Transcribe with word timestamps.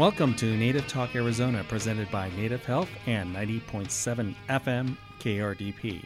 Welcome 0.00 0.32
to 0.36 0.56
Native 0.56 0.88
Talk 0.88 1.14
Arizona, 1.14 1.62
presented 1.68 2.10
by 2.10 2.30
Native 2.30 2.64
Health 2.64 2.88
and 3.04 3.36
90.7 3.36 4.34
FM 4.48 4.96
KRDP. 5.18 6.02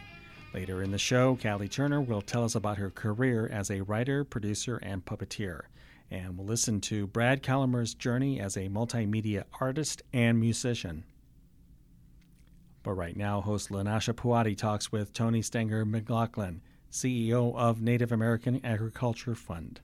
Later 0.52 0.82
in 0.82 0.90
the 0.90 0.98
show, 0.98 1.38
Callie 1.40 1.68
Turner 1.68 2.00
will 2.00 2.20
tell 2.20 2.42
us 2.42 2.56
about 2.56 2.78
her 2.78 2.90
career 2.90 3.48
as 3.52 3.70
a 3.70 3.82
writer, 3.82 4.24
producer, 4.24 4.78
and 4.78 5.04
puppeteer. 5.04 5.60
And 6.10 6.36
we'll 6.36 6.48
listen 6.48 6.80
to 6.80 7.06
Brad 7.06 7.40
Calamer's 7.44 7.94
journey 7.94 8.40
as 8.40 8.56
a 8.56 8.68
multimedia 8.68 9.44
artist 9.60 10.02
and 10.12 10.40
musician. 10.40 11.04
But 12.82 12.94
right 12.94 13.16
now, 13.16 13.42
host 13.42 13.68
Lanasha 13.68 14.12
Puati 14.12 14.56
talks 14.56 14.90
with 14.90 15.12
Toni 15.12 15.40
Stanger 15.40 15.84
McLaughlin, 15.84 16.62
CEO 16.90 17.54
of 17.54 17.80
Native 17.80 18.10
American 18.10 18.60
Agriculture 18.64 19.36
Fund. 19.36 19.80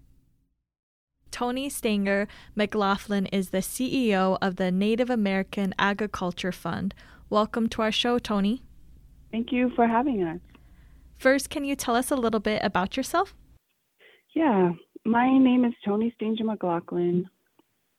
Toni 1.30 1.69
Stanger 1.69 2.29
McLaughlin 2.55 3.27
is 3.27 3.51
the 3.51 3.59
CEO 3.59 4.37
of 4.43 4.57
the 4.57 4.71
Native 4.71 5.11
American 5.11 5.75
Agriculture 5.79 6.52
Fund. 6.52 6.95
Welcome 7.29 7.69
to 7.71 7.83
our 7.83 7.93
show, 7.93 8.19
Toni. 8.19 8.62
Thank 9.30 9.52
you 9.52 9.71
for 9.77 9.87
having 9.87 10.23
us. 10.23 10.41
First, 11.19 11.51
can 11.51 11.65
you 11.65 11.77
tell 11.77 11.95
us 11.95 12.11
a 12.11 12.16
little 12.16 12.41
bit 12.41 12.61
about 12.65 12.97
yourself? 12.97 13.35
Yeah, 14.35 14.73
my 15.05 15.37
name 15.38 15.65
is 15.65 15.74
Toni 15.85 16.12
Stanger 16.16 16.45
McLaughlin, 16.45 17.29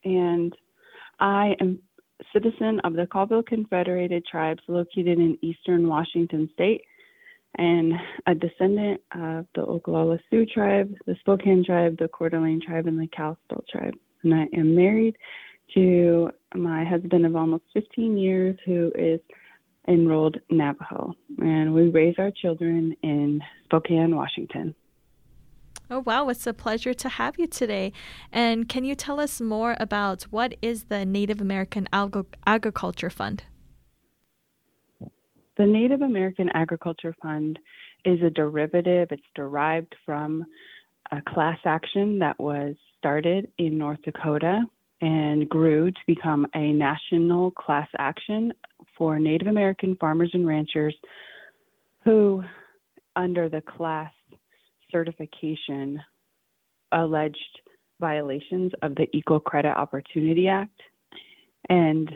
and 0.04 0.56
I 1.20 1.56
am 1.60 1.80
a 2.20 2.24
citizen 2.34 2.80
of 2.84 2.94
the 2.94 3.08
Colville 3.08 3.44
Confederated 3.44 4.26
Tribes 4.26 4.62
located 4.68 5.20
in 5.20 5.38
eastern 5.42 5.88
Washington 5.88 6.50
state 6.54 6.82
and 7.58 7.94
a 8.28 8.34
descendant 8.34 9.02
of 9.14 9.46
the 9.56 9.62
Oglala 9.62 10.20
Sioux 10.30 10.46
tribe, 10.46 10.94
the 11.06 11.16
Spokane 11.20 11.64
tribe, 11.66 11.98
the 11.98 12.08
Coeur 12.08 12.30
d'Alene 12.30 12.62
tribe, 12.66 12.88
and 12.88 13.00
the 13.00 13.08
Kalispel 13.08 13.64
tribe. 13.70 13.96
And 14.24 14.34
I 14.34 14.48
am 14.54 14.76
married 14.76 15.18
to 15.74 16.30
my 16.56 16.84
husband 16.86 17.26
of 17.26 17.36
almost 17.36 17.64
15 17.74 18.18
years 18.18 18.58
who 18.66 18.92
is 18.96 19.20
enrolled 19.88 20.38
Navajo. 20.50 21.14
And 21.40 21.74
we 21.74 21.90
raise 21.90 22.16
our 22.18 22.32
children 22.32 22.96
in 23.04 23.42
Spokane, 23.66 24.16
Washington. 24.16 24.76
Oh, 25.90 26.00
wow. 26.00 26.30
It's 26.30 26.48
a 26.48 26.54
pleasure 26.54 26.94
to 26.94 27.10
have 27.10 27.38
you 27.38 27.48
today. 27.48 27.92
And 28.32 28.70
can 28.70 28.86
you 28.86 28.96
tell 28.96 29.20
us 29.20 29.42
more 29.42 29.76
about 29.80 30.24
what 30.24 30.56
is 30.62 30.86
the 30.86 31.06
Native 31.06 31.42
American 31.42 31.90
Agriculture 31.92 33.10
Fund? 33.10 33.44
The 35.62 35.68
Native 35.68 36.02
American 36.02 36.50
Agriculture 36.56 37.16
Fund 37.22 37.60
is 38.04 38.20
a 38.24 38.32
derivative, 38.32 39.10
it's 39.12 39.22
derived 39.36 39.94
from 40.08 40.44
a 41.12 41.22
class 41.22 41.60
action 41.66 42.18
that 42.18 42.40
was 42.40 42.74
started 42.98 43.48
in 43.60 43.78
North 43.78 44.02
Dakota 44.02 44.64
and 45.02 45.48
grew 45.48 45.92
to 45.92 46.00
become 46.08 46.48
a 46.56 46.74
national 46.74 47.52
class 47.52 47.88
action 48.00 48.54
for 48.98 49.20
Native 49.20 49.50
American 49.50 49.96
farmers 49.98 50.32
and 50.34 50.48
ranchers 50.48 50.96
who, 52.04 52.44
under 53.16 53.48
the 53.48 53.62
class 53.62 54.12
certification, 54.92 56.02
alleged 56.92 57.60
violations 58.00 58.72
of 58.82 58.96
the 58.96 59.06
Equal 59.16 59.40
Credit 59.40 59.78
Opportunity 59.78 60.48
Act. 60.48 60.82
And 61.70 62.10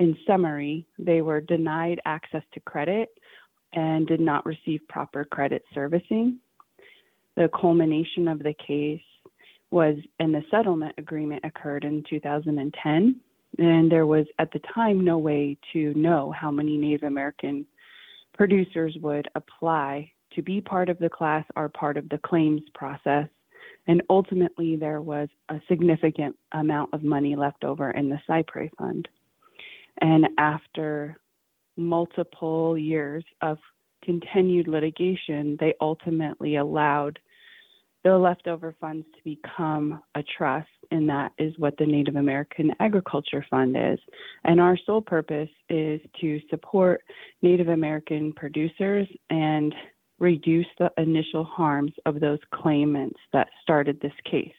in 0.00 0.16
summary, 0.26 0.86
they 0.98 1.20
were 1.20 1.40
denied 1.40 2.00
access 2.06 2.42
to 2.54 2.60
credit 2.60 3.10
and 3.74 4.06
did 4.06 4.18
not 4.18 4.46
receive 4.46 4.80
proper 4.88 5.24
credit 5.24 5.62
servicing. 5.74 6.38
The 7.36 7.50
culmination 7.60 8.26
of 8.26 8.40
the 8.40 8.54
case 8.54 9.02
was, 9.70 9.96
and 10.18 10.34
the 10.34 10.42
settlement 10.50 10.94
agreement 10.98 11.44
occurred 11.44 11.84
in 11.84 12.02
2010. 12.08 13.20
And 13.58 13.92
there 13.92 14.06
was, 14.06 14.26
at 14.38 14.50
the 14.52 14.60
time, 14.74 15.04
no 15.04 15.18
way 15.18 15.58
to 15.74 15.92
know 15.94 16.32
how 16.32 16.50
many 16.50 16.76
Native 16.76 17.02
American 17.04 17.66
producers 18.34 18.96
would 19.02 19.28
apply 19.34 20.10
to 20.34 20.42
be 20.42 20.60
part 20.60 20.88
of 20.88 20.98
the 20.98 21.10
class 21.10 21.44
or 21.56 21.68
part 21.68 21.96
of 21.96 22.08
the 22.08 22.18
claims 22.18 22.62
process. 22.74 23.28
And 23.86 24.02
ultimately, 24.08 24.76
there 24.76 25.02
was 25.02 25.28
a 25.50 25.60
significant 25.68 26.36
amount 26.52 26.94
of 26.94 27.02
money 27.02 27.36
left 27.36 27.64
over 27.64 27.90
in 27.90 28.08
the 28.08 28.20
Cy 28.26 28.44
Pres 28.46 28.70
Fund. 28.78 29.08
And 30.00 30.28
after 30.38 31.18
multiple 31.76 32.76
years 32.76 33.24
of 33.42 33.58
continued 34.04 34.68
litigation, 34.68 35.56
they 35.60 35.74
ultimately 35.80 36.56
allowed 36.56 37.18
the 38.02 38.16
leftover 38.16 38.74
funds 38.80 39.06
to 39.14 39.22
become 39.24 40.02
a 40.14 40.22
trust, 40.38 40.68
and 40.90 41.08
that 41.08 41.32
is 41.38 41.52
what 41.58 41.76
the 41.76 41.84
Native 41.84 42.16
American 42.16 42.72
Agriculture 42.80 43.44
Fund 43.50 43.76
is. 43.76 43.98
And 44.44 44.58
our 44.58 44.78
sole 44.86 45.02
purpose 45.02 45.50
is 45.68 46.00
to 46.20 46.40
support 46.48 47.02
Native 47.42 47.68
American 47.68 48.32
producers 48.32 49.06
and 49.28 49.74
reduce 50.18 50.66
the 50.78 50.90
initial 50.96 51.44
harms 51.44 51.92
of 52.06 52.20
those 52.20 52.38
claimants 52.54 53.18
that 53.32 53.48
started 53.62 54.00
this 54.00 54.12
case. 54.30 54.52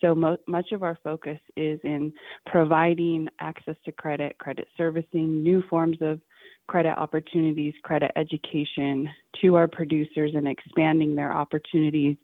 So 0.00 0.14
mo- 0.14 0.38
much 0.46 0.72
of 0.72 0.82
our 0.82 0.98
focus 1.02 1.38
is 1.56 1.80
in 1.84 2.12
providing 2.46 3.28
access 3.40 3.76
to 3.84 3.92
credit, 3.92 4.36
credit 4.38 4.68
servicing, 4.76 5.42
new 5.42 5.62
forms 5.68 5.98
of 6.00 6.20
credit 6.66 6.98
opportunities, 6.98 7.74
credit 7.82 8.10
education 8.16 9.08
to 9.40 9.54
our 9.54 9.68
producers 9.68 10.32
and 10.34 10.48
expanding 10.48 11.14
their 11.14 11.32
opportunities 11.32 12.16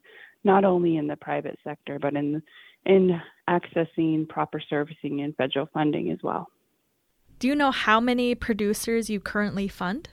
not 0.44 0.64
only 0.64 0.96
in 0.96 1.06
the 1.06 1.16
private 1.16 1.58
sector 1.62 1.98
but 2.00 2.14
in 2.14 2.42
in 2.84 3.20
accessing 3.48 4.28
proper 4.28 4.60
servicing 4.60 5.20
and 5.20 5.36
federal 5.36 5.66
funding 5.72 6.10
as 6.10 6.18
well. 6.22 6.48
Do 7.38 7.48
you 7.48 7.54
know 7.54 7.70
how 7.70 8.00
many 8.00 8.34
producers 8.34 9.08
you 9.08 9.20
currently 9.20 9.68
fund? 9.68 10.08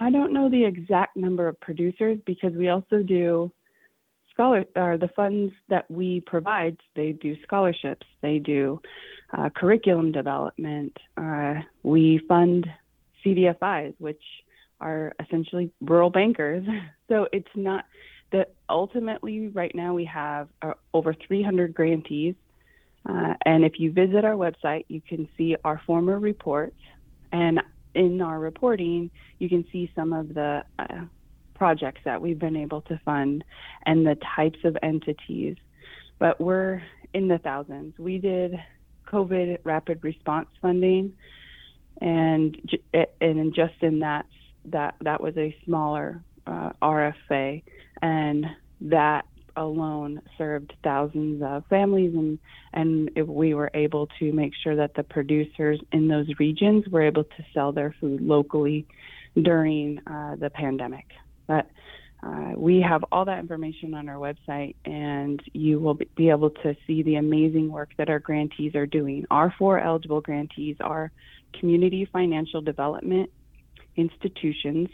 I 0.00 0.10
don't 0.10 0.32
know 0.32 0.50
the 0.50 0.64
exact 0.64 1.16
number 1.16 1.48
of 1.48 1.58
producers 1.60 2.18
because 2.26 2.52
we 2.52 2.68
also 2.68 3.02
do 3.02 3.50
scholar 4.34 4.64
or 4.76 4.98
the 4.98 5.08
funds 5.16 5.54
that 5.68 5.90
we 5.90 6.20
provide 6.20 6.76
they 6.94 7.12
do 7.12 7.36
scholarships 7.42 8.06
they 8.20 8.38
do 8.38 8.80
uh, 9.36 9.48
curriculum 9.56 10.12
development 10.12 10.96
uh, 11.16 11.54
we 11.82 12.20
fund 12.28 12.66
cdfis 13.24 13.94
which 13.98 14.20
are 14.80 15.12
essentially 15.20 15.70
rural 15.80 16.10
bankers. 16.10 16.66
So 17.06 17.28
it's 17.34 17.54
not 17.54 17.84
that 18.32 18.54
ultimately 18.70 19.48
right 19.48 19.74
now 19.74 19.92
we 19.92 20.06
have 20.06 20.48
uh, 20.62 20.72
over 20.94 21.12
300 21.12 21.74
grantees 21.74 22.34
uh, 23.06 23.34
and 23.44 23.62
if 23.62 23.78
you 23.78 23.92
visit 23.92 24.24
our 24.24 24.32
website 24.32 24.86
you 24.88 25.02
can 25.02 25.28
see 25.36 25.54
our 25.64 25.82
former 25.86 26.18
reports. 26.18 26.80
And 27.30 27.60
in 27.94 28.22
our 28.22 28.38
reporting 28.40 29.10
you 29.38 29.50
can 29.50 29.66
see 29.70 29.92
some 29.94 30.14
of 30.14 30.32
the 30.32 30.64
uh, 30.78 31.02
projects 31.54 32.00
that 32.04 32.20
we've 32.20 32.38
been 32.38 32.56
able 32.56 32.82
to 32.82 33.00
fund 33.04 33.44
and 33.86 34.06
the 34.06 34.16
types 34.36 34.58
of 34.64 34.76
entities. 34.82 35.56
But 36.18 36.40
we're 36.40 36.82
in 37.12 37.28
the 37.28 37.38
thousands. 37.38 37.98
We 37.98 38.18
did 38.18 38.54
COVID 39.06 39.58
rapid 39.64 40.02
response 40.02 40.48
funding, 40.60 41.12
and 42.00 42.56
and 43.20 43.54
just 43.54 43.74
in 43.82 44.00
that 44.00 44.26
that 44.66 44.96
that 45.02 45.20
was 45.20 45.36
a 45.36 45.56
smaller 45.64 46.22
uh, 46.46 46.70
RFA, 46.82 47.62
and 48.02 48.46
that 48.82 49.26
alone 49.56 50.20
served 50.36 50.72
thousands 50.82 51.42
of 51.42 51.64
families 51.66 52.12
and 52.14 52.38
and 52.72 53.08
we 53.28 53.54
were 53.54 53.70
able 53.74 54.08
to 54.18 54.32
make 54.32 54.52
sure 54.62 54.74
that 54.74 54.94
the 54.94 55.02
producers 55.04 55.78
in 55.92 56.08
those 56.08 56.26
regions 56.40 56.84
were 56.88 57.02
able 57.02 57.22
to 57.22 57.44
sell 57.52 57.70
their 57.70 57.94
food 58.00 58.20
locally 58.20 58.86
during 59.40 60.00
uh, 60.08 60.34
the 60.36 60.50
pandemic. 60.50 61.06
But 61.46 61.68
uh, 62.22 62.52
we 62.56 62.80
have 62.80 63.04
all 63.12 63.26
that 63.26 63.38
information 63.38 63.92
on 63.94 64.08
our 64.08 64.16
website, 64.16 64.74
and 64.86 65.40
you 65.52 65.78
will 65.78 65.98
be 66.16 66.30
able 66.30 66.50
to 66.50 66.74
see 66.86 67.02
the 67.02 67.16
amazing 67.16 67.70
work 67.70 67.90
that 67.98 68.08
our 68.08 68.18
grantees 68.18 68.74
are 68.74 68.86
doing. 68.86 69.26
Our 69.30 69.54
four 69.58 69.78
eligible 69.78 70.22
grantees 70.22 70.76
are 70.80 71.12
community 71.58 72.08
financial 72.10 72.62
development 72.62 73.30
institutions, 73.96 74.88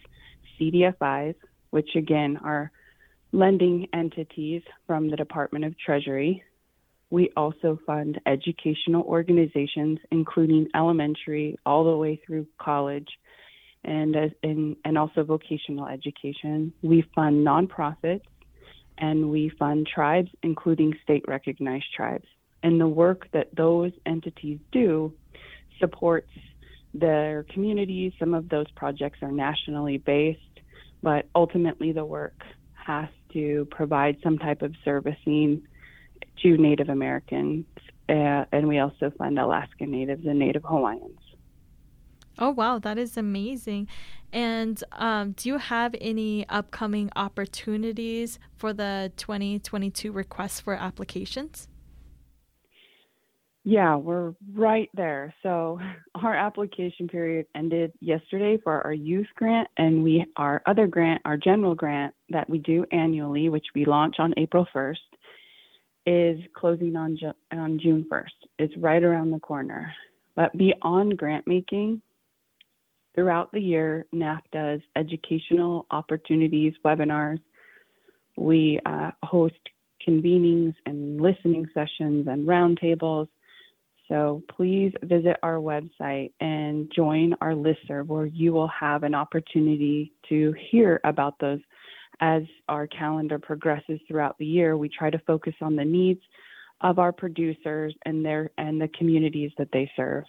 CDFIs, 0.59 1.37
which 1.71 1.91
again 1.95 2.39
are 2.43 2.73
lending 3.33 3.87
entities 3.93 4.63
from 4.87 5.09
the 5.09 5.17
Department 5.17 5.65
of 5.65 5.79
Treasury. 5.79 6.43
We 7.11 7.31
also 7.37 7.79
fund 7.87 8.21
educational 8.27 9.03
organizations, 9.03 10.01
including 10.11 10.69
elementary 10.75 11.57
all 11.65 11.85
the 11.85 11.97
way 11.97 12.21
through 12.27 12.47
college 12.61 13.09
and, 13.85 14.17
and, 14.43 14.77
and 14.85 14.99
also 14.99 15.25
vocational 15.25 15.87
education. 15.87 16.73
We 16.83 17.05
fund 17.15 17.47
nonprofits 17.47 18.23
and 18.99 19.31
we 19.31 19.49
fund 19.49 19.87
tribes, 19.87 20.31
including 20.43 20.95
state 21.03 21.25
recognized 21.27 21.87
tribes. 21.95 22.27
And 22.63 22.81
the 22.81 22.89
work 22.89 23.29
that 23.33 23.55
those 23.57 23.93
entities 24.05 24.59
do 24.71 25.15
supports 25.79 26.31
their 26.93 27.45
communities. 27.45 28.13
Some 28.19 28.35
of 28.35 28.49
those 28.49 28.71
projects 28.77 29.21
are 29.23 29.33
nationally 29.33 29.97
based, 29.97 30.41
but 31.03 31.27
ultimately 31.35 31.93
the 31.93 32.05
work 32.05 32.43
has 32.75 33.09
to 33.33 33.67
provide 33.71 34.19
some 34.23 34.39
type 34.39 34.61
of 34.63 34.75
servicing 34.85 35.63
to 36.43 36.57
Native 36.57 36.89
Americans 36.89 37.65
uh, 38.11 38.45
and 38.51 38.67
we 38.67 38.81
also 38.81 39.13
fund 39.17 39.39
Alaska 39.39 39.87
Natives 39.87 40.27
and 40.27 40.39
Native 40.39 40.65
Hawaiians. 40.65 41.21
Oh, 42.41 42.51
wow, 42.51 42.79
that 42.79 42.97
is 42.97 43.19
amazing. 43.19 43.87
And 44.33 44.83
um, 44.93 45.33
do 45.33 45.51
you 45.51 45.59
have 45.59 45.95
any 46.01 46.49
upcoming 46.49 47.11
opportunities 47.15 48.39
for 48.57 48.73
the 48.73 49.13
2022 49.17 50.11
requests 50.11 50.61
for 50.61 50.75
applications? 50.75 51.69
Yeah, 53.63 53.97
we're 53.97 54.35
right 54.55 54.89
there. 54.95 55.35
So 55.43 55.79
our 56.15 56.35
application 56.35 57.09
period 57.09 57.47
ended 57.55 57.93
yesterday 58.01 58.59
for 58.63 58.81
our 58.87 58.93
youth 58.93 59.27
grant, 59.37 59.69
and 59.77 60.03
we 60.03 60.25
our 60.37 60.63
other 60.67 60.87
grant, 60.87 61.21
our 61.27 61.37
general 61.37 61.75
grant 61.75 62.15
that 62.31 62.49
we 62.49 62.59
do 62.59 62.87
annually, 62.91 63.51
which 63.51 63.67
we 63.75 63.85
launch 63.85 64.17
on 64.19 64.33
April 64.39 64.67
1st, 64.75 64.97
is 66.07 66.41
closing 66.55 66.97
on 66.97 67.19
on 67.53 67.79
June 67.79 68.07
1st. 68.11 68.49
It's 68.59 68.77
right 68.79 69.03
around 69.03 69.31
the 69.31 69.41
corner. 69.41 69.93
But 70.37 70.57
beyond 70.57 71.19
grant 71.19 71.47
making, 71.47 72.01
throughout 73.15 73.53
the 73.53 73.61
year, 73.61 74.07
NAF 74.15 74.41
does 74.53 74.81
educational 74.97 75.87
opportunities, 75.91 76.75
webinars. 76.85 77.41
We 78.37 78.81
uh, 78.87 79.11
host 79.23 79.55
convenings 80.07 80.75
and 80.87 81.21
listening 81.21 81.67
sessions 81.75 82.27
and 82.29 82.47
roundtables 82.47 83.29
so 84.11 84.43
please 84.57 84.93
visit 85.05 85.37
our 85.45 85.59
website 85.59 86.33
and 86.41 86.91
join 86.95 87.33
our 87.41 87.53
listserv 87.53 88.09
where 88.09 88.27
you 88.27 88.53
will 88.53 88.69
have 88.69 89.05
an 89.05 89.15
opportunity 89.15 90.13
to 90.29 90.53
hear 90.71 91.01
about 91.05 91.39
those 91.39 91.61
as 92.21 92.43
our 92.69 92.89
calendar 92.89 93.39
progresses 93.39 94.01
throughout 94.09 94.37
the 94.39 94.45
year. 94.45 94.77
We 94.77 94.89
try 94.89 95.11
to 95.11 95.19
focus 95.21 95.55
on 95.61 95.77
the 95.77 95.85
needs 95.85 96.21
of 96.81 96.99
our 96.99 97.13
producers 97.13 97.95
and 98.05 98.25
their 98.25 98.51
and 98.59 98.81
the 98.81 98.89
communities 98.89 99.53
that 99.59 99.69
they 99.73 99.89
serve. 99.97 100.25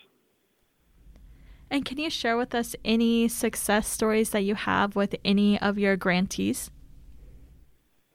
And 1.72 1.86
can 1.86 1.98
you 1.98 2.10
share 2.10 2.36
with 2.36 2.54
us 2.54 2.76
any 2.84 3.30
success 3.30 3.88
stories 3.88 4.32
that 4.32 4.42
you 4.42 4.56
have 4.56 4.98
with 4.98 5.16
any 5.24 5.58
of 5.62 5.80
your 5.80 5.96
grantees? 5.96 6.70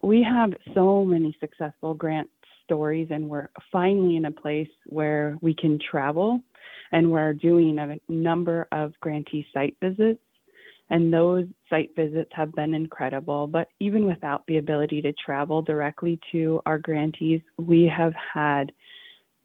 We 0.02 0.22
have 0.22 0.52
so 0.74 1.06
many 1.06 1.34
successful 1.40 1.94
grant 1.94 2.28
stories 2.64 3.08
and 3.10 3.30
we're 3.30 3.48
finally 3.72 4.16
in 4.16 4.26
a 4.26 4.30
place 4.30 4.68
where 4.84 5.38
we 5.40 5.54
can 5.54 5.78
travel 5.78 6.40
and 6.92 7.10
we're 7.10 7.32
doing 7.32 7.78
a 7.78 7.96
number 8.12 8.68
of 8.72 8.92
grantee 9.00 9.46
site 9.54 9.76
visits 9.82 10.20
and 10.90 11.12
those 11.12 11.46
site 11.70 11.90
visits 11.96 12.30
have 12.32 12.52
been 12.52 12.74
incredible 12.74 13.46
but 13.46 13.68
even 13.80 14.04
without 14.04 14.44
the 14.48 14.58
ability 14.58 15.00
to 15.00 15.12
travel 15.12 15.62
directly 15.62 16.18
to 16.32 16.60
our 16.66 16.78
grantees 16.78 17.40
we 17.56 17.84
have 17.84 18.12
had 18.34 18.72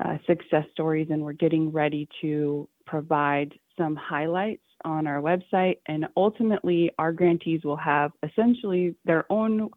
uh, 0.04 0.18
success 0.26 0.66
stories 0.72 1.08
and 1.12 1.22
we're 1.22 1.32
getting 1.34 1.72
ready 1.72 2.08
to 2.22 2.68
provide 2.86 3.54
some 3.78 3.96
highlights 3.96 4.64
on 4.84 5.08
our 5.08 5.22
website 5.22 5.78
and 5.88 6.08
ultimately 6.18 6.92
our 6.98 7.12
grantees 7.12 7.64
will 7.64 7.78
have 7.78 8.12
essentially 8.24 8.96
their 9.06 9.32
own 9.32 9.70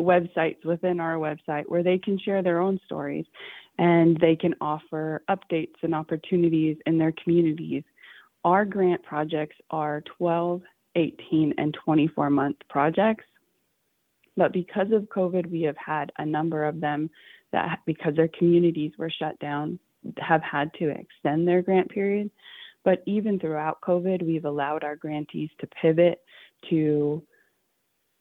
websites 0.00 0.64
within 0.64 1.00
our 1.00 1.14
website 1.14 1.64
where 1.66 1.82
they 1.82 1.98
can 1.98 2.18
share 2.18 2.42
their 2.42 2.60
own 2.60 2.78
stories 2.84 3.24
and 3.78 4.18
they 4.20 4.36
can 4.36 4.54
offer 4.60 5.22
updates 5.30 5.74
and 5.82 5.94
opportunities 5.94 6.76
in 6.86 6.98
their 6.98 7.12
communities. 7.22 7.82
Our 8.44 8.64
grant 8.64 9.02
projects 9.02 9.56
are 9.70 10.02
12, 10.18 10.62
18, 10.96 11.54
and 11.58 11.76
24 11.84 12.30
month 12.30 12.56
projects. 12.68 13.24
But 14.36 14.52
because 14.52 14.88
of 14.92 15.02
COVID, 15.04 15.50
we 15.50 15.62
have 15.62 15.76
had 15.76 16.12
a 16.18 16.26
number 16.26 16.64
of 16.64 16.80
them 16.80 17.08
that, 17.52 17.80
because 17.86 18.16
their 18.16 18.28
communities 18.28 18.92
were 18.98 19.10
shut 19.10 19.38
down, 19.38 19.78
have 20.18 20.42
had 20.42 20.72
to 20.74 20.90
extend 20.90 21.46
their 21.46 21.62
grant 21.62 21.88
period. 21.90 22.30
But 22.84 23.02
even 23.06 23.38
throughout 23.38 23.80
COVID, 23.80 24.22
we've 24.22 24.44
allowed 24.44 24.84
our 24.84 24.96
grantees 24.96 25.50
to 25.60 25.66
pivot 25.66 26.20
to 26.70 27.22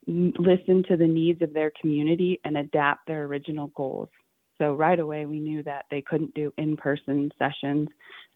listen 0.08 0.84
to 0.88 0.98
the 0.98 1.08
needs 1.08 1.42
of 1.42 1.54
their 1.54 1.72
community 1.80 2.40
and 2.44 2.58
adapt 2.58 3.08
their 3.08 3.24
original 3.24 3.68
goals. 3.76 4.10
So 4.58 4.74
right 4.74 5.00
away, 5.00 5.26
we 5.26 5.40
knew 5.40 5.64
that 5.64 5.86
they 5.90 6.02
couldn't 6.02 6.34
do 6.36 6.54
in 6.58 6.78
person 6.78 7.32
sessions. 7.40 7.90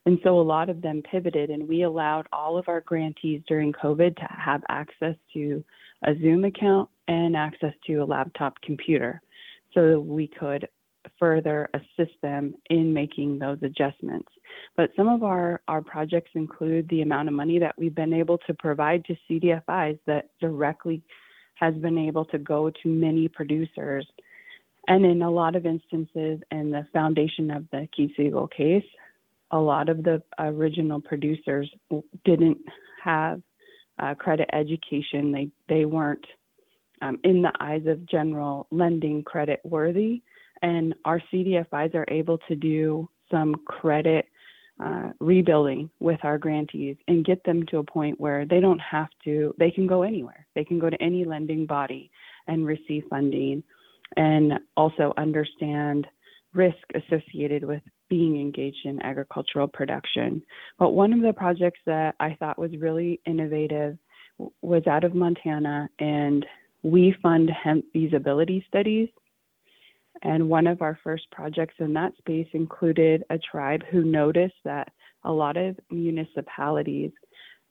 And 0.06 0.20
so 0.24 0.40
a 0.40 0.42
lot 0.42 0.70
of 0.70 0.82
them 0.82 1.04
pivoted, 1.10 1.50
and 1.50 1.68
we 1.68 1.84
allowed 1.84 2.28
all 2.32 2.58
of 2.58 2.70
our 2.70 2.82
grantees 2.82 3.42
during 3.48 3.74
COVID 3.74 4.16
to 4.16 4.28
have 4.30 4.64
access 4.70 5.16
to 5.34 5.64
a 6.06 6.14
Zoom 6.16 6.46
account 6.46 6.90
and 7.08 7.36
access 7.36 7.74
to 7.88 7.96
a 7.96 8.06
laptop 8.06 8.54
computer 8.62 9.22
so 9.74 9.90
that 9.90 10.00
we 10.00 10.28
could 10.28 10.68
further 11.20 11.70
assist 11.74 12.14
them 12.22 12.54
in 12.70 12.94
making 12.94 13.40
those 13.40 13.58
adjustments. 13.62 14.30
But 14.76 14.92
some 14.96 15.08
of 15.08 15.24
our, 15.24 15.62
our 15.68 15.82
projects 15.82 16.32
include 16.36 16.88
the 16.90 17.02
amount 17.02 17.28
of 17.28 17.34
money 17.34 17.60
that 17.60 17.76
we've 17.78 17.96
been 17.96 18.14
able 18.14 18.38
to 18.40 18.54
provide 18.54 19.06
to 19.06 19.16
CDFIs 19.30 20.00
that 20.06 20.30
directly 20.40 21.02
has 21.56 21.74
been 21.76 21.98
able 21.98 22.26
to 22.26 22.38
go 22.38 22.70
to 22.70 22.88
many 22.88 23.28
producers. 23.28 24.06
And 24.88 25.06
in 25.06 25.22
a 25.22 25.30
lot 25.30 25.56
of 25.56 25.66
instances, 25.66 26.40
in 26.52 26.72
the 26.72 26.88
foundation 26.94 27.52
of 27.52 27.66
the 27.72 27.88
Keepseagle 27.98 28.52
case, 28.52 28.86
a 29.52 29.58
lot 29.58 29.90
of 29.90 30.04
the 30.04 30.22
original 30.40 31.02
producers 31.02 31.70
didn't 32.26 32.58
have 33.04 33.42
uh, 34.00 34.14
credit 34.16 34.50
education. 34.54 35.32
They 35.32 35.50
they 35.68 35.86
weren't 35.86 36.26
um, 37.02 37.20
in 37.24 37.42
the 37.42 37.52
eyes 37.60 37.86
of 37.88 38.06
general 38.06 38.68
lending 38.72 39.24
credit 39.24 39.62
worthy, 39.64 40.22
and 40.62 40.94
our 41.06 41.22
CDFIs 41.32 41.96
are 41.96 42.06
able 42.10 42.38
to 42.50 42.56
do 42.56 43.10
some 43.32 43.56
credit 43.66 44.26
uh, 44.84 45.12
rebuilding 45.20 45.90
with 46.00 46.20
our 46.24 46.38
grantees 46.38 46.98
and 47.08 47.26
get 47.26 47.44
them 47.44 47.66
to 47.68 47.78
a 47.78 47.84
point 47.84 48.20
where 48.20 48.46
they 48.46 48.60
don't 48.60 48.80
have 48.80 49.10
to, 49.24 49.54
they 49.58 49.72
can 49.72 49.88
go 49.88 50.04
anywhere. 50.04 50.46
They 50.56 50.64
can 50.64 50.80
go 50.80 50.90
to 50.90 51.02
any 51.02 51.26
lending 51.26 51.66
body 51.66 52.12
and 52.48 52.66
receive 52.66 53.04
funding 53.10 53.64
and 54.16 54.54
also 54.76 55.14
understand 55.18 56.08
risk 56.54 56.78
associated 56.96 57.64
with 57.64 57.82
being 58.10 58.40
engaged 58.40 58.86
in 58.86 59.02
agricultural 59.02 59.68
production. 59.68 60.42
But 60.80 60.92
one 60.92 61.12
of 61.12 61.22
the 61.22 61.34
projects 61.34 61.80
that 61.86 62.16
I 62.20 62.36
thought 62.40 62.60
was 62.60 62.72
really 62.80 63.20
innovative 63.26 63.98
was 64.62 64.86
out 64.88 65.04
of 65.04 65.16
Montana, 65.16 65.90
and 66.00 66.46
we 66.84 67.16
fund 67.22 67.50
hemp 67.50 67.86
feasibility 67.92 68.64
studies 68.68 69.10
and 70.22 70.50
one 70.50 70.68
of 70.68 70.82
our 70.82 70.98
first 71.04 71.30
projects 71.32 71.76
in 71.80 71.94
that 71.94 72.16
space 72.18 72.48
included 72.54 73.24
a 73.30 73.38
tribe 73.38 73.84
who 73.92 74.04
noticed 74.04 74.56
that 74.64 74.92
a 75.24 75.32
lot 75.32 75.58
of 75.58 75.78
municipalities 75.90 77.12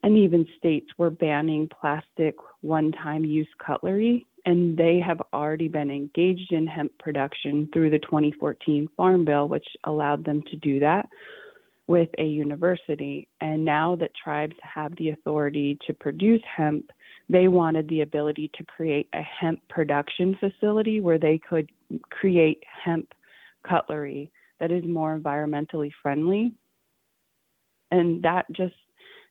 and 0.03 0.17
even 0.17 0.47
states 0.57 0.87
were 0.99 1.11
banning 1.11 1.69
plastic 1.69 2.37
one 2.61 2.93
time 2.93 3.25
use 3.25 3.49
cutlery. 3.65 4.27
And 4.45 4.77
they 4.77 5.01
have 5.05 5.21
already 5.33 5.67
been 5.67 5.91
engaged 5.91 6.53
in 6.53 6.69
hemp 6.69 6.93
production 6.99 7.69
through 7.73 7.91
the 7.91 7.99
2014 7.99 8.89
Farm 8.97 9.25
Bill, 9.25 9.49
which 9.49 9.67
allowed 9.83 10.25
them 10.25 10.43
to 10.51 10.57
do 10.57 10.79
that 10.79 11.09
with 11.89 12.09
a 12.19 12.25
university. 12.25 13.27
And 13.41 13.65
now 13.65 13.97
that 13.97 14.13
tribes 14.15 14.55
have 14.63 14.95
the 14.97 15.11
authority 15.11 15.77
to 15.89 15.95
produce 15.95 16.43
hemp, 16.57 16.91
they 17.29 17.49
wanted 17.49 17.89
the 17.89 18.03
ability 18.03 18.51
to 18.55 18.65
create 18.65 19.09
a 19.13 19.23
hemp 19.23 19.61
production 19.69 20.37
facility 20.39 21.01
where 21.01 21.19
they 21.19 21.39
could 21.39 21.71
create 22.11 22.63
hemp 22.85 23.13
cutlery 23.69 24.31
that 24.61 24.71
is 24.71 24.85
more 24.85 25.19
environmentally 25.19 25.91
friendly. 26.03 26.53
And 27.91 28.23
that 28.23 28.47
just 28.53 28.75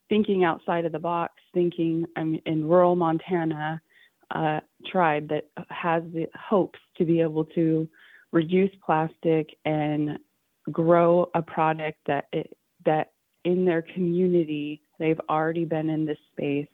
thinking 0.09 0.43
outside 0.43 0.85
of 0.85 0.91
the 0.91 0.99
box, 0.99 1.33
thinking 1.53 2.05
I'm 2.15 2.39
in 2.45 2.67
rural 2.67 2.95
Montana, 2.95 3.81
tribe 4.91 5.29
that 5.29 5.45
has 5.69 6.03
the 6.13 6.27
hopes 6.35 6.79
to 6.97 7.05
be 7.05 7.21
able 7.21 7.45
to 7.45 7.87
reduce 8.31 8.71
plastic 8.85 9.55
and 9.65 10.19
grow 10.71 11.29
a 11.35 11.41
product 11.41 11.99
that 12.07 12.25
it, 12.33 12.57
that 12.85 13.11
in 13.43 13.65
their 13.65 13.81
community 13.81 14.81
they've 14.99 15.19
already 15.29 15.65
been 15.65 15.89
in 15.89 16.05
this 16.05 16.17
space. 16.31 16.67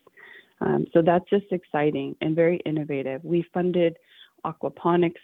Um, 0.61 0.85
so 0.93 1.01
that's 1.01 1.27
just 1.29 1.51
exciting 1.51 2.15
and 2.21 2.35
very 2.35 2.57
innovative. 2.65 3.23
We 3.23 3.45
funded 3.53 3.97
aquaponics 4.45 5.15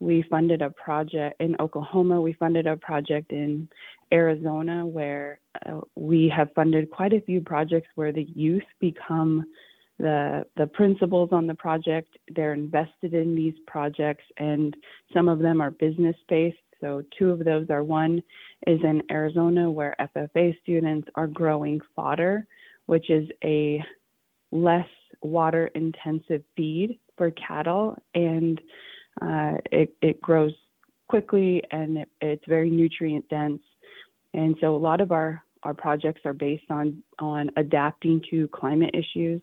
we 0.00 0.24
funded 0.30 0.62
a 0.62 0.70
project 0.70 1.40
in 1.40 1.56
Oklahoma. 1.58 2.20
We 2.20 2.32
funded 2.34 2.66
a 2.66 2.76
project 2.76 3.32
in 3.32 3.68
Arizona 4.12 4.86
where 4.86 5.40
uh, 5.66 5.80
we 5.96 6.32
have 6.34 6.52
funded 6.54 6.90
quite 6.90 7.12
a 7.12 7.20
few 7.20 7.40
projects 7.40 7.88
where 7.96 8.12
the 8.12 8.26
youth 8.34 8.62
become 8.80 9.44
the 9.98 10.46
the 10.56 10.68
principals 10.68 11.30
on 11.32 11.48
the 11.48 11.54
project. 11.54 12.16
They're 12.34 12.54
invested 12.54 13.12
in 13.12 13.34
these 13.34 13.54
projects, 13.66 14.24
and 14.36 14.76
some 15.12 15.28
of 15.28 15.40
them 15.40 15.60
are 15.60 15.72
business 15.72 16.16
based. 16.28 16.58
So 16.80 17.02
two 17.18 17.30
of 17.30 17.44
those 17.44 17.68
are 17.70 17.82
one 17.82 18.22
is 18.68 18.78
in 18.84 19.02
Arizona 19.10 19.68
where 19.68 19.96
FFA 20.16 20.56
students 20.62 21.08
are 21.16 21.26
growing 21.26 21.80
fodder, 21.96 22.46
which 22.86 23.10
is 23.10 23.28
a 23.42 23.82
less 24.50 24.88
water 25.22 25.70
intensive 25.74 26.42
feed 26.56 26.98
for 27.16 27.30
cattle 27.32 27.96
and 28.14 28.60
uh, 29.20 29.54
it, 29.72 29.94
it 30.00 30.20
grows 30.20 30.52
quickly 31.08 31.62
and 31.70 31.98
it, 31.98 32.08
it's 32.20 32.44
very 32.46 32.70
nutrient 32.70 33.28
dense. 33.28 33.62
And 34.34 34.56
so 34.60 34.76
a 34.76 34.78
lot 34.78 35.00
of 35.00 35.10
our, 35.10 35.42
our 35.62 35.74
projects 35.74 36.20
are 36.24 36.32
based 36.32 36.70
on, 36.70 37.02
on 37.18 37.50
adapting 37.56 38.22
to 38.30 38.48
climate 38.48 38.94
issues 38.94 39.42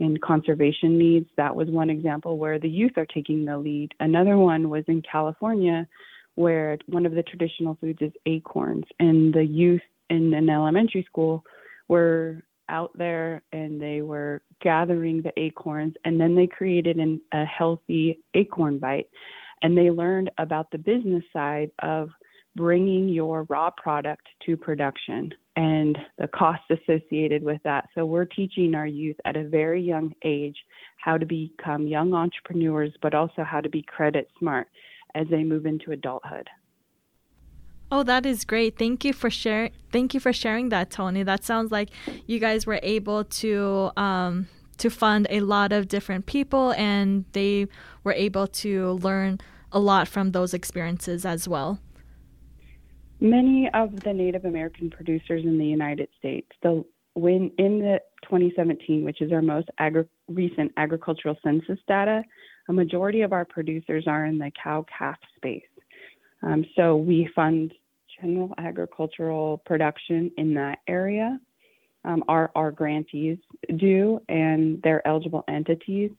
and 0.00 0.20
conservation 0.20 0.98
needs. 0.98 1.28
That 1.36 1.54
was 1.54 1.68
one 1.68 1.88
example 1.88 2.36
where 2.36 2.58
the 2.58 2.68
youth 2.68 2.92
are 2.96 3.06
taking 3.06 3.44
the 3.44 3.56
lead. 3.56 3.92
Another 4.00 4.36
one 4.36 4.68
was 4.68 4.84
in 4.88 5.02
California, 5.02 5.86
where 6.34 6.78
one 6.86 7.06
of 7.06 7.14
the 7.14 7.22
traditional 7.22 7.78
foods 7.80 8.00
is 8.02 8.12
acorns, 8.26 8.84
and 8.98 9.32
the 9.32 9.44
youth 9.44 9.82
in 10.10 10.34
an 10.34 10.50
elementary 10.50 11.04
school 11.04 11.44
were 11.86 12.42
out 12.68 12.96
there 12.96 13.42
and 13.52 13.80
they 13.80 14.02
were 14.02 14.42
gathering 14.60 15.22
the 15.22 15.32
acorns, 15.38 15.94
and 16.04 16.20
then 16.20 16.34
they 16.34 16.46
created 16.46 16.98
an, 16.98 17.20
a 17.32 17.44
healthy 17.44 18.20
acorn 18.34 18.78
bite, 18.78 19.08
and 19.62 19.76
they 19.76 19.90
learned 19.90 20.30
about 20.38 20.70
the 20.70 20.78
business 20.78 21.24
side 21.32 21.70
of 21.80 22.10
bringing 22.56 23.08
your 23.08 23.44
raw 23.48 23.70
product 23.70 24.26
to 24.46 24.56
production 24.56 25.32
and 25.56 25.98
the 26.18 26.28
costs 26.28 26.66
associated 26.70 27.42
with 27.42 27.60
that. 27.64 27.88
So 27.94 28.04
we're 28.06 28.24
teaching 28.24 28.74
our 28.74 28.86
youth 28.86 29.16
at 29.24 29.36
a 29.36 29.44
very 29.44 29.82
young 29.82 30.12
age 30.24 30.56
how 30.98 31.16
to 31.18 31.26
become 31.26 31.86
young 31.86 32.14
entrepreneurs, 32.14 32.92
but 33.02 33.14
also 33.14 33.44
how 33.44 33.60
to 33.60 33.68
be 33.68 33.82
credit 33.82 34.28
smart 34.38 34.68
as 35.14 35.26
they 35.30 35.44
move 35.44 35.66
into 35.66 35.92
adulthood. 35.92 36.48
Oh, 37.96 38.02
that 38.02 38.26
is 38.26 38.44
great. 38.44 38.76
Thank 38.76 39.04
you 39.04 39.12
for 39.12 39.30
sharing. 39.30 39.70
Thank 39.92 40.14
you 40.14 40.18
for 40.18 40.32
sharing 40.32 40.70
that, 40.70 40.90
Toni. 40.90 41.22
That 41.22 41.44
sounds 41.44 41.70
like 41.70 41.90
you 42.26 42.40
guys 42.40 42.66
were 42.66 42.80
able 42.82 43.22
to 43.22 43.92
um, 43.96 44.48
to 44.78 44.90
fund 44.90 45.28
a 45.30 45.38
lot 45.42 45.72
of 45.72 45.86
different 45.86 46.26
people, 46.26 46.72
and 46.72 47.24
they 47.34 47.68
were 48.02 48.14
able 48.14 48.48
to 48.48 48.94
learn 48.94 49.38
a 49.70 49.78
lot 49.78 50.08
from 50.08 50.32
those 50.32 50.52
experiences 50.54 51.24
as 51.24 51.46
well. 51.46 51.78
Many 53.20 53.70
of 53.72 54.00
the 54.00 54.12
Native 54.12 54.44
American 54.44 54.90
producers 54.90 55.44
in 55.44 55.56
the 55.56 55.66
United 55.66 56.08
States, 56.18 56.48
the 56.64 56.84
when 57.14 57.52
in 57.58 57.78
the 57.78 58.00
2017, 58.24 59.04
which 59.04 59.22
is 59.22 59.30
our 59.30 59.40
most 59.40 59.68
agri- 59.78 60.08
recent 60.26 60.72
agricultural 60.78 61.36
census 61.44 61.78
data, 61.86 62.24
a 62.68 62.72
majority 62.72 63.20
of 63.20 63.32
our 63.32 63.44
producers 63.44 64.08
are 64.08 64.26
in 64.26 64.38
the 64.38 64.50
cow 64.60 64.84
calf 64.98 65.18
space. 65.36 65.62
Um, 66.42 66.64
so 66.76 66.96
we 66.96 67.30
fund 67.36 67.72
general 68.20 68.54
agricultural 68.58 69.58
production 69.64 70.30
in 70.36 70.54
that 70.54 70.78
area. 70.86 71.38
Um, 72.04 72.22
our, 72.28 72.50
our 72.54 72.70
grantees 72.70 73.38
do, 73.76 74.20
and 74.28 74.82
they're 74.82 75.06
eligible 75.06 75.42
entities. 75.48 76.10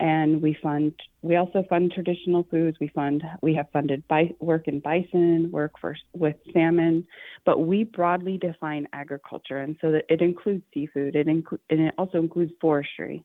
And 0.00 0.42
we 0.42 0.56
fund 0.60 0.94
we 1.20 1.36
also 1.36 1.64
fund 1.68 1.92
traditional 1.92 2.44
foods. 2.50 2.76
We 2.80 2.88
fund 2.88 3.22
we 3.40 3.54
have 3.54 3.66
funded 3.72 4.02
work 4.40 4.66
in 4.66 4.80
bison 4.80 5.50
work 5.52 5.72
for 5.80 5.96
with 6.12 6.34
salmon 6.52 7.06
but 7.44 7.58
we 7.60 7.84
broadly 7.84 8.36
define 8.36 8.88
agriculture 8.92 9.58
and 9.58 9.76
so 9.80 9.92
that 9.92 10.04
it 10.08 10.20
includes 10.20 10.64
seafood. 10.74 11.14
It 11.14 11.28
inclu- 11.28 11.60
and 11.70 11.80
it 11.80 11.94
also 11.98 12.18
includes 12.18 12.52
forestry 12.60 13.22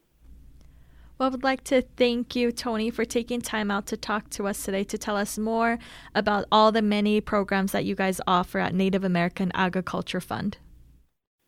Well, 1.17 1.29
I 1.29 1.31
would 1.31 1.43
like 1.43 1.63
to 1.65 1.81
thank 1.81 2.35
you, 2.35 2.51
Toni, 2.51 2.89
for 2.89 3.05
taking 3.05 3.39
time 3.39 3.71
out 3.71 3.85
to 3.87 3.97
talk 3.97 4.29
to 4.31 4.47
us 4.47 4.65
today 4.65 4.83
to 4.85 4.97
tell 4.97 5.15
us 5.15 5.37
more 5.37 5.79
about 6.13 6.45
all 6.51 6.73
the 6.73 6.81
many 6.81 7.21
programs 7.21 7.71
that 7.71 7.85
you 7.85 7.95
guys 7.95 8.19
offer 8.27 8.59
at 8.59 8.73
Native 8.73 9.05
American 9.05 9.49
Agriculture 9.53 10.19
Fund. 10.19 10.57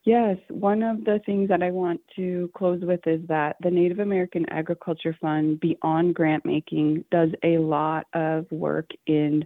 Yes, 0.07 0.37
one 0.47 0.83
of 0.83 1.03
the 1.03 1.19
things 1.25 1.49
that 1.49 1.61
I 1.61 1.69
want 1.69 1.99
to 2.15 2.49
close 2.55 2.79
with 2.81 3.05
is 3.05 3.19
that 3.27 3.57
the 3.59 3.69
Native 3.69 3.99
American 3.99 4.45
Agriculture 4.49 5.13
Fund, 5.19 5.59
beyond 5.59 6.15
grant 6.15 6.45
making, 6.45 7.03
does 7.11 7.31
a 7.43 7.57
lot 7.57 8.07
of 8.13 8.49
work 8.49 8.89
in 9.05 9.43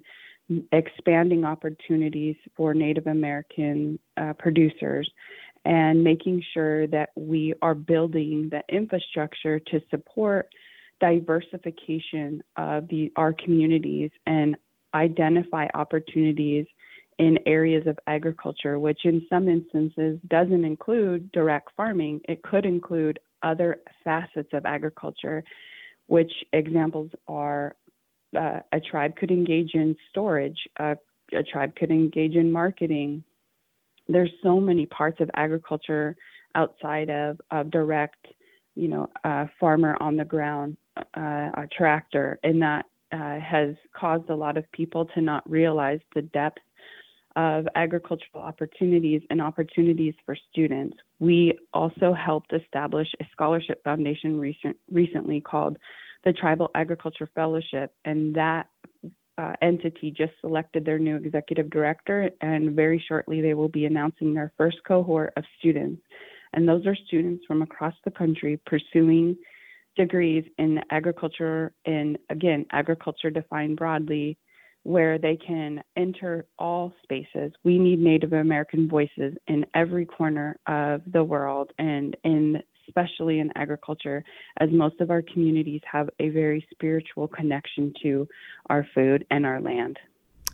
expanding 0.71 1.45
opportunities 1.45 2.35
for 2.55 2.75
Native 2.75 3.07
American 3.07 3.97
uh, 4.17 4.33
producers 4.37 5.09
and 5.65 6.03
making 6.03 6.43
sure 6.53 6.85
that 6.85 7.09
we 7.15 7.55
are 7.63 7.73
building 7.73 8.47
the 8.51 8.61
infrastructure 8.69 9.57
to 9.57 9.81
support 9.89 10.47
diversification 10.99 12.43
of 12.55 12.87
the, 12.87 13.11
our 13.15 13.33
communities 13.33 14.11
and 14.27 14.55
identify 14.93 15.65
opportunities 15.73 16.67
in 17.19 17.37
areas 17.45 17.85
of 17.87 17.97
agriculture, 18.07 18.79
which 18.79 19.01
in 19.05 19.25
some 19.29 19.47
instances 19.47 20.19
doesn't 20.27 20.65
include 20.65 21.31
direct 21.31 21.69
farming. 21.75 22.21
It 22.27 22.41
could 22.43 22.65
include 22.65 23.19
other 23.43 23.77
facets 24.03 24.49
of 24.53 24.65
agriculture, 24.65 25.43
which 26.07 26.31
examples 26.53 27.11
are 27.27 27.75
uh, 28.37 28.59
a 28.71 28.79
tribe 28.79 29.15
could 29.17 29.31
engage 29.31 29.71
in 29.73 29.95
storage, 30.09 30.57
uh, 30.79 30.95
a 31.33 31.43
tribe 31.43 31.75
could 31.75 31.91
engage 31.91 32.35
in 32.35 32.51
marketing. 32.51 33.23
There's 34.07 34.31
so 34.41 34.59
many 34.59 34.85
parts 34.85 35.19
of 35.19 35.29
agriculture 35.35 36.15
outside 36.55 37.09
of, 37.09 37.39
of 37.51 37.71
direct, 37.71 38.25
you 38.75 38.87
know, 38.87 39.09
farmer 39.59 39.97
on 39.99 40.17
the 40.17 40.25
ground, 40.25 40.77
a 41.13 41.67
tractor, 41.77 42.39
and 42.43 42.61
that 42.61 42.85
uh, 43.11 43.39
has 43.39 43.75
caused 43.93 44.29
a 44.29 44.35
lot 44.35 44.57
of 44.57 44.69
people 44.71 45.05
to 45.13 45.21
not 45.21 45.49
realize 45.49 45.99
the 46.15 46.21
depth 46.21 46.59
of 47.35 47.67
agricultural 47.75 48.43
opportunities 48.43 49.21
and 49.29 49.41
opportunities 49.41 50.13
for 50.25 50.35
students. 50.51 50.97
We 51.19 51.57
also 51.73 52.13
helped 52.13 52.53
establish 52.53 53.07
a 53.19 53.25
scholarship 53.31 53.83
foundation 53.83 54.39
recent, 54.39 54.77
recently 54.91 55.41
called 55.41 55.77
the 56.23 56.33
Tribal 56.33 56.69
Agriculture 56.75 57.29
Fellowship, 57.33 57.93
and 58.05 58.35
that 58.35 58.67
uh, 59.37 59.53
entity 59.61 60.11
just 60.11 60.33
selected 60.41 60.85
their 60.85 60.99
new 60.99 61.15
executive 61.15 61.69
director, 61.69 62.29
and 62.41 62.75
very 62.75 63.03
shortly 63.07 63.41
they 63.41 63.53
will 63.53 63.69
be 63.69 63.85
announcing 63.85 64.33
their 64.33 64.51
first 64.57 64.77
cohort 64.87 65.33
of 65.37 65.43
students. 65.57 66.01
And 66.53 66.67
those 66.67 66.85
are 66.85 66.95
students 67.07 67.45
from 67.47 67.61
across 67.61 67.95
the 68.03 68.11
country 68.11 68.59
pursuing 68.65 69.37
degrees 69.95 70.43
in 70.57 70.79
agriculture, 70.91 71.73
and 71.85 72.17
again, 72.29 72.65
agriculture 72.71 73.29
defined 73.29 73.77
broadly 73.77 74.37
where 74.83 75.17
they 75.17 75.37
can 75.37 75.83
enter 75.95 76.45
all 76.57 76.93
spaces. 77.03 77.51
We 77.63 77.77
need 77.77 77.99
Native 77.99 78.33
American 78.33 78.89
voices 78.89 79.35
in 79.47 79.65
every 79.75 80.05
corner 80.05 80.57
of 80.67 81.01
the 81.11 81.23
world 81.23 81.71
and 81.77 82.15
in 82.23 82.61
especially 82.87 83.39
in 83.39 83.51
agriculture 83.55 84.23
as 84.59 84.69
most 84.71 84.99
of 84.99 85.11
our 85.11 85.21
communities 85.21 85.81
have 85.89 86.09
a 86.19 86.29
very 86.29 86.65
spiritual 86.71 87.27
connection 87.27 87.93
to 88.03 88.27
our 88.69 88.85
food 88.93 89.25
and 89.29 89.45
our 89.45 89.61
land. 89.61 89.97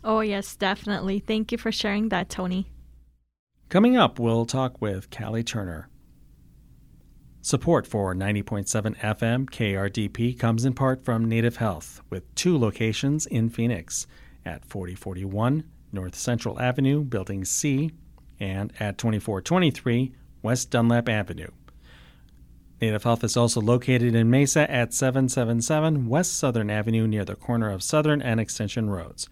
Oh, 0.04 0.20
yes, 0.20 0.54
definitely. 0.54 1.18
Thank 1.18 1.50
you 1.50 1.58
for 1.58 1.72
sharing 1.72 2.10
that, 2.10 2.28
Toni. 2.28 2.68
Coming 3.68 3.96
up, 3.96 4.18
we'll 4.18 4.46
talk 4.46 4.80
with 4.80 5.10
Callie 5.10 5.42
Turner. 5.42 5.88
Support 7.48 7.86
for 7.86 8.14
90.7 8.14 8.94
FM 8.98 9.48
KRDP 9.48 10.38
comes 10.38 10.66
in 10.66 10.74
part 10.74 11.02
from 11.02 11.24
Native 11.24 11.56
Health, 11.56 12.02
with 12.10 12.34
two 12.34 12.58
locations 12.58 13.24
in 13.24 13.48
Phoenix 13.48 14.06
at 14.44 14.66
4041 14.66 15.64
North 15.90 16.14
Central 16.14 16.60
Avenue, 16.60 17.02
Building 17.02 17.46
C, 17.46 17.92
and 18.38 18.70
at 18.78 18.98
2423 18.98 20.12
West 20.42 20.70
Dunlap 20.70 21.08
Avenue. 21.08 21.48
Native 22.82 23.04
Health 23.04 23.24
is 23.24 23.34
also 23.34 23.62
located 23.62 24.14
in 24.14 24.28
Mesa 24.28 24.70
at 24.70 24.92
777 24.92 26.06
West 26.06 26.38
Southern 26.38 26.68
Avenue 26.68 27.06
near 27.06 27.24
the 27.24 27.34
corner 27.34 27.70
of 27.70 27.82
Southern 27.82 28.20
and 28.20 28.38
Extension 28.38 28.90
Roads. 28.90 29.26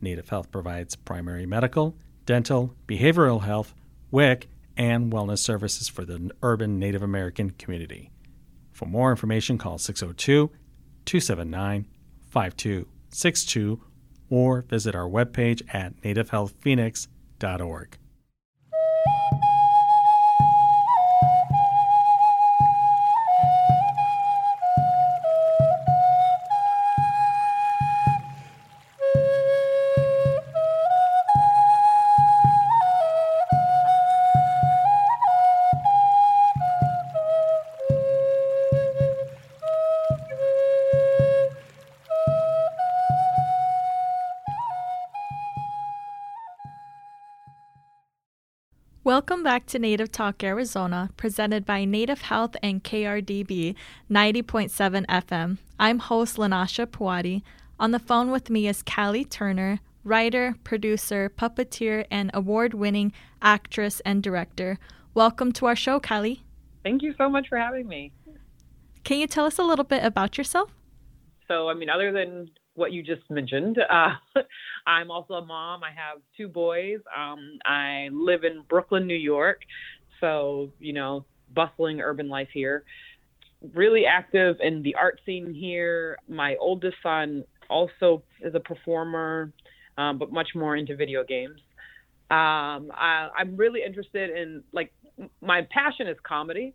Native 0.00 0.28
Health 0.28 0.52
provides 0.52 0.94
primary 0.94 1.44
medical, 1.44 1.96
dental, 2.24 2.76
behavioral 2.86 3.42
health, 3.42 3.74
WIC, 4.12 4.48
and 4.78 5.12
wellness 5.12 5.40
services 5.40 5.88
for 5.88 6.04
the 6.04 6.30
urban 6.42 6.78
Native 6.78 7.02
American 7.02 7.50
community. 7.50 8.10
For 8.72 8.86
more 8.86 9.10
information, 9.10 9.58
call 9.58 9.76
602 9.78 10.50
279 11.04 11.86
52 12.30 12.86
6262 13.10 13.82
or 14.30 14.62
visit 14.62 14.94
our 14.94 15.08
webpage 15.08 15.62
at 15.74 16.00
nativehealthphoenix.org. 16.02 17.98
back 49.58 49.66
to 49.66 49.78
Native 49.80 50.12
Talk 50.12 50.44
Arizona, 50.44 51.10
presented 51.16 51.66
by 51.66 51.84
Native 51.84 52.20
Health 52.20 52.54
and 52.62 52.84
KRDP 52.84 53.74
90.7 54.08 55.04
FM. 55.06 55.58
I'm 55.80 55.98
host 55.98 56.36
Lanasha 56.36 56.86
Puwadi. 56.86 57.42
On 57.80 57.90
the 57.90 57.98
phone 57.98 58.30
with 58.30 58.50
me 58.50 58.68
is 58.68 58.84
Callie 58.84 59.24
Turner, 59.24 59.80
writer, 60.04 60.54
producer, 60.62 61.28
puppeteer, 61.28 62.06
and 62.08 62.30
award 62.32 62.72
winning 62.72 63.12
actress 63.42 63.98
and 64.04 64.22
director. 64.22 64.78
Welcome 65.12 65.50
to 65.54 65.66
our 65.66 65.74
show, 65.74 65.98
Callie. 65.98 66.44
Thank 66.84 67.02
you 67.02 67.12
so 67.18 67.28
much 67.28 67.48
for 67.48 67.58
having 67.58 67.88
me. 67.88 68.12
Can 69.02 69.18
you 69.18 69.26
tell 69.26 69.44
us 69.44 69.58
a 69.58 69.64
little 69.64 69.84
bit 69.84 70.04
about 70.04 70.38
yourself? 70.38 70.70
So, 71.48 71.68
I 71.68 71.74
mean, 71.74 71.90
other 71.90 72.12
than 72.12 72.48
what 72.78 72.92
you 72.92 73.02
just 73.02 73.28
mentioned. 73.30 73.78
Uh, 73.90 74.42
I'm 74.86 75.10
also 75.10 75.34
a 75.34 75.44
mom. 75.44 75.82
I 75.82 75.88
have 75.90 76.20
two 76.36 76.48
boys. 76.48 76.98
Um, 77.16 77.58
I 77.64 78.08
live 78.12 78.44
in 78.44 78.62
Brooklyn, 78.68 79.06
New 79.06 79.16
York. 79.16 79.62
So, 80.20 80.70
you 80.78 80.92
know, 80.92 81.24
bustling 81.54 82.00
urban 82.00 82.28
life 82.28 82.48
here. 82.52 82.84
Really 83.74 84.06
active 84.06 84.56
in 84.60 84.82
the 84.82 84.94
art 84.94 85.20
scene 85.26 85.52
here. 85.52 86.18
My 86.28 86.56
oldest 86.60 86.96
son 87.02 87.44
also 87.68 88.22
is 88.40 88.54
a 88.54 88.60
performer, 88.60 89.52
um, 89.96 90.18
but 90.18 90.32
much 90.32 90.48
more 90.54 90.76
into 90.76 90.94
video 90.96 91.24
games. 91.24 91.60
Um, 92.30 92.92
I, 92.94 93.28
I'm 93.36 93.56
really 93.56 93.80
interested 93.84 94.30
in, 94.30 94.62
like, 94.72 94.92
my 95.40 95.66
passion 95.70 96.06
is 96.06 96.16
comedy 96.22 96.74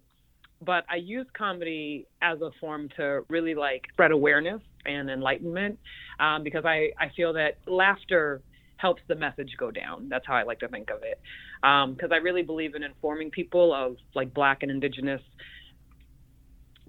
but 0.66 0.86
I 0.90 0.98
use 0.98 1.26
comedy 1.38 2.08
as 2.22 2.42
a 2.42 2.52
form 2.60 2.90
to 2.98 3.22
really 3.30 3.56
like 3.56 3.84
spread 3.94 4.12
awareness 4.12 4.62
and 4.86 5.10
enlightenment 5.10 5.80
um, 6.20 6.44
because 6.44 6.66
I, 6.66 6.92
I 7.00 7.10
feel 7.16 7.34
that 7.34 7.58
laughter 7.68 8.42
helps 8.78 9.02
the 9.08 9.16
message 9.16 9.52
go 9.58 9.72
down. 9.72 10.10
That's 10.10 10.26
how 10.28 10.34
I 10.36 10.44
like 10.44 10.60
to 10.60 10.68
think 10.68 10.90
of 10.90 11.04
it. 11.04 11.20
Because 11.62 12.12
um, 12.12 12.14
I 12.14 12.18
really 12.18 12.42
believe 12.42 12.76
in 12.76 12.84
informing 12.84 13.32
people 13.32 13.74
of 13.74 13.96
like 14.14 14.34
Black 14.34 14.62
and 14.62 14.70
Indigenous 14.70 15.22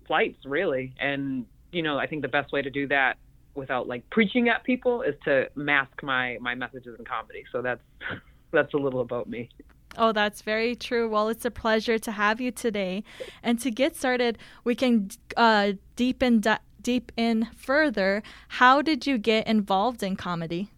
plights, 0.05 0.39
really. 0.45 0.95
And, 0.99 1.47
you 1.71 1.83
know, 1.83 1.99
I 1.99 2.07
think 2.07 2.23
the 2.23 2.29
best 2.29 2.53
way 2.53 2.63
to 2.63 2.71
do 2.71 2.89
that 2.89 3.15
without 3.55 3.87
like 3.87 4.09
preaching 4.11 4.49
at 4.49 4.65
people 4.65 5.03
is 5.03 5.15
to 5.25 5.47
mask 5.55 6.03
my, 6.03 6.37
my 6.41 6.55
messages 6.55 6.97
in 6.99 7.05
comedy. 7.05 7.45
So 7.53 7.63
that's, 7.63 7.83
that's 8.53 8.75
a 8.75 8.79
little 8.79 9.01
about 9.01 9.29
me. 9.29 9.49
Oh, 9.97 10.13
that's 10.13 10.43
very 10.43 10.75
true. 10.75 11.09
Well, 11.09 11.29
it's 11.29 11.45
a 11.45 11.51
pleasure 11.51 11.99
to 11.99 12.13
have 12.13 12.41
you 12.41 12.51
today. 12.51 13.05
And 13.43 13.61
to 13.61 13.71
get 13.71 13.97
started, 13.97 14.39
we 14.65 14.75
can 14.75 15.11
uh, 15.37 15.73
deepen 15.97 16.43
deep 16.83 17.13
in 17.17 17.49
further. 17.57 18.23
How 18.49 18.83
did 18.83 19.07
you 19.07 19.19
get 19.19 19.47
involved 19.47 20.03
in 20.03 20.17
comedy? 20.17 20.71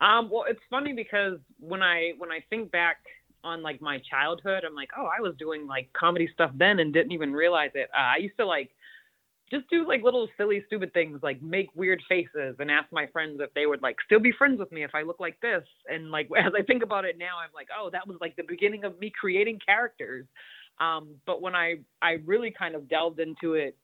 Um, 0.00 0.28
well, 0.30 0.44
it's 0.48 0.60
funny 0.68 0.92
because 0.92 1.38
when 1.58 1.82
I 1.82 2.12
when 2.18 2.30
I 2.30 2.40
think 2.50 2.70
back 2.70 2.98
on 3.42 3.62
like 3.62 3.80
my 3.80 4.00
childhood, 4.10 4.64
I'm 4.66 4.74
like, 4.74 4.90
oh, 4.98 5.06
I 5.06 5.20
was 5.20 5.34
doing 5.38 5.66
like 5.66 5.92
comedy 5.92 6.28
stuff 6.32 6.50
then 6.54 6.78
and 6.78 6.92
didn't 6.92 7.12
even 7.12 7.32
realize 7.32 7.70
it. 7.74 7.88
Uh, 7.94 8.00
I 8.00 8.16
used 8.16 8.36
to 8.38 8.46
like 8.46 8.70
just 9.50 9.68
do 9.68 9.86
like 9.86 10.02
little 10.02 10.28
silly 10.36 10.62
stupid 10.66 10.92
things 10.92 11.20
like 11.22 11.40
make 11.42 11.68
weird 11.74 12.02
faces 12.08 12.56
and 12.58 12.70
ask 12.70 12.90
my 12.90 13.06
friends 13.08 13.40
if 13.40 13.52
they 13.54 13.66
would 13.66 13.82
like 13.82 13.96
still 14.04 14.20
be 14.20 14.32
friends 14.32 14.58
with 14.58 14.72
me 14.72 14.84
if 14.84 14.94
I 14.94 15.02
look 15.02 15.20
like 15.20 15.38
this. 15.40 15.62
And 15.88 16.10
like 16.10 16.28
as 16.36 16.52
I 16.58 16.62
think 16.62 16.82
about 16.82 17.04
it 17.04 17.18
now 17.18 17.38
I'm 17.42 17.50
like 17.54 17.68
oh 17.78 17.90
that 17.92 18.06
was 18.06 18.16
like 18.20 18.36
the 18.36 18.44
beginning 18.46 18.84
of 18.84 18.98
me 18.98 19.12
creating 19.18 19.58
characters. 19.64 20.26
Um, 20.80 21.14
but 21.26 21.42
when 21.42 21.54
I 21.54 21.76
I 22.02 22.18
really 22.24 22.50
kind 22.50 22.74
of 22.74 22.88
delved 22.88 23.20
into 23.20 23.54
it 23.54 23.76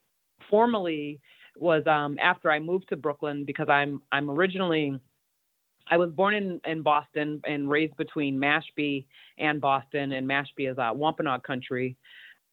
formally 0.49 1.21
was 1.57 1.87
um, 1.87 2.19
after 2.21 2.51
I 2.51 2.59
moved 2.59 2.89
to 2.89 2.97
Brooklyn 2.97 3.45
because 3.45 3.69
I'm 3.69 4.03
I'm 4.13 4.31
originally 4.31 4.99
I 5.91 5.97
was 5.97 6.11
born 6.11 6.35
in, 6.35 6.61
in 6.65 6.83
Boston 6.83 7.41
and 7.45 7.69
raised 7.69 7.97
between 7.97 8.39
Mashpee 8.39 9.07
and 9.39 9.61
Boston 9.61 10.13
and 10.13 10.29
Mashpee 10.29 10.71
is 10.71 10.79
uh, 10.79 10.93
Wampanoag 10.95 11.43
country 11.43 11.97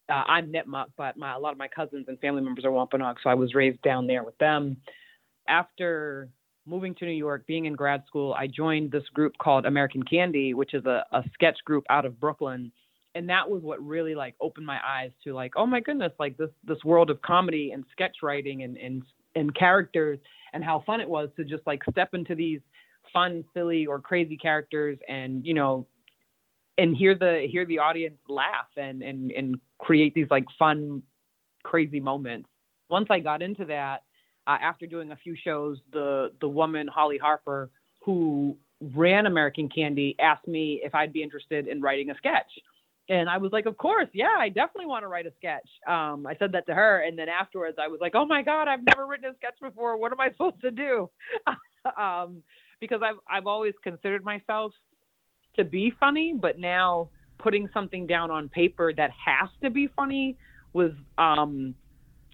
uh, 0.08 0.24
I'm 0.26 0.52
Nipmuc, 0.52 0.86
but 0.96 1.16
my, 1.16 1.34
a 1.34 1.38
lot 1.38 1.52
of 1.52 1.58
my 1.58 1.68
cousins 1.68 2.06
and 2.08 2.18
family 2.20 2.42
members 2.42 2.64
are 2.64 2.72
Wampanoag, 2.72 3.16
so 3.22 3.30
I 3.30 3.34
was 3.34 3.54
raised 3.54 3.82
down 3.82 4.06
there 4.06 4.24
with 4.24 4.36
them. 4.38 4.76
After 5.48 6.28
moving 6.66 6.94
to 6.96 7.04
New 7.04 7.12
York, 7.12 7.46
being 7.46 7.66
in 7.66 7.74
grad 7.74 8.04
school, 8.06 8.34
I 8.34 8.46
joined 8.46 8.90
this 8.90 9.08
group 9.14 9.32
called 9.38 9.66
American 9.66 10.02
Candy, 10.02 10.54
which 10.54 10.74
is 10.74 10.84
a, 10.84 11.04
a 11.12 11.22
sketch 11.32 11.58
group 11.64 11.84
out 11.90 12.04
of 12.04 12.20
Brooklyn. 12.20 12.70
And 13.14 13.28
that 13.30 13.48
was 13.48 13.62
what 13.62 13.84
really 13.84 14.14
like 14.14 14.34
opened 14.40 14.66
my 14.66 14.78
eyes 14.86 15.10
to 15.24 15.32
like, 15.32 15.52
oh 15.56 15.66
my 15.66 15.80
goodness, 15.80 16.12
like 16.20 16.36
this 16.36 16.50
this 16.64 16.78
world 16.84 17.10
of 17.10 17.20
comedy 17.22 17.72
and 17.72 17.84
sketch 17.90 18.18
writing 18.22 18.62
and 18.62 18.76
and 18.76 19.02
and 19.34 19.54
characters 19.54 20.18
and 20.52 20.62
how 20.62 20.82
fun 20.86 21.00
it 21.00 21.08
was 21.08 21.30
to 21.36 21.44
just 21.44 21.66
like 21.66 21.80
step 21.90 22.10
into 22.12 22.34
these 22.34 22.60
fun, 23.12 23.44
silly 23.54 23.86
or 23.86 23.98
crazy 24.00 24.36
characters 24.36 24.98
and, 25.08 25.44
you 25.44 25.54
know, 25.54 25.86
and 26.78 26.96
hear 26.96 27.14
the 27.14 27.46
hear 27.50 27.66
the 27.66 27.80
audience 27.80 28.18
laugh 28.28 28.68
and 28.76 29.02
and 29.02 29.32
and 29.32 29.60
create 29.78 30.14
these 30.14 30.28
like 30.30 30.44
fun 30.58 31.02
crazy 31.64 32.00
moments. 32.00 32.48
Once 32.88 33.08
i 33.10 33.18
got 33.18 33.42
into 33.42 33.64
that 33.66 34.04
uh, 34.46 34.56
after 34.62 34.86
doing 34.86 35.10
a 35.10 35.16
few 35.16 35.36
shows 35.36 35.78
the 35.92 36.32
the 36.40 36.48
woman 36.48 36.88
holly 36.88 37.18
harper 37.18 37.70
who 38.04 38.56
ran 38.94 39.26
american 39.26 39.68
candy 39.68 40.14
asked 40.20 40.46
me 40.46 40.80
if 40.82 40.94
i'd 40.94 41.12
be 41.12 41.22
interested 41.22 41.66
in 41.66 41.82
writing 41.82 42.10
a 42.10 42.14
sketch. 42.16 42.50
And 43.10 43.28
i 43.28 43.36
was 43.36 43.52
like 43.52 43.66
of 43.66 43.76
course 43.76 44.08
yeah 44.12 44.36
i 44.38 44.48
definitely 44.48 44.86
want 44.86 45.02
to 45.02 45.08
write 45.08 45.26
a 45.26 45.32
sketch. 45.36 45.68
Um, 45.86 46.26
i 46.26 46.36
said 46.38 46.52
that 46.52 46.66
to 46.66 46.74
her 46.74 47.02
and 47.02 47.18
then 47.18 47.28
afterwards 47.28 47.76
i 47.82 47.88
was 47.88 48.00
like 48.00 48.14
oh 48.14 48.24
my 48.24 48.42
god 48.42 48.68
i've 48.68 48.84
never 48.84 49.06
written 49.06 49.30
a 49.30 49.34
sketch 49.34 49.58
before. 49.60 49.98
What 49.98 50.12
am 50.12 50.20
i 50.20 50.30
supposed 50.30 50.60
to 50.62 50.70
do? 50.70 51.10
Um, 51.96 52.42
because 52.80 53.00
i've 53.02 53.16
i've 53.30 53.46
always 53.46 53.72
considered 53.82 54.24
myself 54.24 54.72
to 55.56 55.64
be 55.64 55.92
funny, 55.98 56.34
but 56.38 56.58
now 56.58 57.08
putting 57.38 57.68
something 57.72 58.06
down 58.06 58.30
on 58.30 58.48
paper 58.48 58.92
that 58.92 59.10
has 59.10 59.48
to 59.62 59.70
be 59.70 59.88
funny 59.96 60.36
was 60.72 60.92
um, 61.16 61.74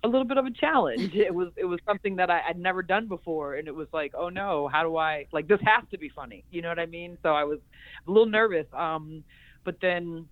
a 0.03 0.09
little 0.09 0.27
bit 0.27 0.37
of 0.37 0.47
a 0.47 0.51
challenge. 0.51 1.15
It 1.15 1.35
was 1.35 1.49
it 1.57 1.65
was 1.65 1.81
something 1.87 2.17
that 2.17 2.31
I, 2.31 2.43
would 2.49 2.59
never 2.59 2.83
done 2.83 3.09
before, 3.09 3.55
and 3.55 3.69
it 3.69 3.75
was 3.75 3.89
like, 3.93 4.13
oh 4.17 4.29
no, 4.29 4.69
how 4.69 4.83
do 4.83 4.97
I 4.97 5.27
like 5.33 5.49
this 5.49 5.61
has 5.65 5.85
to 5.91 5.99
be 5.99 6.09
funny? 6.09 6.45
You 6.51 6.63
know 6.63 6.69
what 6.69 6.79
I 6.79 6.87
mean? 6.87 7.17
So 7.23 7.31
I 7.31 7.45
was 7.45 7.59
a 8.07 8.11
little 8.11 8.27
nervous. 8.27 8.67
Um, 8.73 9.25
but 9.65 9.77
then 9.81 10.29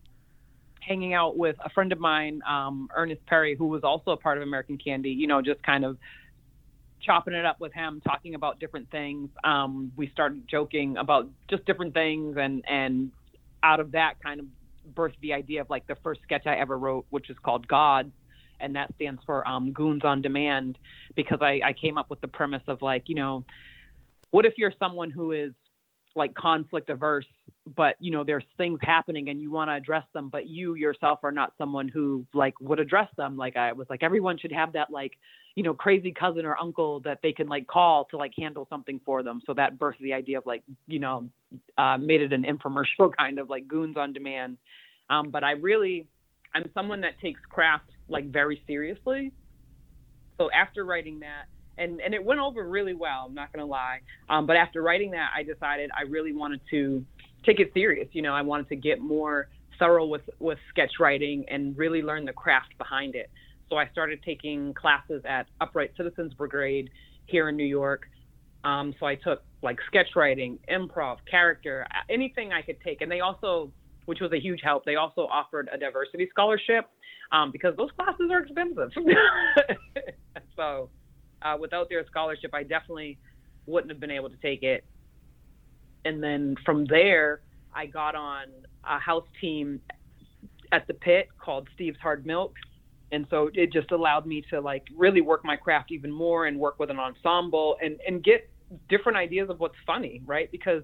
hanging 0.87 1.14
out 1.14 1.37
with 1.37 1.57
a 1.64 1.71
friend 1.71 1.92
of 1.92 2.01
mine, 2.01 2.42
um, 2.49 2.88
Ernest 2.95 3.25
Perry, 3.27 3.55
who 3.57 3.66
was 3.66 3.83
also 3.85 4.11
a 4.11 4.16
part 4.16 4.37
of 4.37 4.42
American 4.42 4.77
Candy, 4.77 5.11
you 5.11 5.27
know, 5.27 5.40
just 5.40 5.62
kind 5.62 5.85
of 5.85 5.97
chopping 7.03 7.35
it 7.35 7.45
up 7.45 7.61
with 7.61 7.73
him, 7.73 8.01
talking 8.05 8.35
about 8.35 8.61
different 8.61 8.91
things. 8.91 9.31
Um, 9.45 9.93
we 9.97 10.09
started 10.09 10.49
joking 10.49 10.97
about 10.97 11.29
just 11.51 11.65
different 11.65 11.95
things, 11.95 12.37
and 12.38 12.65
and 12.69 13.12
out 13.62 13.81
of 13.81 13.93
that 13.93 14.15
kind 14.23 14.41
of 14.41 14.47
birthed 14.95 15.21
the 15.21 15.33
idea 15.33 15.61
of 15.61 15.71
like 15.71 15.87
the 15.87 15.97
first 16.03 16.21
sketch 16.23 16.47
I 16.47 16.57
ever 16.57 16.77
wrote, 16.79 17.07
which 17.11 17.31
is 17.31 17.37
called 17.43 17.69
God, 17.69 18.11
and 18.61 18.77
that 18.77 18.95
stands 18.97 19.23
for 19.25 19.47
um, 19.47 19.73
Goons 19.73 20.05
on 20.05 20.23
Demand, 20.23 20.79
because 21.15 21.38
I, 21.41 21.61
I 21.65 21.73
came 21.73 21.99
up 21.99 22.11
with 22.11 22.21
the 22.21 22.29
premise 22.29 22.62
of 22.67 22.83
like, 22.83 23.09
you 23.09 23.15
know, 23.15 23.45
what 24.31 24.47
if 24.47 24.55
you're 24.57 24.73
someone 24.79 25.11
who 25.11 25.33
is 25.33 25.53
like 26.15 26.35
conflict 26.35 26.91
averse 26.91 27.27
but 27.77 27.97
you 28.01 28.11
know 28.11 28.25
there's 28.25 28.45
things 28.57 28.79
happening 28.83 29.29
and 29.29 29.41
you 29.41 29.51
want 29.51 29.71
to 29.71 29.75
address 29.75 30.05
them 30.12 30.29
but 30.29 30.47
you 30.47 30.75
yourself 30.75 31.21
are 31.23 31.33
not 31.33 31.53
someone 31.57 31.88
who 31.88 32.27
like 32.35 32.55
would 32.61 32.81
address 32.81 33.09
them 33.17 33.37
like 33.37 33.57
i 33.57 33.73
was 33.73 33.87
like 33.88 34.03
everyone 34.03 34.37
should 34.38 34.53
have 34.53 34.73
that 34.73 34.91
like 34.91 35.12
you 35.55 35.62
know 35.62 35.75
crazy 35.75 36.12
cousin 36.12 36.45
or 36.45 36.57
uncle 36.59 37.01
that 37.01 37.19
they 37.23 37.33
can 37.33 37.49
like 37.49 37.67
call 37.67 38.07
to 38.07 38.17
like 38.17 38.33
handle 38.37 38.67
something 38.71 39.01
for 39.05 39.23
them 39.23 39.41
so 39.47 39.55
that 39.55 39.79
birthed 39.79 39.99
the 40.01 40.12
idea 40.12 40.38
of 40.38 40.47
like 40.47 40.62
you 40.87 40.99
know 40.99 41.29
uh, 41.79 41.97
made 41.99 42.23
it 42.23 42.33
an 42.33 42.45
infomercial 42.45 43.11
kind 43.19 43.38
of 43.38 43.51
like 43.51 43.67
goons 43.69 43.97
on 43.97 44.12
demand 44.12 44.57
um, 45.11 45.31
but 45.31 45.45
i 45.45 45.53
really 45.53 46.07
i'm 46.55 46.71
someone 46.75 47.01
that 47.01 47.19
takes 47.21 47.41
craft 47.51 47.91
like 48.09 48.31
very 48.31 48.62
seriously 48.67 49.33
so 50.38 50.51
after 50.53 50.85
writing 50.85 51.21
that 51.21 51.47
and 51.79 52.01
and 52.01 52.15
it 52.15 52.25
went 52.25 52.41
over 52.41 52.69
really 52.69 52.95
well. 52.95 53.27
I'm 53.29 53.35
not 53.35 53.53
gonna 53.53 53.67
lie. 53.67 54.01
Um, 54.29 54.47
but 54.47 54.57
after 54.57 54.83
writing 54.83 55.11
that, 55.12 55.31
I 55.35 55.43
decided 55.43 55.91
I 55.97 56.03
really 56.03 56.33
wanted 56.33 56.61
to 56.71 57.05
take 57.45 57.61
it 57.61 57.71
serious. 57.75 58.09
You 58.12 58.23
know, 58.23 58.35
I 58.35 58.43
wanted 58.43 58.69
to 58.69 58.77
get 58.77 59.01
more 59.01 59.49
thorough 59.79 60.07
with 60.07 60.23
with 60.38 60.59
sketch 60.69 60.93
writing 61.01 61.45
and 61.49 61.77
really 61.77 62.03
learn 62.03 62.25
the 62.25 62.33
craft 62.33 62.77
behind 62.79 63.15
it. 63.15 63.31
So 63.68 63.77
I 63.77 63.88
started 63.88 64.22
taking 64.25 64.75
classes 64.75 65.22
at 65.27 65.46
Upright 65.61 65.92
Citizens 65.96 66.35
Brigade 66.35 66.90
here 67.27 67.48
in 67.48 67.57
New 67.57 67.64
York. 67.64 68.09
Um, 68.64 68.94
so 69.01 69.07
I 69.07 69.16
took 69.16 69.42
like 69.62 69.79
sketch 69.87 70.09
writing, 70.14 70.59
improv, 70.70 71.18
character, 71.31 71.87
anything 72.09 72.53
I 72.53 72.62
could 72.62 72.81
take. 72.81 73.01
And 73.01 73.11
they 73.11 73.20
also, 73.20 73.72
which 74.07 74.20
was 74.20 74.33
a 74.33 74.40
huge 74.40 74.61
help, 74.62 74.85
they 74.85 74.96
also 74.96 75.22
offered 75.22 75.68
a 75.72 75.79
diversity 75.79 76.29
scholarship 76.31 76.88
um, 77.33 77.51
because 77.51 77.77
those 77.77 77.90
classes 77.92 78.31
are 78.31 78.40
expensive. 78.40 78.90
so 80.57 80.90
uh, 81.42 81.57
without 81.59 81.88
their 81.88 82.07
scholarship, 82.07 82.51
I 82.55 82.62
definitely 82.62 83.18
wouldn't 83.66 83.90
have 83.90 84.01
been 84.01 84.11
able 84.11 84.31
to 84.31 84.37
take 84.37 84.62
it. 84.62 84.85
And 86.05 86.22
then 86.22 86.57
from 86.64 86.85
there, 86.87 87.40
I 87.75 87.87
got 87.87 88.14
on 88.14 88.46
a 88.85 88.98
house 88.98 89.27
team 89.40 89.81
at 90.72 90.87
the 90.87 90.94
pit 90.94 91.29
called 91.38 91.68
Steve's 91.75 91.98
Hard 92.03 92.27
Milk. 92.27 92.55
And 93.12 93.27
so 93.31 93.51
it 93.53 93.72
just 93.72 93.92
allowed 93.92 94.27
me 94.27 94.42
to 94.51 94.61
like 94.61 94.85
really 94.96 95.20
work 95.20 95.44
my 95.44 95.57
craft 95.57 95.92
even 95.92 96.11
more 96.11 96.46
and 96.46 96.59
work 96.59 96.79
with 96.79 96.90
an 96.90 96.98
ensemble 96.98 97.77
and, 97.83 98.01
and 98.07 98.25
get 98.25 98.48
different 98.88 99.18
ideas 99.18 99.51
of 99.51 99.61
what's 99.61 99.77
funny, 99.87 100.22
right? 100.25 100.51
Because 100.51 100.83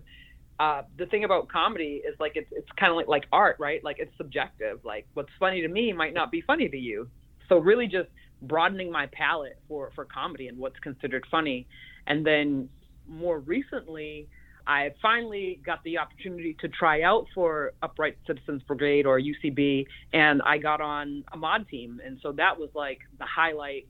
uh, 0.61 0.83
the 0.99 1.07
thing 1.07 1.25
about 1.25 1.49
comedy 1.49 2.03
is 2.07 2.14
like 2.21 2.33
it's 2.35 2.49
it's 2.53 2.69
kind 2.79 2.91
of 2.91 2.97
like 2.97 3.09
like 3.09 3.25
art, 3.33 3.57
right? 3.59 3.83
Like 3.83 3.97
it's 3.99 4.12
subjective. 4.19 4.81
Like 4.85 5.07
what's 5.14 5.31
funny 5.41 5.62
to 5.62 5.69
me 5.69 5.93
might 5.93 6.14
not 6.14 6.31
be 6.31 6.43
funny 6.47 6.69
to 6.69 6.77
you. 6.77 7.09
So 7.49 7.59
really 7.59 7.87
just 7.87 8.09
broadening 8.43 8.93
my 8.93 9.07
palette 9.12 9.59
for 9.67 9.91
for 9.95 10.05
comedy 10.05 10.49
and 10.49 10.59
what's 10.59 10.79
considered 10.81 11.25
funny. 11.31 11.67
And 12.07 12.27
then 12.27 12.69
more 13.09 13.38
recently, 13.38 14.29
I 14.69 14.91
finally 15.01 15.61
got 15.65 15.83
the 15.83 15.97
opportunity 15.97 16.55
to 16.61 16.69
try 16.69 17.01
out 17.01 17.27
for 17.35 17.73
Upright 17.83 18.19
Citizens 18.27 18.63
Brigade 18.65 19.07
or 19.07 19.19
UCB, 19.19 19.87
and 20.13 20.43
I 20.43 20.59
got 20.59 20.83
on 20.83 21.25
a 21.33 21.39
Maude 21.39 21.67
team, 21.69 22.03
and 22.05 22.19
so 22.23 22.33
that 22.33 22.59
was 22.59 22.69
like 22.75 22.99
the 23.19 23.25
highlight 23.25 23.89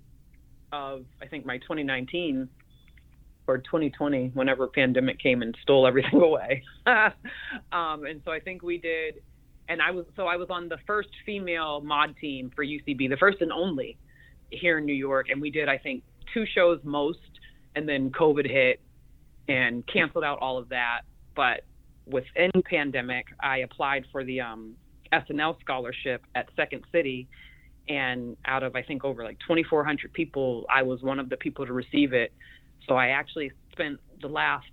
of 0.70 1.04
I 1.20 1.26
think 1.26 1.44
my 1.44 1.58
2019 1.58 2.48
or 3.48 3.58
2020, 3.58 4.30
whenever 4.34 4.68
pandemic 4.68 5.18
came 5.18 5.42
and 5.42 5.56
stole 5.62 5.84
everything 5.84 6.20
away. 6.22 6.62
um, 6.86 8.04
and 8.04 8.22
so 8.24 8.30
I 8.30 8.38
think 8.38 8.62
we 8.62 8.78
did, 8.78 9.14
and 9.68 9.82
I 9.82 9.90
was 9.90 10.06
so 10.14 10.26
I 10.26 10.36
was 10.36 10.48
on 10.48 10.68
the 10.68 10.78
first 10.86 11.08
female 11.26 11.80
Maude 11.80 12.14
team 12.20 12.52
for 12.54 12.64
UCB, 12.64 13.10
the 13.10 13.16
first 13.18 13.40
and 13.40 13.50
only 13.50 13.98
here 14.50 14.78
in 14.78 14.86
New 14.86 14.94
York, 14.94 15.26
and 15.28 15.40
we 15.40 15.50
did 15.50 15.68
I 15.68 15.76
think 15.76 16.04
two 16.32 16.44
shows 16.54 16.78
most, 16.84 17.18
and 17.74 17.88
then 17.88 18.10
COVID 18.10 18.48
hit 18.48 18.80
and 19.48 19.86
canceled 19.86 20.24
out 20.24 20.38
all 20.40 20.58
of 20.58 20.68
that. 20.68 21.00
But 21.34 21.62
within 22.06 22.50
pandemic, 22.64 23.26
I 23.40 23.58
applied 23.58 24.04
for 24.12 24.24
the 24.24 24.40
um, 24.40 24.74
SNL 25.12 25.58
scholarship 25.60 26.22
at 26.34 26.48
Second 26.56 26.84
City, 26.92 27.28
and 27.88 28.36
out 28.44 28.62
of 28.62 28.76
I 28.76 28.82
think 28.82 29.04
over 29.04 29.24
like 29.24 29.38
2,400 29.40 30.12
people, 30.12 30.66
I 30.72 30.82
was 30.82 31.02
one 31.02 31.18
of 31.18 31.28
the 31.28 31.36
people 31.36 31.66
to 31.66 31.72
receive 31.72 32.12
it. 32.12 32.32
So 32.86 32.94
I 32.94 33.08
actually 33.08 33.50
spent 33.72 33.98
the 34.20 34.28
last 34.28 34.66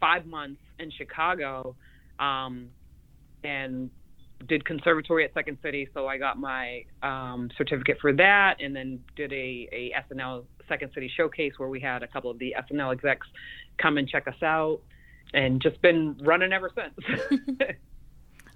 five 0.00 0.26
months 0.26 0.60
in 0.78 0.90
Chicago, 0.90 1.76
um, 2.18 2.68
and 3.42 3.90
did 4.48 4.64
conservatory 4.64 5.24
at 5.24 5.32
Second 5.32 5.58
City. 5.62 5.88
So 5.94 6.06
I 6.06 6.18
got 6.18 6.38
my 6.38 6.84
um, 7.02 7.50
certificate 7.56 7.98
for 8.00 8.12
that, 8.14 8.56
and 8.60 8.74
then 8.74 9.00
did 9.16 9.32
a, 9.32 9.68
a 9.72 9.92
SNL 10.10 10.44
Second 10.68 10.92
City 10.94 11.10
showcase 11.14 11.52
where 11.56 11.68
we 11.68 11.80
had 11.80 12.02
a 12.02 12.06
couple 12.06 12.30
of 12.30 12.38
the 12.38 12.54
SNL 12.70 12.92
execs 12.92 13.26
come 13.78 13.98
and 13.98 14.08
check 14.08 14.26
us 14.28 14.42
out, 14.42 14.80
and 15.32 15.60
just 15.60 15.80
been 15.82 16.16
running 16.22 16.52
ever 16.52 16.70
since. 16.74 17.40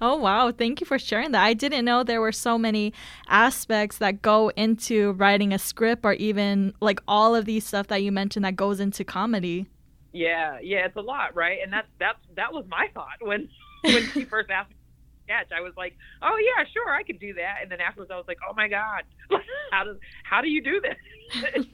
Oh, 0.00 0.16
wow. 0.16 0.52
Thank 0.52 0.80
you 0.80 0.86
for 0.86 0.98
sharing 0.98 1.32
that. 1.32 1.42
I 1.42 1.54
didn't 1.54 1.84
know 1.84 2.04
there 2.04 2.20
were 2.20 2.32
so 2.32 2.56
many 2.56 2.92
aspects 3.28 3.98
that 3.98 4.22
go 4.22 4.50
into 4.50 5.12
writing 5.12 5.52
a 5.52 5.58
script 5.58 6.04
or 6.04 6.12
even 6.14 6.72
like 6.80 7.00
all 7.08 7.34
of 7.34 7.46
these 7.46 7.66
stuff 7.66 7.88
that 7.88 8.02
you 8.02 8.12
mentioned 8.12 8.44
that 8.44 8.54
goes 8.54 8.78
into 8.78 9.02
comedy. 9.02 9.66
Yeah, 10.12 10.58
yeah, 10.62 10.86
it's 10.86 10.96
a 10.96 11.00
lot, 11.00 11.34
right? 11.34 11.58
And 11.62 11.72
that's 11.72 11.88
that's 11.98 12.18
that 12.36 12.52
was 12.52 12.64
my 12.68 12.88
thought 12.94 13.20
when 13.20 13.48
when 13.82 14.04
she 14.10 14.24
first 14.24 14.50
asked 14.50 14.70
me 14.70 14.76
to 14.76 15.24
sketch. 15.24 15.48
I 15.56 15.60
was 15.60 15.72
like, 15.76 15.96
"Oh 16.22 16.38
yeah, 16.38 16.64
sure, 16.72 16.90
I 16.90 17.02
could 17.02 17.18
do 17.18 17.34
that." 17.34 17.56
And 17.62 17.70
then 17.70 17.80
afterwards 17.80 18.10
I 18.10 18.16
was 18.16 18.24
like, 18.26 18.38
"Oh 18.48 18.54
my 18.54 18.68
god. 18.68 19.02
how 19.70 19.84
does 19.84 19.96
how 20.22 20.40
do 20.40 20.48
you 20.48 20.62
do 20.62 20.80
this?" 20.80 21.66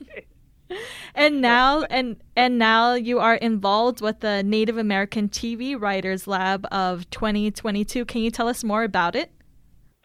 and 1.15 1.41
now 1.41 1.83
and 1.85 2.17
and 2.37 2.59
now 2.59 2.95
you 2.95 3.19
are 3.19 3.35
involved 3.35 4.01
with 4.01 4.21
the 4.21 4.43
Native 4.43 4.79
American 4.79 5.29
TV 5.29 5.79
Writers 5.79 6.27
Lab 6.27 6.67
of 6.73 7.09
2022. 7.11 8.05
Can 8.05 8.23
you 8.23 8.31
tell 8.31 8.49
us 8.49 8.65
more 8.65 8.85
about 8.85 9.15
it? 9.15 9.31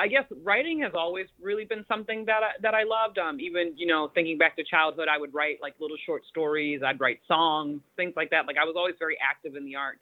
I 0.02 0.08
guess 0.08 0.24
writing 0.44 0.82
has 0.82 0.94
always 0.96 1.28
really 1.42 1.66
been 1.66 1.84
something 1.90 2.24
that 2.26 2.42
I, 2.42 2.52
that 2.62 2.74
I 2.74 2.84
loved. 2.84 3.18
Um, 3.18 3.40
even 3.42 3.74
you 3.76 3.86
know, 3.86 4.10
thinking 4.16 4.38
back 4.38 4.56
to 4.56 4.64
childhood, 4.64 5.08
I 5.14 5.18
would 5.18 5.34
write 5.34 5.60
like 5.62 5.76
little 5.80 5.98
short 6.06 6.24
stories. 6.30 6.82
I'd 6.86 7.00
write 7.00 7.20
songs, 7.28 7.82
things 7.98 8.14
like 8.16 8.30
that. 8.30 8.48
Like 8.48 8.56
I 8.58 8.64
was 8.64 8.76
always 8.78 8.96
very 8.98 9.18
active 9.22 9.56
in 9.56 9.66
the 9.66 9.76
arts. 9.76 10.00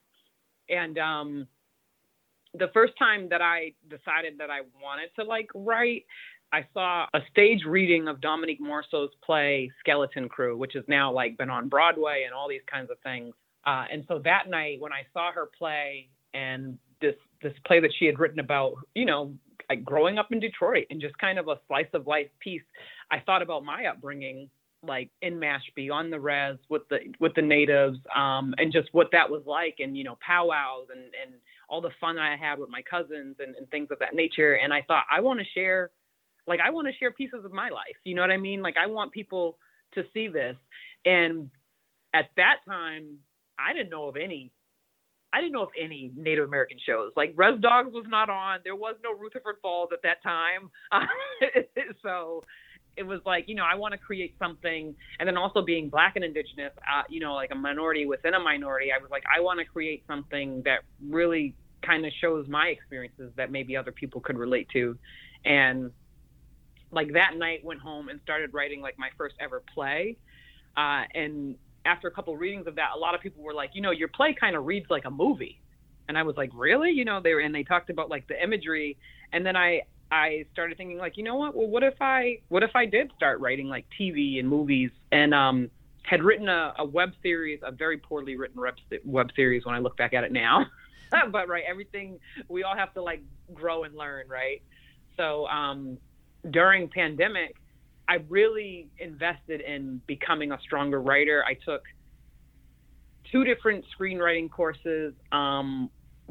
And 0.70 0.98
um, 1.00 1.48
the 2.54 2.68
first 2.74 2.94
time 3.00 3.30
that 3.30 3.42
I 3.42 3.74
decided 3.90 4.38
that 4.40 4.52
I 4.52 4.62
wanted 4.82 5.10
to 5.18 5.24
like 5.24 5.50
write, 5.56 6.06
I 6.52 6.66
saw 6.74 7.06
a 7.14 7.20
stage 7.30 7.64
reading 7.66 8.08
of 8.08 8.22
Dominique 8.22 8.62
Morisseau's 8.62 9.12
play 9.24 9.70
Skeleton 9.80 10.30
Crew, 10.30 10.58
which 10.58 10.74
has 10.74 10.84
now 10.88 11.12
like 11.12 11.38
been 11.38 11.50
on 11.50 11.68
Broadway 11.68 12.24
and 12.26 12.34
all 12.34 12.48
these 12.48 12.62
kinds 12.72 12.90
of 12.90 12.98
things. 13.00 13.34
Uh, 13.66 13.86
and 13.92 14.06
so 14.08 14.20
that 14.24 14.50
night 14.50 14.80
when 14.80 14.94
I 14.94 15.06
saw 15.14 15.32
her 15.34 15.50
play 15.58 16.10
and 16.34 16.78
this 17.02 17.16
this 17.42 17.54
play 17.66 17.80
that 17.82 17.92
she 17.98 18.06
had 18.06 18.18
written 18.18 18.40
about, 18.40 18.76
you 18.96 19.06
know, 19.06 19.34
like 19.70 19.84
growing 19.84 20.18
up 20.18 20.32
in 20.32 20.40
Detroit 20.40 20.86
and 20.90 21.02
just 21.02 21.18
kind 21.18 21.38
of 21.38 21.50
a 21.50 21.60
slice 21.68 21.88
of 21.94 22.08
life 22.08 22.30
piece, 22.40 22.64
I 23.12 23.20
thought 23.20 23.42
about 23.42 23.66
my 23.66 23.86
upbringing 23.86 24.50
like 24.84 25.10
in 25.22 25.36
Mashpee 25.36 25.92
on 25.92 26.10
the 26.10 26.20
res 26.20 26.58
with 26.70 26.88
the 26.90 27.00
with 27.20 27.34
the 27.36 27.42
natives 27.42 27.98
um, 28.16 28.54
and 28.58 28.72
just 28.72 28.88
what 28.94 29.10
that 29.12 29.30
was 29.30 29.42
like 29.46 29.78
and 29.80 29.98
you 29.98 30.04
know 30.04 30.18
powwows 30.26 30.88
and 30.92 31.02
and 31.02 31.34
all 31.68 31.82
the 31.82 31.92
fun 32.00 32.18
I 32.18 32.38
had 32.38 32.58
with 32.60 32.70
my 32.70 32.82
cousins 32.84 33.36
and, 33.40 33.56
and 33.56 33.70
things 33.70 33.90
of 33.92 34.00
that 34.00 34.14
nature 34.14 34.54
and 34.54 34.74
I 34.74 34.84
thought 34.84 35.04
I 35.12 35.20
want 35.20 35.40
to 35.40 35.46
share 35.54 35.92
like 36.48 36.60
I 36.64 36.70
want 36.70 36.88
to 36.88 36.94
share 36.98 37.12
pieces 37.12 37.46
of 37.46 37.52
my 37.52 37.70
life. 37.70 37.98
You 38.04 38.16
know 38.16 38.22
what 38.22 38.32
I 38.32 38.38
mean? 38.38 38.62
Like 38.62 38.76
I 38.82 38.88
want 38.88 39.12
people 39.12 39.58
to 39.94 40.04
see 40.14 40.28
this. 40.28 40.56
And 41.06 41.50
at 42.14 42.30
that 42.38 42.58
time, 42.68 43.18
I 43.60 43.74
didn't 43.74 43.90
know 43.90 44.08
of 44.08 44.16
any. 44.16 44.52
I 45.34 45.42
didn't 45.42 45.54
know 45.54 45.64
of 45.64 45.70
any 45.80 46.12
Native 46.16 46.48
American 46.48 46.78
shows. 46.84 47.12
Like 47.18 47.34
Res 47.36 47.60
Dogs 47.60 47.94
was 47.94 48.06
not 48.08 48.30
on. 48.30 48.60
There 48.64 48.76
was 48.76 48.96
no 49.04 49.14
Rutherford 49.14 49.58
Falls 49.62 49.90
at 49.92 50.00
that 50.04 50.24
time. 50.24 50.72
so 52.02 52.44
it 52.96 53.04
was 53.04 53.20
like, 53.26 53.46
you 53.48 53.56
know, 53.56 53.66
I 53.70 53.76
want 53.76 53.92
to 53.92 53.98
create 53.98 54.36
something. 54.40 54.96
And 55.20 55.28
then 55.28 55.38
also 55.38 55.62
being 55.62 55.90
black 55.90 56.16
and 56.16 56.24
indigenous, 56.24 56.72
uh, 56.78 57.04
you 57.10 57.20
know, 57.20 57.34
like 57.34 57.52
a 57.52 57.56
minority 57.56 58.06
within 58.06 58.34
a 58.34 58.40
minority, 58.40 58.88
I 58.92 59.02
was 59.02 59.12
like, 59.12 59.24
I 59.34 59.42
want 59.42 59.60
to 59.60 59.66
create 59.66 60.04
something 60.08 60.62
that 60.64 60.80
really 61.08 61.54
kind 61.86 62.06
of 62.06 62.12
shows 62.20 62.48
my 62.48 62.68
experiences 62.68 63.32
that 63.36 63.52
maybe 63.52 63.78
other 63.78 63.92
people 63.92 64.22
could 64.22 64.38
relate 64.38 64.68
to. 64.74 64.98
And 65.46 65.92
like 66.92 67.14
that 67.14 67.36
night 67.36 67.64
went 67.64 67.80
home 67.80 68.10
and 68.10 68.20
started 68.24 68.54
writing 68.54 68.82
like 68.82 68.98
my 68.98 69.10
first 69.18 69.36
ever 69.40 69.62
play. 69.74 70.18
Uh, 70.76 71.04
and 71.14 71.56
after 71.86 72.08
a 72.08 72.12
couple 72.12 72.36
readings 72.38 72.68
of 72.68 72.76
that, 72.76 72.90
a 72.96 73.00
lot 73.00 73.16
of 73.16 73.22
people 73.22 73.44
were 73.44 73.54
like, 73.54 73.72
you 73.74 73.82
know, 73.82 73.92
your 73.92 74.08
play 74.08 74.36
kind 74.40 74.56
of 74.56 74.66
reads 74.66 74.88
like 74.90 75.06
a 75.06 75.12
movie. 75.12 75.60
And 76.08 76.18
I 76.18 76.24
was 76.24 76.38
like, 76.38 76.52
really? 76.54 76.92
You 76.92 77.06
know, 77.06 77.20
they 77.22 77.34
were, 77.34 77.42
and 77.42 77.54
they 77.54 77.64
talked 77.64 77.90
about 77.90 78.10
like 78.10 78.28
the 78.28 78.42
imagery. 78.42 78.98
And 79.34 79.46
then 79.46 79.56
I, 79.56 79.82
I 80.12 80.46
started 80.54 80.78
thinking 80.78 80.98
like, 80.98 81.18
you 81.18 81.24
know 81.24 81.36
what? 81.36 81.56
Well, 81.56 81.68
what 81.68 81.84
if 81.84 81.96
I, 82.00 82.40
what 82.48 82.64
if 82.64 82.72
I 82.76 82.86
did 82.86 83.12
start 83.16 83.40
writing 83.42 83.68
like 83.68 83.86
TV 84.00 84.40
and 84.40 84.48
movies 84.48 84.92
and, 85.12 85.34
um, 85.34 85.70
had 86.04 86.24
written 86.24 86.48
a, 86.48 86.74
a 86.80 86.86
web 86.86 87.12
series, 87.22 87.60
a 87.64 87.72
very 87.72 87.98
poorly 87.98 88.38
written 88.38 88.62
web, 88.62 88.76
web 89.04 89.30
series 89.36 89.66
when 89.66 89.76
I 89.76 89.80
look 89.80 89.98
back 89.98 90.14
at 90.14 90.24
it 90.24 90.32
now. 90.32 90.66
but 91.32 91.50
right, 91.50 91.64
everything 91.68 92.20
we 92.48 92.64
all 92.64 92.76
have 92.76 92.94
to 92.94 93.02
like 93.02 93.22
grow 93.54 93.84
and 93.84 93.96
learn, 93.96 94.28
right? 94.30 94.62
So 95.18 95.48
um, 95.48 95.98
during 96.52 96.90
pandemic, 96.90 97.56
I 98.08 98.16
really 98.30 98.90
invested 99.00 99.62
in 99.62 100.02
becoming 100.08 100.52
a 100.52 100.60
stronger 100.62 101.02
writer. 101.02 101.44
I 101.46 101.54
took 101.54 101.82
two 103.32 103.44
different 103.44 103.86
screenwriting 103.98 104.50
courses. 104.50 105.14
Um, 105.32 105.90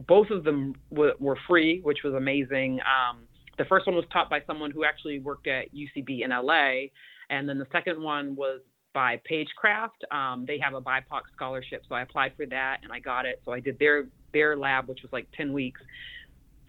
both 0.09 0.31
of 0.31 0.45
them 0.45 0.75
w- 0.91 1.15
were 1.19 1.39
free, 1.47 1.81
which 1.83 1.99
was 2.05 2.15
amazing. 2.15 2.81
Um, 2.81 3.21
the 3.59 3.65
first 3.65 3.87
one 3.87 3.95
was 3.95 4.05
taught 4.13 4.31
by 4.31 4.41
someone 4.47 4.71
who 4.71 4.85
actually 4.85 5.19
worked 5.19 5.47
at 5.47 5.67
UCB 5.75 6.25
in 6.25 6.31
LA, 6.31 6.89
and 7.31 7.49
then 7.49 7.59
the 7.59 7.67
second 7.73 8.03
one 8.03 8.37
was 8.37 8.61
by 8.93 9.21
Pagecraft. 9.31 10.11
Um, 10.11 10.45
they 10.47 10.59
have 10.59 10.75
a 10.75 10.81
BIPOC 10.81 11.23
scholarship, 11.35 11.83
so 11.89 11.95
I 11.95 12.03
applied 12.03 12.33
for 12.37 12.47
that 12.47 12.79
and 12.83 12.91
I 12.93 12.99
got 12.99 13.27
it. 13.27 13.43
So 13.45 13.53
I 13.53 13.61
did 13.61 13.79
their 13.79 14.07
their 14.33 14.57
lab, 14.57 14.89
which 14.89 15.03
was 15.03 15.13
like 15.13 15.27
ten 15.37 15.53
weeks. 15.53 15.81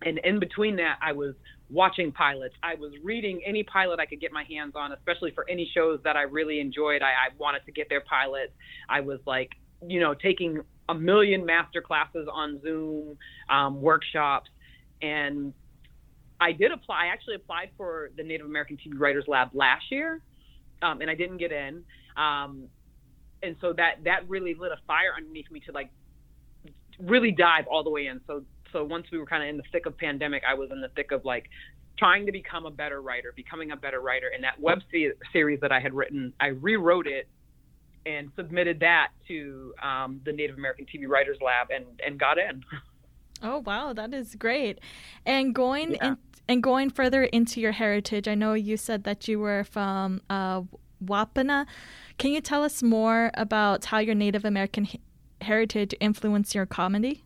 And 0.03 0.19
in 0.19 0.39
between 0.39 0.75
that, 0.75 0.97
I 1.01 1.13
was 1.13 1.35
watching 1.69 2.11
pilots. 2.11 2.55
I 2.63 2.75
was 2.75 2.93
reading 3.03 3.41
any 3.45 3.63
pilot 3.63 3.99
I 3.99 4.05
could 4.05 4.21
get 4.21 4.31
my 4.31 4.43
hands 4.49 4.73
on, 4.75 4.91
especially 4.93 5.31
for 5.31 5.49
any 5.49 5.69
shows 5.73 5.99
that 6.03 6.15
I 6.15 6.21
really 6.21 6.59
enjoyed. 6.59 7.01
I, 7.01 7.07
I 7.07 7.27
wanted 7.37 7.65
to 7.65 7.71
get 7.71 7.89
their 7.89 8.01
pilots. 8.01 8.53
I 8.89 9.01
was 9.01 9.19
like, 9.25 9.51
you 9.85 9.99
know, 9.99 10.13
taking 10.13 10.61
a 10.89 10.95
million 10.95 11.45
master 11.45 11.81
classes 11.81 12.27
on 12.31 12.61
Zoom, 12.61 13.17
um, 13.49 13.81
workshops, 13.81 14.49
and 15.01 15.53
I 16.39 16.51
did 16.51 16.71
apply. 16.71 17.05
I 17.05 17.07
actually 17.07 17.35
applied 17.35 17.71
for 17.77 18.11
the 18.15 18.23
Native 18.23 18.45
American 18.45 18.77
TV 18.77 18.97
Writers 18.97 19.25
Lab 19.27 19.49
last 19.53 19.85
year, 19.91 20.21
um, 20.81 21.01
and 21.01 21.09
I 21.09 21.15
didn't 21.15 21.37
get 21.37 21.51
in. 21.51 21.83
Um, 22.15 22.69
and 23.43 23.55
so 23.61 23.73
that 23.73 24.03
that 24.05 24.27
really 24.27 24.55
lit 24.55 24.71
a 24.71 24.77
fire 24.87 25.13
underneath 25.15 25.49
me 25.51 25.59
to 25.61 25.71
like 25.71 25.91
really 26.99 27.31
dive 27.31 27.65
all 27.69 27.83
the 27.83 27.89
way 27.89 28.07
in. 28.07 28.21
So 28.25 28.43
so 28.71 28.83
once 28.83 29.07
we 29.11 29.17
were 29.17 29.25
kind 29.25 29.43
of 29.43 29.49
in 29.49 29.57
the 29.57 29.63
thick 29.71 29.85
of 29.85 29.97
pandemic, 29.97 30.43
I 30.47 30.53
was 30.53 30.69
in 30.71 30.81
the 30.81 30.89
thick 30.89 31.11
of 31.11 31.25
like 31.25 31.49
trying 31.97 32.25
to 32.25 32.31
become 32.31 32.65
a 32.65 32.71
better 32.71 33.01
writer, 33.01 33.33
becoming 33.35 33.71
a 33.71 33.75
better 33.75 33.99
writer. 33.99 34.31
And 34.33 34.43
that 34.43 34.59
web 34.59 34.79
series 35.31 35.59
that 35.61 35.71
I 35.71 35.79
had 35.79 35.93
written, 35.93 36.33
I 36.39 36.47
rewrote 36.47 37.07
it 37.07 37.27
and 38.05 38.31
submitted 38.35 38.79
that 38.79 39.09
to 39.27 39.73
um, 39.83 40.21
the 40.25 40.31
Native 40.31 40.57
American 40.57 40.85
TV 40.85 41.07
Writers 41.07 41.37
Lab 41.41 41.69
and 41.71 41.85
and 42.05 42.19
got 42.19 42.37
in. 42.37 42.63
Oh 43.43 43.59
wow, 43.59 43.93
that 43.93 44.13
is 44.13 44.35
great. 44.35 44.79
And 45.25 45.53
going 45.53 45.93
yeah. 45.93 46.07
in, 46.07 46.17
and 46.47 46.63
going 46.63 46.89
further 46.89 47.23
into 47.23 47.59
your 47.59 47.73
heritage, 47.73 48.27
I 48.27 48.35
know 48.35 48.53
you 48.53 48.77
said 48.77 49.03
that 49.03 49.27
you 49.27 49.39
were 49.39 49.63
from 49.63 50.21
uh, 50.29 50.61
Wapana. 51.03 51.67
Can 52.17 52.31
you 52.31 52.41
tell 52.41 52.63
us 52.63 52.81
more 52.81 53.29
about 53.35 53.85
how 53.85 53.99
your 53.99 54.15
Native 54.15 54.45
American 54.45 54.87
heritage 55.41 55.93
influenced 55.99 56.55
your 56.55 56.65
comedy? 56.65 57.23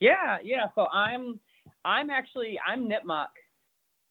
Yeah, 0.00 0.38
yeah. 0.42 0.66
So 0.74 0.86
I'm 0.92 1.40
I'm 1.84 2.10
actually 2.10 2.58
I'm 2.66 2.88
Nipmuc. 2.88 3.28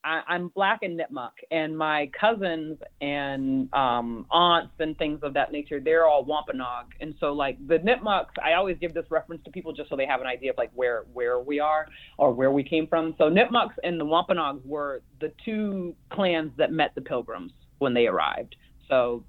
I, 0.06 0.36
am 0.36 0.50
black 0.50 0.84
and 0.84 1.00
Nipmuc, 1.00 1.32
and 1.50 1.76
my 1.76 2.12
cousins 2.20 2.78
and 3.02 3.74
um, 3.74 4.28
aunts 4.30 4.74
and 4.78 4.96
things 5.00 5.22
of 5.24 5.34
that 5.34 5.52
nature, 5.52 5.80
they're 5.80 6.06
all 6.06 6.24
Wampanoag. 6.24 6.86
And 7.02 7.16
so, 7.20 7.34
like 7.34 7.58
the 7.68 7.80
Nipmucs, 7.80 8.38
I 8.44 8.54
always 8.54 8.78
give 8.80 8.94
this 8.94 9.06
reference 9.10 9.44
to 9.46 9.52
people 9.52 9.74
just 9.74 9.90
so 9.90 9.96
they 9.96 10.06
have 10.06 10.22
an 10.22 10.28
idea 10.28 10.52
of 10.52 10.58
like 10.60 10.70
where 10.76 11.06
where 11.12 11.40
we 11.40 11.60
are 11.60 11.88
or 12.20 12.32
where 12.32 12.52
we 12.52 12.64
came 12.64 12.86
from. 12.86 13.16
So 13.18 13.32
Nipmucs 13.32 13.74
and 13.84 14.00
the 14.00 14.06
Wampanoags 14.06 14.62
were 14.64 15.02
the 15.20 15.34
two 15.44 15.96
clans 16.12 16.52
that 16.58 16.72
met 16.72 16.94
the 16.94 17.02
Pilgrims 17.02 17.52
when 17.80 17.96
they 17.96 18.06
arrived. 18.06 18.56
So 18.88 19.24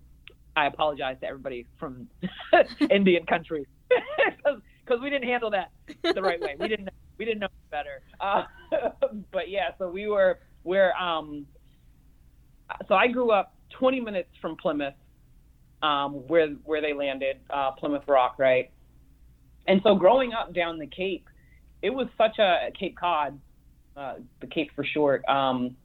I 0.57 0.67
apologize 0.67 1.17
to 1.23 1.27
everybody 1.27 1.67
from 1.79 2.07
Indian 2.91 3.25
country 3.25 3.67
because 3.89 4.61
we 5.03 5.11
didn't 5.11 5.29
handle 5.29 5.51
that 5.51 5.71
the 6.15 6.23
right 6.23 6.41
way. 6.41 6.57
We 6.59 6.69
didn't 6.69 6.89
we 7.19 7.25
didn't 7.25 7.41
know 7.41 7.49
better. 7.71 8.03
Uh, 8.21 8.45
but 9.33 9.49
yeah, 9.49 9.71
so 9.79 9.91
we 9.91 10.09
were 10.09 10.39
we're 10.65 10.93
um. 10.93 11.47
So 12.89 12.95
I 12.95 13.07
grew 13.07 13.31
up 13.31 13.55
20 13.79 14.01
minutes 14.01 14.31
from 14.43 14.57
Plymouth, 14.57 14.95
um, 15.83 16.15
where 16.27 16.49
where 16.65 16.81
they 16.81 16.93
landed, 16.93 17.39
uh, 17.51 17.73
Plymouth 17.73 18.03
Rock, 18.07 18.37
right? 18.39 18.71
And 19.69 19.81
so 19.83 19.95
growing 19.95 20.33
up 20.33 20.55
down 20.55 20.79
the 20.79 20.87
Cape, 20.87 21.29
it 21.83 21.91
was 21.91 22.07
such 22.17 22.39
a 22.39 22.71
Cape 22.79 22.97
Cod, 22.99 23.39
uh, 23.97 24.15
the 24.41 24.47
Cape 24.47 24.71
for 24.75 24.85
short. 24.85 25.25
Um, 25.29 25.77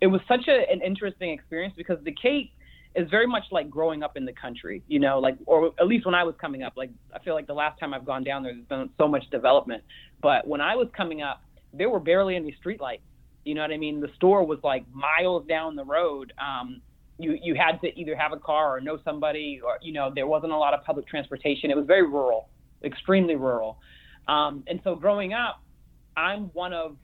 it 0.00 0.06
was 0.06 0.20
such 0.28 0.48
a, 0.48 0.70
an 0.70 0.80
interesting 0.84 1.30
experience 1.30 1.74
because 1.76 1.98
the 2.04 2.14
Cape 2.20 2.52
is 2.94 3.10
very 3.10 3.26
much 3.26 3.44
like 3.50 3.68
growing 3.68 4.02
up 4.02 4.16
in 4.16 4.24
the 4.24 4.32
country, 4.32 4.82
you 4.86 5.00
know, 5.00 5.18
like, 5.18 5.36
or 5.46 5.72
at 5.80 5.86
least 5.86 6.06
when 6.06 6.14
I 6.14 6.22
was 6.22 6.34
coming 6.40 6.62
up, 6.62 6.74
like, 6.76 6.90
I 7.14 7.18
feel 7.18 7.34
like 7.34 7.46
the 7.46 7.54
last 7.54 7.80
time 7.80 7.92
I've 7.92 8.04
gone 8.04 8.22
down 8.22 8.42
there, 8.42 8.52
there's 8.52 8.66
been 8.66 8.90
so 8.98 9.08
much 9.08 9.28
development. 9.30 9.82
But 10.22 10.46
when 10.46 10.60
I 10.60 10.76
was 10.76 10.88
coming 10.96 11.20
up, 11.20 11.42
there 11.72 11.90
were 11.90 11.98
barely 11.98 12.36
any 12.36 12.56
streetlights. 12.64 13.00
You 13.44 13.54
know 13.54 13.62
what 13.62 13.72
I 13.72 13.76
mean? 13.78 14.00
The 14.00 14.10
store 14.14 14.46
was 14.46 14.58
like 14.62 14.84
miles 14.92 15.46
down 15.48 15.74
the 15.74 15.84
road. 15.84 16.32
Um, 16.38 16.80
you, 17.18 17.36
you 17.42 17.54
had 17.54 17.80
to 17.80 17.88
either 17.98 18.16
have 18.16 18.32
a 18.32 18.38
car 18.38 18.76
or 18.76 18.80
know 18.80 18.98
somebody, 19.04 19.60
or, 19.64 19.78
you 19.82 19.92
know, 19.92 20.12
there 20.14 20.26
wasn't 20.26 20.52
a 20.52 20.56
lot 20.56 20.72
of 20.72 20.84
public 20.84 21.06
transportation. 21.08 21.70
It 21.70 21.76
was 21.76 21.86
very 21.86 22.06
rural, 22.06 22.48
extremely 22.84 23.34
rural. 23.34 23.78
Um, 24.28 24.62
and 24.68 24.80
so 24.84 24.94
growing 24.94 25.32
up, 25.32 25.60
I'm 26.16 26.44
one 26.54 26.72
of 26.72 26.96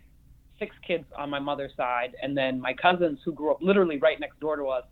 six 0.58 0.74
kids 0.86 1.04
on 1.18 1.30
my 1.30 1.40
mother's 1.40 1.72
side. 1.76 2.14
And 2.22 2.36
then 2.36 2.60
my 2.60 2.74
cousins 2.74 3.18
who 3.24 3.32
grew 3.32 3.50
up 3.50 3.58
literally 3.60 3.98
right 3.98 4.18
next 4.20 4.38
door 4.38 4.56
to 4.56 4.66
us 4.66 4.84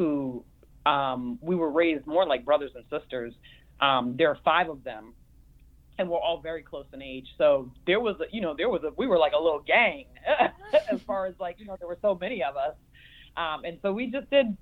who 0.00 0.42
um, 0.86 1.38
we 1.42 1.54
were 1.54 1.70
raised 1.70 2.06
more 2.06 2.26
like 2.26 2.42
brothers 2.42 2.70
and 2.74 2.84
sisters. 2.88 3.34
Um, 3.82 4.14
there 4.16 4.30
are 4.30 4.38
five 4.42 4.70
of 4.70 4.82
them, 4.82 5.12
and 5.98 6.08
we're 6.08 6.18
all 6.18 6.40
very 6.40 6.62
close 6.62 6.86
in 6.94 7.02
age. 7.02 7.26
So 7.36 7.70
there 7.86 8.00
was, 8.00 8.16
a, 8.18 8.24
you 8.34 8.40
know, 8.40 8.54
there 8.56 8.70
was 8.70 8.82
a, 8.82 8.92
we 8.96 9.06
were 9.06 9.18
like 9.18 9.32
a 9.38 9.38
little 9.38 9.60
gang 9.60 10.06
as 10.90 11.02
far 11.06 11.26
as 11.26 11.34
like, 11.38 11.56
you 11.58 11.66
know, 11.66 11.76
there 11.78 11.86
were 11.86 11.98
so 12.00 12.16
many 12.18 12.42
of 12.42 12.56
us, 12.56 12.74
um, 13.36 13.66
and 13.66 13.78
so 13.82 13.92
we 13.92 14.10
just 14.10 14.30
did, 14.30 14.56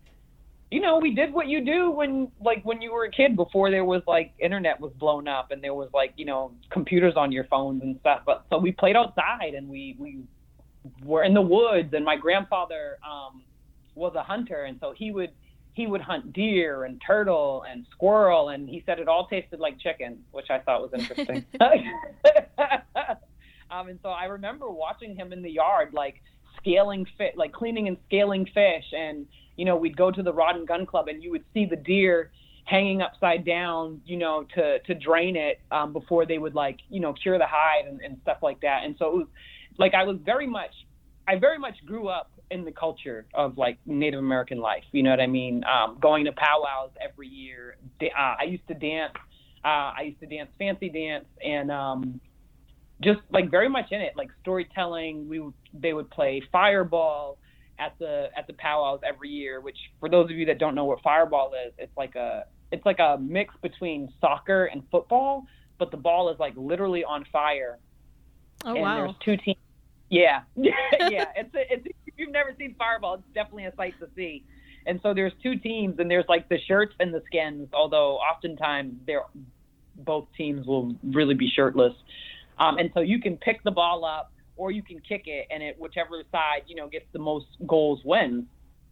you 0.73 0.81
know, 0.81 0.99
we 0.99 1.15
did 1.15 1.33
what 1.33 1.47
you 1.47 1.65
do 1.65 1.89
when 1.93 2.33
like 2.41 2.65
when 2.65 2.83
you 2.83 2.93
were 2.93 3.05
a 3.05 3.11
kid 3.13 3.37
before 3.37 3.71
there 3.71 3.85
was 3.85 4.03
like 4.09 4.35
internet 4.41 4.81
was 4.81 4.93
blown 4.99 5.29
up 5.29 5.53
and 5.53 5.63
there 5.63 5.73
was 5.73 5.89
like 5.95 6.15
you 6.17 6.25
know 6.25 6.53
computers 6.71 7.15
on 7.17 7.31
your 7.31 7.45
phones 7.45 7.81
and 7.83 7.97
stuff. 8.01 8.23
But 8.27 8.45
so 8.51 8.59
we 8.59 8.73
played 8.73 8.97
outside 8.97 9.55
and 9.57 9.69
we 9.69 9.95
we 10.01 10.19
were 11.05 11.23
in 11.23 11.33
the 11.33 11.43
woods, 11.43 11.95
and 11.95 12.05
my 12.05 12.17
grandfather. 12.17 12.99
Um, 13.09 13.45
was 13.99 14.15
a 14.15 14.23
hunter, 14.23 14.65
and 14.65 14.79
so 14.81 14.95
he 14.97 15.11
would 15.11 15.31
he 15.75 15.87
would 15.87 16.01
hunt 16.01 16.33
deer 16.33 16.85
and 16.85 17.01
turtle 17.07 17.65
and 17.71 17.87
squirrel, 17.93 18.49
and 18.49 18.69
he 18.69 18.83
said 18.85 18.99
it 18.99 19.07
all 19.07 19.29
tasted 19.29 19.61
like 19.61 19.79
chicken, 19.79 20.19
which 20.33 20.51
I 20.51 20.59
thought 20.59 20.81
was 20.81 20.91
interesting. 20.93 21.45
um, 23.71 23.89
and 23.89 23.99
so 24.03 24.09
I 24.09 24.25
remember 24.25 24.69
watching 24.71 25.15
him 25.15 25.33
in 25.33 25.41
the 25.41 25.51
yard, 25.51 25.91
like 25.93 26.21
scaling 26.59 27.07
fit, 27.17 27.37
like 27.37 27.53
cleaning 27.53 27.87
and 27.87 27.97
scaling 28.07 28.45
fish, 28.47 28.85
and 28.93 29.27
you 29.57 29.65
know 29.65 29.77
we'd 29.77 29.97
go 29.97 30.11
to 30.11 30.23
the 30.23 30.33
Rod 30.33 30.57
and 30.57 30.67
Gun 30.67 30.85
Club, 30.85 31.09
and 31.09 31.23
you 31.23 31.31
would 31.31 31.45
see 31.55 31.65
the 31.65 31.77
deer 31.77 32.33
hanging 32.65 33.01
upside 33.01 33.47
down, 33.47 34.01
you 34.05 34.17
know, 34.17 34.45
to 34.55 34.81
to 34.81 34.95
drain 34.95 35.37
it 35.37 35.61
um, 35.71 35.93
before 35.93 36.27
they 36.27 36.39
would 36.39 36.55
like 36.55 36.79
you 36.91 37.01
know 37.01 37.13
cure 37.13 37.39
the 37.39 37.47
hide 37.47 37.87
and, 37.87 38.01
and 38.01 38.19
stuff 38.23 38.39
like 38.43 38.61
that. 38.63 38.83
And 38.85 38.97
so 38.99 39.07
it 39.07 39.15
was 39.15 39.27
like 39.79 39.95
I 39.95 40.05
was 40.05 40.17
very 40.25 40.47
much, 40.47 40.73
I 41.27 41.37
very 41.37 41.59
much 41.59 41.77
grew 41.87 42.09
up 42.09 42.33
in 42.51 42.65
the 42.65 42.73
culture 42.73 43.27
of 43.35 43.59
like 43.59 43.79
Native 43.87 44.21
American 44.21 44.59
life. 44.59 44.85
You 44.93 45.03
know 45.03 45.11
what 45.11 45.21
I 45.21 45.27
mean? 45.27 45.65
Um, 45.65 45.99
going 46.01 46.25
to 46.25 46.33
powwows 46.33 46.91
every 47.01 47.29
year. 47.29 47.77
Uh, 48.01 48.07
I 48.41 48.45
used 48.45 48.67
to 48.69 48.75
dance. 48.75 49.13
Uh, 49.65 49.93
I 49.97 50.03
used 50.07 50.21
to 50.21 50.27
dance 50.27 50.51
fancy 50.59 50.89
dance 50.89 51.27
and 51.45 51.71
um, 51.71 52.21
just 53.03 53.21
like 53.31 53.51
very 53.51 53.69
much 53.69 53.87
in 53.91 54.01
it, 54.01 54.15
like 54.17 54.31
storytelling. 54.41 55.29
We 55.29 55.43
they 55.75 55.93
would 55.93 56.11
play 56.11 56.43
fireball 56.51 57.39
at 57.79 57.99
the 57.99 58.31
at 58.37 58.47
the 58.47 58.55
powwows 58.55 59.01
every 59.07 59.29
year. 59.29 59.61
Which 59.61 59.79
for 60.01 60.09
those 60.09 60.31
of 60.31 60.37
you 60.37 60.47
that 60.47 60.59
don't 60.59 60.75
know 60.75 60.85
what 60.85 61.01
fireball 61.03 61.53
is, 61.67 61.73
it's 61.79 61.97
like 61.97 62.15
a 62.15 62.45
it's 62.73 62.85
like 62.85 62.99
a 62.99 63.19
mix 63.21 63.55
between 63.63 64.13
soccer 64.21 64.67
and 64.67 64.83
football, 64.91 65.45
but 65.79 65.91
the 65.91 65.97
ball 65.97 66.31
is 66.31 66.39
like 66.39 66.55
literally 66.57 67.05
on 67.05 67.25
fire. 67.33 67.79
Oh 68.65 68.73
and 68.73 68.81
wow! 68.81 68.97
There's 68.97 69.17
two 69.25 69.45
teams. 69.45 69.59
Yeah, 70.11 70.41
yeah. 70.57 71.27
It's 71.37 71.55
a, 71.55 71.73
it's 71.73 71.87
you've 72.19 72.33
never 72.33 72.55
seen 72.59 72.75
Fireball, 72.79 73.15
it's 73.15 73.23
definitely 73.35 73.67
a 73.67 73.75
sight 73.77 73.95
to 74.01 74.09
see. 74.15 74.45
And 74.87 75.01
so 75.03 75.13
there's 75.15 75.33
two 75.43 75.57
teams, 75.57 75.99
and 75.99 76.11
there's 76.11 76.25
like 76.29 76.49
the 76.49 76.59
shirts 76.67 76.95
and 76.99 77.13
the 77.13 77.23
skins. 77.27 77.69
Although 77.73 78.17
oftentimes 78.17 78.95
they're 79.07 79.25
both 79.97 80.29
teams 80.37 80.67
will 80.67 80.95
really 81.03 81.35
be 81.35 81.49
shirtless. 81.55 81.93
Um, 82.59 82.79
and 82.79 82.91
so 82.95 83.01
you 83.01 83.21
can 83.21 83.37
pick 83.37 83.63
the 83.65 83.71
ball 83.71 84.05
up 84.05 84.33
or 84.57 84.71
you 84.71 84.83
can 84.83 85.01
kick 85.01 85.23
it, 85.27 85.47
and 85.51 85.63
it 85.63 85.77
whichever 85.79 86.23
side 86.33 86.63
you 86.67 86.75
know 86.75 86.89
gets 86.89 87.07
the 87.13 87.19
most 87.19 87.47
goals 87.67 88.01
wins. 88.05 88.45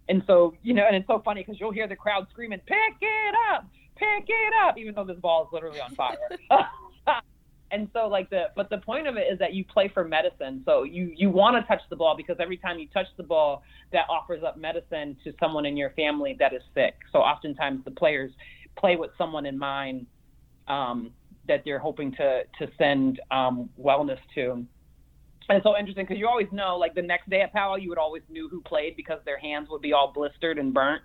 And 0.09 0.23
so 0.27 0.55
you 0.63 0.75
know, 0.75 0.85
and 0.87 0.97
it's 0.97 1.07
so 1.07 1.21
funny 1.25 1.43
because 1.43 1.61
you'll 1.61 1.73
hear 1.73 1.89
the 1.89 1.97
crowd 1.97 2.27
screaming, 2.31 2.61
"Pick 2.67 2.97
it 3.01 3.35
up, 3.53 3.67
pick 3.97 4.25
it 4.29 4.55
up," 4.65 4.79
even 4.79 4.95
though 4.95 5.05
this 5.05 5.19
ball 5.19 5.45
is 5.45 5.49
literally 5.53 5.81
on 5.81 5.95
fire. 5.95 6.17
and 7.71 7.89
so 7.93 8.07
like 8.07 8.31
the 8.31 8.45
but 8.55 8.71
the 8.71 8.79
point 8.79 9.07
of 9.07 9.17
it 9.17 9.27
is 9.33 9.39
that 9.39 9.53
you 9.53 9.65
play 9.65 9.91
for 9.93 10.05
medicine. 10.05 10.63
So 10.65 10.85
you 10.85 11.13
you 11.17 11.31
want 11.31 11.57
to 11.57 11.67
touch 11.67 11.83
the 11.91 11.97
ball 11.97 12.17
because 12.17 12.37
every 12.39 12.57
time 12.57 12.79
you 12.79 12.89
touch 12.89 13.07
the 13.17 13.23
ball 13.23 13.63
that 13.93 14.05
offers 14.09 14.43
up 14.45 14.57
medicine 14.57 15.17
to 15.25 15.33
someone 15.41 15.67
in 15.67 15.77
your 15.77 15.91
family 15.91 16.37
that 16.39 16.53
is 16.55 16.63
sick. 16.75 16.95
So 17.13 17.19
oftentimes 17.19 17.85
the 17.85 17.91
players 17.91 18.31
play 18.77 18.97
with 18.97 19.11
someone 19.19 19.47
in 19.47 19.59
mind 19.59 20.07
um, 20.69 21.11
that 21.49 21.63
they're 21.65 21.79
hoping 21.79 22.13
to 22.13 22.43
to 22.59 22.71
send 22.79 23.21
um, 23.31 23.69
wellness 23.81 24.21
to. 24.37 24.67
And 25.49 25.59
it's 25.59 25.65
so 25.65 25.77
interesting 25.77 26.05
because 26.05 26.19
you 26.19 26.29
always 26.29 26.49
know 26.53 26.77
like 26.77 26.95
the 26.95 27.03
next 27.03 27.29
day 27.31 27.41
at 27.41 27.53
powwow 27.53 27.77
you 27.77 27.89
would 27.89 27.99
always 27.99 28.23
knew 28.29 28.49
who 28.49 28.61
played 28.63 28.97
because 28.97 29.19
their 29.25 29.39
hands 29.39 29.69
would 29.71 29.83
be 29.83 29.93
all 29.93 30.13
blistered 30.13 30.59
and 30.59 30.73
burnt. 30.73 31.03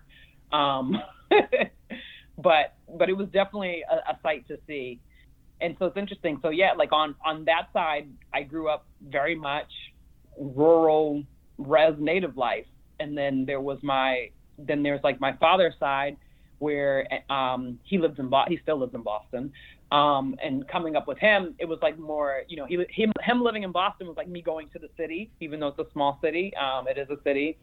Um, 0.51 0.95
but 2.37 2.75
but 2.97 3.09
it 3.09 3.13
was 3.13 3.27
definitely 3.27 3.83
a, 3.89 4.11
a 4.11 4.19
sight 4.21 4.47
to 4.47 4.57
see 4.67 4.99
and 5.61 5.75
so 5.79 5.85
it's 5.85 5.97
interesting. 5.97 6.39
So 6.41 6.49
yeah, 6.49 6.73
like 6.73 6.91
on 6.91 7.15
on 7.25 7.45
that 7.45 7.67
side, 7.73 8.09
I 8.33 8.43
grew 8.43 8.69
up 8.69 8.85
very 9.07 9.35
much 9.35 9.71
rural 10.37 11.23
res 11.57 11.93
native 11.99 12.37
life, 12.37 12.65
and 12.99 13.17
then 13.17 13.45
there 13.45 13.61
was 13.61 13.79
my 13.83 14.29
then 14.57 14.83
there's 14.83 15.03
like 15.03 15.19
my 15.19 15.33
father's 15.37 15.75
side 15.79 16.17
where 16.59 17.07
um, 17.31 17.79
he 17.83 17.97
lives 17.97 18.19
in 18.19 18.29
Bo- 18.29 18.45
he 18.47 18.59
still 18.61 18.77
lives 18.79 18.93
in 18.93 19.01
Boston. 19.01 19.51
Um, 19.91 20.35
and 20.41 20.65
coming 20.69 20.95
up 20.95 21.07
with 21.07 21.17
him, 21.17 21.53
it 21.59 21.65
was 21.65 21.79
like 21.81 21.99
more, 21.99 22.43
you 22.47 22.55
know, 22.55 22.65
he 22.65 22.77
him 22.89 23.11
him 23.21 23.43
living 23.43 23.63
in 23.63 23.71
Boston 23.71 24.07
was 24.07 24.15
like 24.15 24.29
me 24.29 24.41
going 24.41 24.69
to 24.69 24.79
the 24.79 24.89
city, 24.95 25.31
even 25.41 25.59
though 25.59 25.67
it's 25.67 25.79
a 25.79 25.91
small 25.91 26.19
city. 26.21 26.53
Um, 26.55 26.87
it 26.87 26.97
is 26.97 27.09
a 27.09 27.21
city, 27.23 27.57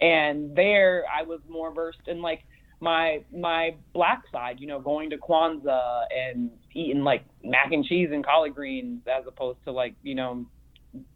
and 0.00 0.54
there 0.54 1.04
I 1.12 1.22
was 1.22 1.40
more 1.48 1.72
versed 1.72 2.06
in 2.06 2.20
like 2.20 2.44
my 2.82 3.24
my 3.32 3.76
black 3.94 4.24
side, 4.32 4.56
you 4.58 4.66
know, 4.66 4.80
going 4.80 5.08
to 5.10 5.16
Kwanzaa 5.16 6.02
and 6.10 6.50
eating 6.74 7.04
like 7.04 7.24
mac 7.44 7.70
and 7.70 7.84
cheese 7.84 8.08
and 8.12 8.26
collard 8.26 8.56
greens 8.56 9.02
as 9.06 9.24
opposed 9.26 9.60
to 9.64 9.70
like, 9.70 9.94
you 10.02 10.16
know, 10.16 10.44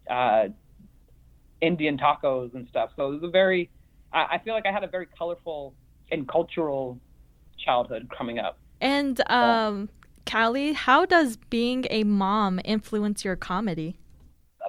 uh, 0.09 0.45
Indian 1.59 1.97
tacos 1.97 2.55
and 2.55 2.67
stuff. 2.69 2.91
So 2.95 3.07
it 3.07 3.15
was 3.15 3.23
a 3.23 3.29
very, 3.29 3.69
I, 4.13 4.35
I 4.35 4.41
feel 4.45 4.53
like 4.53 4.65
I 4.65 4.71
had 4.71 4.85
a 4.85 4.87
very 4.87 5.07
colorful 5.17 5.75
and 6.09 6.25
cultural 6.25 7.01
childhood 7.65 8.09
coming 8.17 8.39
up. 8.39 8.57
And 8.79 9.19
um, 9.29 9.89
Callie, 10.25 10.71
how 10.71 11.05
does 11.05 11.35
being 11.35 11.85
a 11.89 12.05
mom 12.05 12.61
influence 12.63 13.25
your 13.25 13.35
comedy? 13.35 13.99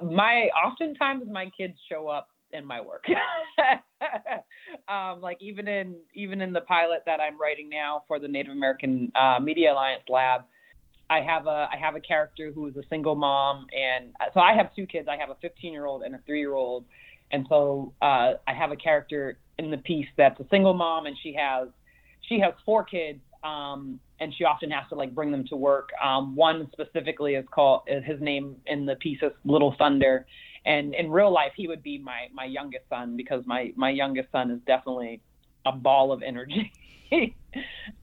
My 0.03 0.49
oftentimes 0.65 1.23
my 1.31 1.49
kids 1.57 1.77
show 1.89 2.09
up 2.09 2.27
in 2.51 2.65
my 2.65 2.81
work. 2.81 3.05
um, 4.89 5.21
like 5.21 5.37
even 5.41 5.67
in 5.67 5.95
even 6.13 6.41
in 6.41 6.53
the 6.53 6.61
pilot 6.61 7.03
that 7.05 7.19
I'm 7.19 7.39
writing 7.39 7.69
now 7.69 8.03
for 8.07 8.19
the 8.19 8.27
Native 8.27 8.51
American 8.51 9.11
uh, 9.15 9.39
Media 9.39 9.73
Alliance 9.73 10.03
Lab, 10.09 10.41
I 11.09 11.21
have 11.21 11.47
a 11.47 11.67
I 11.71 11.77
have 11.79 11.95
a 11.95 11.99
character 11.99 12.51
who 12.53 12.67
is 12.67 12.75
a 12.75 12.83
single 12.89 13.15
mom, 13.15 13.67
and 13.73 14.13
uh, 14.19 14.25
so 14.33 14.39
I 14.39 14.53
have 14.55 14.73
two 14.75 14.85
kids. 14.85 15.07
I 15.09 15.17
have 15.17 15.29
a 15.29 15.37
15 15.41 15.73
year 15.73 15.85
old 15.85 16.03
and 16.03 16.15
a 16.15 16.19
three 16.25 16.39
year 16.39 16.53
old, 16.53 16.85
and 17.31 17.45
so 17.49 17.93
uh, 18.01 18.33
I 18.47 18.53
have 18.57 18.71
a 18.71 18.75
character 18.75 19.37
in 19.57 19.71
the 19.71 19.77
piece 19.77 20.07
that's 20.17 20.39
a 20.39 20.45
single 20.49 20.73
mom, 20.73 21.05
and 21.05 21.15
she 21.21 21.35
has 21.37 21.67
she 22.27 22.39
has 22.39 22.53
four 22.65 22.83
kids, 22.83 23.19
um, 23.43 23.99
and 24.19 24.33
she 24.37 24.43
often 24.43 24.69
has 24.71 24.87
to 24.89 24.95
like 24.95 25.15
bring 25.15 25.31
them 25.31 25.45
to 25.47 25.55
work. 25.55 25.89
Um, 26.03 26.35
one 26.35 26.69
specifically 26.71 27.35
is 27.35 27.45
called 27.51 27.81
his 27.87 28.21
name 28.21 28.57
in 28.67 28.85
the 28.85 28.95
piece 28.95 29.19
is 29.21 29.31
Little 29.45 29.75
Thunder, 29.77 30.27
and 30.65 30.93
in 30.95 31.09
real 31.09 31.31
life 31.31 31.51
he 31.55 31.67
would 31.67 31.83
be 31.83 31.97
my 31.97 32.27
my 32.33 32.45
youngest 32.45 32.83
son 32.89 33.15
because 33.15 33.43
my 33.45 33.71
my 33.75 33.89
youngest 33.89 34.31
son 34.31 34.51
is 34.51 34.59
definitely 34.65 35.21
a 35.65 35.71
ball 35.71 36.11
of 36.11 36.21
energy. 36.23 36.71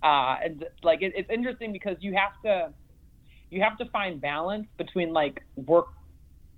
uh, 0.02 0.36
and 0.44 0.64
like 0.82 1.02
it, 1.02 1.12
it's 1.16 1.30
interesting 1.32 1.72
because 1.72 1.96
you 2.00 2.14
have 2.14 2.32
to 2.44 2.72
you 3.50 3.62
have 3.62 3.78
to 3.78 3.84
find 3.90 4.20
balance 4.20 4.66
between 4.78 5.12
like 5.12 5.40
work 5.56 5.86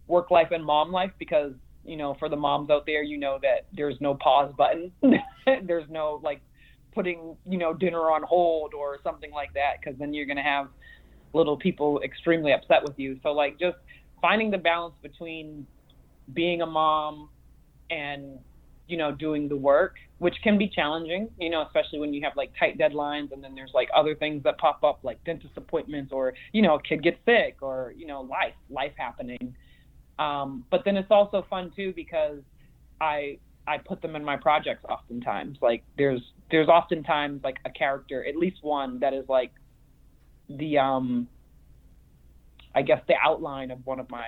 work 0.06 0.30
life 0.30 0.48
and 0.50 0.64
mom 0.64 0.90
life 0.90 1.12
because 1.18 1.52
you 1.84 1.96
know 1.96 2.16
for 2.18 2.28
the 2.28 2.36
moms 2.36 2.70
out 2.70 2.84
there 2.86 3.02
you 3.02 3.18
know 3.18 3.38
that 3.42 3.66
there's 3.72 3.96
no 4.00 4.14
pause 4.14 4.52
button 4.56 4.90
there's 5.66 5.88
no 5.90 6.20
like 6.22 6.40
putting 6.94 7.36
you 7.46 7.58
know 7.58 7.74
dinner 7.74 8.10
on 8.10 8.22
hold 8.22 8.72
or 8.74 8.98
something 9.02 9.30
like 9.30 9.52
that 9.54 9.74
because 9.80 9.98
then 9.98 10.14
you're 10.14 10.26
going 10.26 10.36
to 10.36 10.42
have 10.42 10.68
little 11.34 11.56
people 11.56 12.00
extremely 12.02 12.52
upset 12.52 12.82
with 12.82 12.98
you 12.98 13.18
so 13.22 13.32
like 13.32 13.58
just 13.58 13.76
finding 14.22 14.50
the 14.50 14.58
balance 14.58 14.94
between 15.02 15.66
being 16.34 16.62
a 16.62 16.66
mom 16.66 17.28
and 17.90 18.38
you 18.86 18.96
know 18.96 19.12
doing 19.12 19.48
the 19.48 19.56
work 19.56 19.96
which 20.18 20.34
can 20.42 20.58
be 20.58 20.68
challenging 20.68 21.28
you 21.38 21.50
know 21.50 21.62
especially 21.62 21.98
when 21.98 22.12
you 22.12 22.22
have 22.22 22.32
like 22.36 22.50
tight 22.58 22.78
deadlines 22.78 23.30
and 23.32 23.44
then 23.44 23.54
there's 23.54 23.70
like 23.74 23.88
other 23.94 24.14
things 24.14 24.42
that 24.42 24.58
pop 24.58 24.82
up 24.82 24.98
like 25.02 25.22
dentist 25.24 25.52
appointments 25.56 26.12
or 26.12 26.32
you 26.52 26.62
know 26.62 26.74
a 26.74 26.82
kid 26.82 27.02
gets 27.02 27.18
sick 27.24 27.56
or 27.60 27.92
you 27.96 28.06
know 28.06 28.22
life 28.22 28.54
life 28.70 28.92
happening. 28.96 29.54
Um, 30.18 30.64
but 30.70 30.82
then 30.84 30.96
it's 30.96 31.12
also 31.12 31.46
fun 31.48 31.70
too 31.76 31.92
because 31.94 32.40
i 33.00 33.38
i 33.68 33.78
put 33.78 34.02
them 34.02 34.16
in 34.16 34.24
my 34.24 34.36
projects 34.36 34.84
oftentimes. 34.88 35.58
Like 35.62 35.84
there's 35.96 36.22
there's 36.50 36.68
oftentimes 36.68 37.42
like 37.44 37.58
a 37.64 37.70
character 37.70 38.26
at 38.26 38.36
least 38.36 38.58
one 38.62 38.98
that 39.00 39.14
is 39.14 39.24
like 39.28 39.52
the 40.48 40.78
um 40.78 41.28
i 42.74 42.80
guess 42.80 43.02
the 43.06 43.14
outline 43.22 43.70
of 43.70 43.84
one 43.84 44.00
of 44.00 44.08
my 44.10 44.24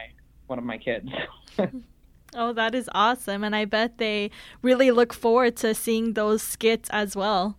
one 0.50 0.58
of 0.58 0.64
my 0.64 0.76
kids 0.76 1.08
Oh, 2.34 2.52
that 2.52 2.74
is 2.74 2.88
awesome. 2.94 3.42
And 3.42 3.56
I 3.56 3.64
bet 3.64 3.98
they 3.98 4.30
really 4.62 4.90
look 4.90 5.12
forward 5.12 5.56
to 5.56 5.74
seeing 5.74 6.14
those 6.14 6.42
skits 6.42 6.88
as 6.90 7.16
well. 7.16 7.56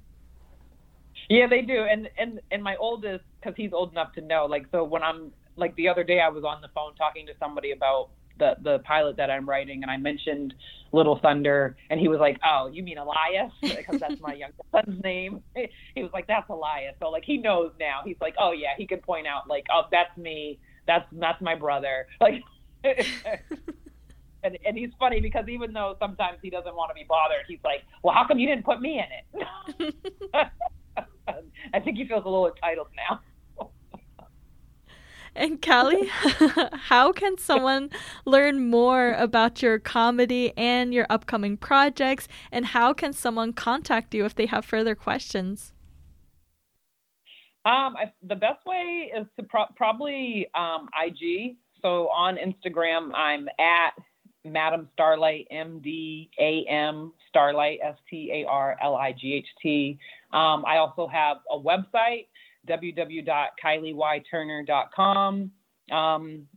Yeah, 1.29 1.47
they 1.47 1.61
do. 1.61 1.85
And 1.89 2.09
and 2.17 2.39
and 2.51 2.63
my 2.63 2.75
oldest 2.77 3.23
cuz 3.43 3.53
he's 3.57 3.73
old 3.73 3.91
enough 3.91 4.13
to 4.13 4.21
know 4.21 4.45
like 4.45 4.65
so 4.71 4.83
when 4.83 5.03
I'm 5.03 5.31
like 5.55 5.75
the 5.75 5.87
other 5.87 6.03
day 6.03 6.19
I 6.19 6.29
was 6.29 6.43
on 6.43 6.61
the 6.61 6.69
phone 6.69 6.95
talking 6.95 7.25
to 7.27 7.33
somebody 7.39 7.71
about 7.71 8.09
the 8.37 8.55
the 8.61 8.79
pilot 8.79 9.17
that 9.17 9.29
I'm 9.29 9.47
writing 9.47 9.83
and 9.83 9.91
I 9.91 9.97
mentioned 9.97 10.53
Little 10.93 11.17
Thunder 11.19 11.77
and 11.89 11.99
he 11.99 12.07
was 12.07 12.19
like, 12.19 12.37
"Oh, 12.45 12.67
you 12.71 12.83
mean 12.83 12.97
Elias?" 12.97 13.51
because 13.61 13.99
that's 13.99 14.19
my 14.21 14.33
youngest 14.33 14.69
son's 14.71 15.03
name. 15.03 15.43
He 15.95 16.03
was 16.03 16.11
like, 16.13 16.27
"That's 16.27 16.49
Elias." 16.49 16.95
So 16.99 17.09
like 17.09 17.23
he 17.25 17.37
knows 17.37 17.71
now. 17.79 18.01
He's 18.05 18.19
like, 18.21 18.35
"Oh 18.39 18.51
yeah, 18.51 18.73
he 18.77 18.87
can 18.87 18.99
point 18.99 19.27
out 19.27 19.47
like, 19.47 19.65
"Oh, 19.73 19.83
that's 19.91 20.15
me. 20.17 20.59
That's 20.87 21.05
that's 21.13 21.41
my 21.41 21.55
brother." 21.55 22.07
Like 22.19 22.43
and 24.43 24.57
and 24.65 24.77
he's 24.77 24.91
funny 24.99 25.19
because 25.19 25.47
even 25.47 25.73
though 25.73 25.95
sometimes 25.99 26.39
he 26.41 26.49
doesn't 26.49 26.75
want 26.75 26.89
to 26.89 26.95
be 26.95 27.05
bothered, 27.07 27.45
he's 27.47 27.59
like, 27.63 27.83
"Well, 28.03 28.13
how 28.13 28.27
come 28.27 28.39
you 28.39 28.47
didn't 28.47 28.65
put 28.65 28.81
me 28.81 28.99
in 28.99 29.05
it?" 29.45 30.45
I 31.73 31.79
think 31.79 31.97
he 31.97 32.05
feels 32.05 32.23
a 32.25 32.29
little 32.29 32.47
entitled 32.47 32.87
now. 32.95 33.21
and 35.35 35.61
Callie, 35.61 36.07
how 36.73 37.11
can 37.11 37.37
someone 37.37 37.89
learn 38.25 38.69
more 38.69 39.13
about 39.13 39.61
your 39.61 39.79
comedy 39.79 40.53
and 40.57 40.93
your 40.93 41.05
upcoming 41.09 41.57
projects? 41.57 42.27
And 42.51 42.65
how 42.65 42.93
can 42.93 43.13
someone 43.13 43.53
contact 43.53 44.13
you 44.13 44.25
if 44.25 44.35
they 44.35 44.47
have 44.47 44.65
further 44.65 44.95
questions? 44.95 45.73
Um, 47.63 47.95
I, 47.95 48.11
the 48.23 48.35
best 48.35 48.65
way 48.65 49.11
is 49.15 49.27
to 49.37 49.43
pro- 49.43 49.67
probably 49.75 50.47
um, 50.55 50.89
IG. 50.99 51.57
So 51.81 52.09
on 52.09 52.37
Instagram, 52.37 53.11
I'm 53.15 53.47
at 53.59 53.93
Madam 54.43 54.89
Starlight, 54.93 55.47
M 55.51 55.79
D 55.83 56.31
A 56.39 56.65
M 56.69 57.13
Starlight, 57.29 57.79
S 57.83 57.95
T 58.09 58.31
A 58.33 58.43
R 58.47 58.75
L 58.81 58.95
I 58.95 59.11
G 59.13 59.33
H 59.33 59.47
T. 59.61 59.99
Um, 60.33 60.65
I 60.65 60.77
also 60.77 61.07
have 61.07 61.37
a 61.51 61.57
website, 61.57 62.27
www.kylieyturner.com. 62.67 65.51
Um, 65.91 66.47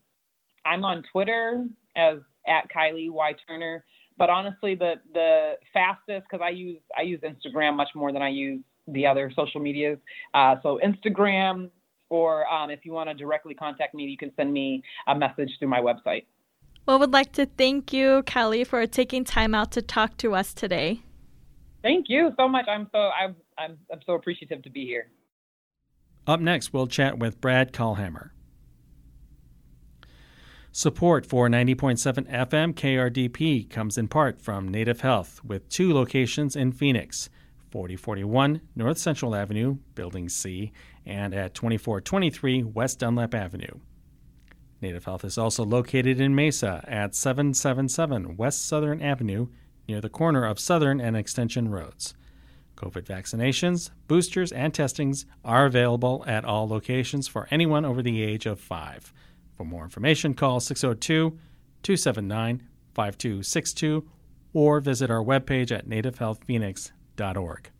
I'm 0.66 0.84
on 0.84 1.02
Twitter 1.12 1.66
as 1.96 2.18
at 2.46 2.68
Kylie 2.74 3.10
Y 3.10 3.34
Turner. 3.46 3.84
But 4.16 4.30
honestly, 4.30 4.74
the 4.74 4.94
the 5.12 5.54
fastest 5.72 6.26
because 6.30 6.44
I 6.44 6.50
use 6.50 6.80
I 6.96 7.02
use 7.02 7.20
Instagram 7.20 7.76
much 7.76 7.90
more 7.94 8.12
than 8.12 8.22
I 8.22 8.28
use 8.28 8.62
the 8.86 9.06
other 9.06 9.32
social 9.34 9.60
medias. 9.60 9.98
Uh, 10.34 10.56
so 10.62 10.78
Instagram, 10.84 11.70
or 12.10 12.46
um, 12.52 12.70
if 12.70 12.84
you 12.84 12.92
want 12.92 13.08
to 13.08 13.14
directly 13.14 13.54
contact 13.54 13.94
me, 13.94 14.04
you 14.04 14.16
can 14.16 14.32
send 14.36 14.52
me 14.52 14.82
a 15.06 15.14
message 15.14 15.50
through 15.58 15.68
my 15.68 15.80
website. 15.80 16.24
Well, 16.86 16.98
would 16.98 17.12
like 17.12 17.32
to 17.32 17.46
thank 17.46 17.92
you, 17.92 18.22
Kelly, 18.24 18.64
for 18.64 18.86
taking 18.86 19.24
time 19.24 19.54
out 19.54 19.72
to 19.72 19.82
talk 19.82 20.16
to 20.18 20.34
us 20.34 20.52
today. 20.52 21.00
Thank 21.82 22.06
you 22.08 22.32
so 22.38 22.48
much. 22.48 22.66
I'm 22.68 22.88
so 22.92 22.98
I'm 22.98 23.36
I'm, 23.58 23.78
I'm 23.92 24.00
so 24.06 24.14
appreciative 24.14 24.62
to 24.62 24.70
be 24.70 24.84
here. 24.84 25.08
Up 26.26 26.40
next, 26.40 26.72
we'll 26.72 26.86
chat 26.86 27.18
with 27.18 27.40
Brad 27.40 27.72
Kahlhamer. 27.72 28.30
Support 30.72 31.24
for 31.24 31.48
90.7 31.48 32.28
FM 32.28 32.74
KRDP 32.74 33.70
comes 33.70 33.96
in 33.96 34.08
part 34.08 34.40
from 34.40 34.66
Native 34.66 35.02
Health, 35.02 35.40
with 35.44 35.68
two 35.68 35.92
locations 35.92 36.56
in 36.56 36.72
Phoenix 36.72 37.28
4041 37.74 38.60
North 38.76 38.98
Central 38.98 39.34
Avenue, 39.34 39.78
Building 39.96 40.28
C, 40.28 40.70
and 41.04 41.34
at 41.34 41.54
2423 41.54 42.62
West 42.62 43.00
Dunlap 43.00 43.34
Avenue. 43.34 43.80
Native 44.80 45.06
Health 45.06 45.24
is 45.24 45.36
also 45.36 45.64
located 45.64 46.20
in 46.20 46.36
Mesa 46.36 46.84
at 46.86 47.16
777 47.16 48.36
West 48.36 48.68
Southern 48.68 49.02
Avenue, 49.02 49.48
near 49.88 50.00
the 50.00 50.08
corner 50.08 50.44
of 50.44 50.60
Southern 50.60 51.00
and 51.00 51.16
Extension 51.16 51.68
Roads. 51.68 52.14
COVID 52.76 53.06
vaccinations, 53.06 53.90
boosters, 54.06 54.52
and 54.52 54.72
testings 54.72 55.26
are 55.44 55.66
available 55.66 56.22
at 56.28 56.44
all 56.44 56.68
locations 56.68 57.26
for 57.26 57.48
anyone 57.50 57.84
over 57.84 58.02
the 58.02 58.22
age 58.22 58.46
of 58.46 58.60
five. 58.60 59.12
For 59.56 59.64
more 59.64 59.82
information, 59.82 60.34
call 60.34 60.60
602 60.60 61.30
279 61.82 62.62
5262 62.94 64.08
or 64.52 64.78
visit 64.78 65.10
our 65.10 65.24
webpage 65.24 65.76
at 65.76 65.88
nativehealthphoenix.org. 67.16 67.70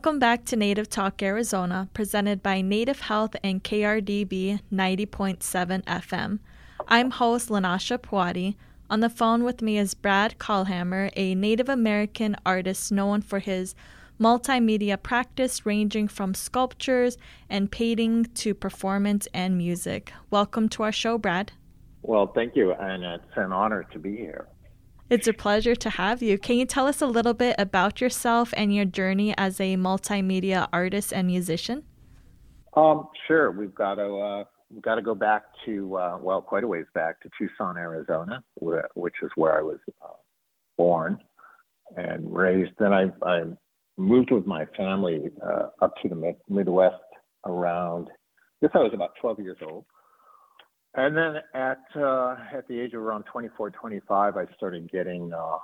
Welcome 0.00 0.18
back 0.18 0.46
to 0.46 0.56
Native 0.56 0.88
Talk 0.88 1.22
Arizona, 1.22 1.90
presented 1.92 2.42
by 2.42 2.62
Native 2.62 3.00
Health 3.00 3.36
and 3.44 3.62
KRDP 3.62 4.60
90.7 4.72 5.84
FM. 5.84 6.38
I'm 6.88 7.10
host 7.10 7.50
Lanasha 7.50 7.98
Pawadi. 7.98 8.54
On 8.88 9.00
the 9.00 9.10
phone 9.10 9.44
with 9.44 9.60
me 9.60 9.76
is 9.76 9.92
Brad 9.92 10.38
Kahlhamer, 10.38 11.10
a 11.16 11.34
Native 11.34 11.68
American 11.68 12.34
artist 12.46 12.90
known 12.90 13.20
for 13.20 13.40
his 13.40 13.74
multimedia 14.18 14.96
practice 15.02 15.66
ranging 15.66 16.08
from 16.08 16.32
sculptures 16.32 17.18
and 17.50 17.70
painting 17.70 18.24
to 18.36 18.54
performance 18.54 19.28
and 19.34 19.58
music. 19.58 20.14
Welcome 20.30 20.70
to 20.70 20.82
our 20.82 20.92
show, 20.92 21.18
Brad. 21.18 21.52
Well, 22.00 22.28
thank 22.28 22.56
you, 22.56 22.72
and 22.72 23.04
it's 23.04 23.36
an 23.36 23.52
honor 23.52 23.86
to 23.92 23.98
be 23.98 24.16
here. 24.16 24.48
It's 25.10 25.26
a 25.26 25.32
pleasure 25.32 25.74
to 25.74 25.90
have 25.90 26.22
you. 26.22 26.38
Can 26.38 26.56
you 26.56 26.64
tell 26.64 26.86
us 26.86 27.02
a 27.02 27.06
little 27.06 27.34
bit 27.34 27.56
about 27.58 28.00
yourself 28.00 28.54
and 28.56 28.72
your 28.72 28.84
journey 28.84 29.34
as 29.36 29.58
a 29.58 29.76
multimedia 29.76 30.68
artist 30.72 31.12
and 31.12 31.26
musician? 31.26 31.82
Um, 32.76 33.08
sure. 33.26 33.50
We've 33.50 33.74
got 33.74 33.96
to 33.96 34.18
uh, 34.18 34.44
we've 34.70 34.82
got 34.82 34.94
to 34.94 35.02
go 35.02 35.16
back 35.16 35.42
to 35.66 35.96
uh, 35.96 36.18
well, 36.22 36.40
quite 36.40 36.62
a 36.62 36.68
ways 36.68 36.86
back 36.94 37.20
to 37.22 37.30
Tucson, 37.36 37.76
Arizona, 37.76 38.44
which 38.60 39.16
is 39.20 39.30
where 39.34 39.58
I 39.58 39.62
was 39.62 39.78
uh, 40.00 40.14
born 40.78 41.18
and 41.96 42.32
raised. 42.32 42.70
Then 42.78 42.92
I, 42.92 43.10
I 43.22 43.42
moved 43.96 44.30
with 44.30 44.46
my 44.46 44.64
family 44.76 45.22
uh, 45.44 45.70
up 45.82 45.94
to 46.04 46.08
the 46.08 46.36
Midwest 46.48 46.94
around. 47.46 48.06
I 48.62 48.66
guess 48.66 48.70
I 48.74 48.78
was 48.78 48.92
about 48.94 49.10
12 49.20 49.40
years 49.40 49.58
old. 49.68 49.86
And 50.94 51.16
then 51.16 51.36
at 51.54 51.82
uh, 51.96 52.36
at 52.52 52.66
the 52.68 52.80
age 52.80 52.94
of 52.94 53.00
around 53.00 53.24
24, 53.24 53.70
25, 53.70 54.36
I 54.36 54.44
started 54.56 54.90
getting 54.90 55.32
uh, 55.32 55.58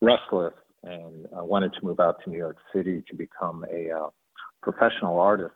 restless 0.00 0.54
and 0.84 1.26
I 1.36 1.42
wanted 1.42 1.72
to 1.74 1.84
move 1.84 2.00
out 2.00 2.16
to 2.24 2.30
New 2.30 2.38
York 2.38 2.58
City 2.74 3.02
to 3.08 3.16
become 3.16 3.64
a 3.72 3.90
uh, 3.90 4.08
professional 4.62 5.18
artist. 5.18 5.54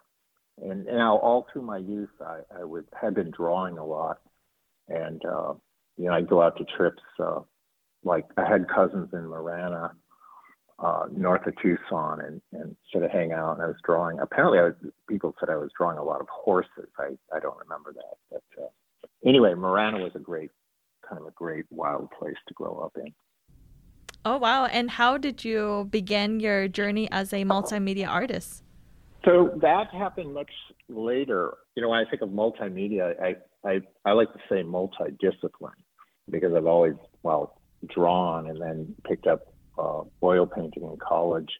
And 0.62 0.86
now, 0.86 1.18
all 1.18 1.46
through 1.52 1.62
my 1.62 1.78
youth, 1.78 2.10
I, 2.20 2.40
I 2.60 2.64
would 2.64 2.86
had 3.00 3.14
been 3.14 3.30
drawing 3.30 3.78
a 3.78 3.84
lot, 3.84 4.18
and 4.88 5.24
uh, 5.24 5.54
you 5.96 6.06
know, 6.06 6.14
I'd 6.14 6.28
go 6.28 6.42
out 6.42 6.56
to 6.58 6.64
trips. 6.76 7.02
Uh, 7.18 7.40
like 8.04 8.24
I 8.36 8.48
had 8.48 8.68
cousins 8.68 9.10
in 9.12 9.26
Marana, 9.26 9.92
uh, 10.80 11.06
north 11.12 11.46
of 11.46 11.54
Tucson, 11.62 12.20
and 12.22 12.40
and 12.52 12.74
sort 12.90 13.04
of 13.04 13.12
hang 13.12 13.30
out. 13.32 13.52
And 13.54 13.62
I 13.62 13.66
was 13.66 13.76
drawing. 13.84 14.18
Apparently, 14.18 14.58
I 14.58 14.64
was, 14.64 14.74
people 15.08 15.32
said 15.38 15.48
I 15.48 15.56
was 15.56 15.70
drawing 15.76 15.98
a 15.98 16.02
lot 16.02 16.20
of 16.20 16.26
horses. 16.28 16.88
I 16.98 17.16
I 17.32 17.38
don't 17.38 17.58
remember 17.58 17.92
that, 17.92 18.16
but 18.30 18.62
uh, 18.64 18.68
anyway, 19.24 19.54
Marana 19.54 19.98
was 19.98 20.12
a 20.14 20.20
great 20.20 20.50
kind 21.08 21.20
of 21.20 21.26
a 21.26 21.32
great 21.32 21.64
wild 21.70 22.10
place 22.18 22.36
to 22.46 22.54
grow 22.54 22.78
up 22.78 22.92
in. 22.96 23.12
Oh 24.24 24.36
wow! 24.36 24.66
And 24.66 24.90
how 24.90 25.16
did 25.16 25.44
you 25.44 25.88
begin 25.90 26.40
your 26.40 26.68
journey 26.68 27.08
as 27.10 27.32
a 27.32 27.44
multimedia 27.44 28.08
artist? 28.08 28.62
So 29.24 29.58
that 29.60 29.92
happened 29.92 30.34
much 30.34 30.50
later. 30.88 31.54
You 31.74 31.82
know, 31.82 31.88
when 31.90 32.04
I 32.06 32.10
think 32.10 32.22
of 32.22 32.28
multimedia, 32.30 33.14
I 33.22 33.36
I, 33.68 33.80
I 34.04 34.12
like 34.12 34.32
to 34.32 34.38
say 34.48 34.62
multidiscipline 34.62 35.82
because 36.30 36.52
I've 36.54 36.66
always 36.66 36.94
well 37.22 37.60
drawn 37.94 38.48
and 38.50 38.60
then 38.60 38.94
picked 39.06 39.26
up 39.26 39.52
uh, 39.78 40.02
oil 40.22 40.46
painting 40.46 40.82
in 40.82 40.96
college. 40.98 41.50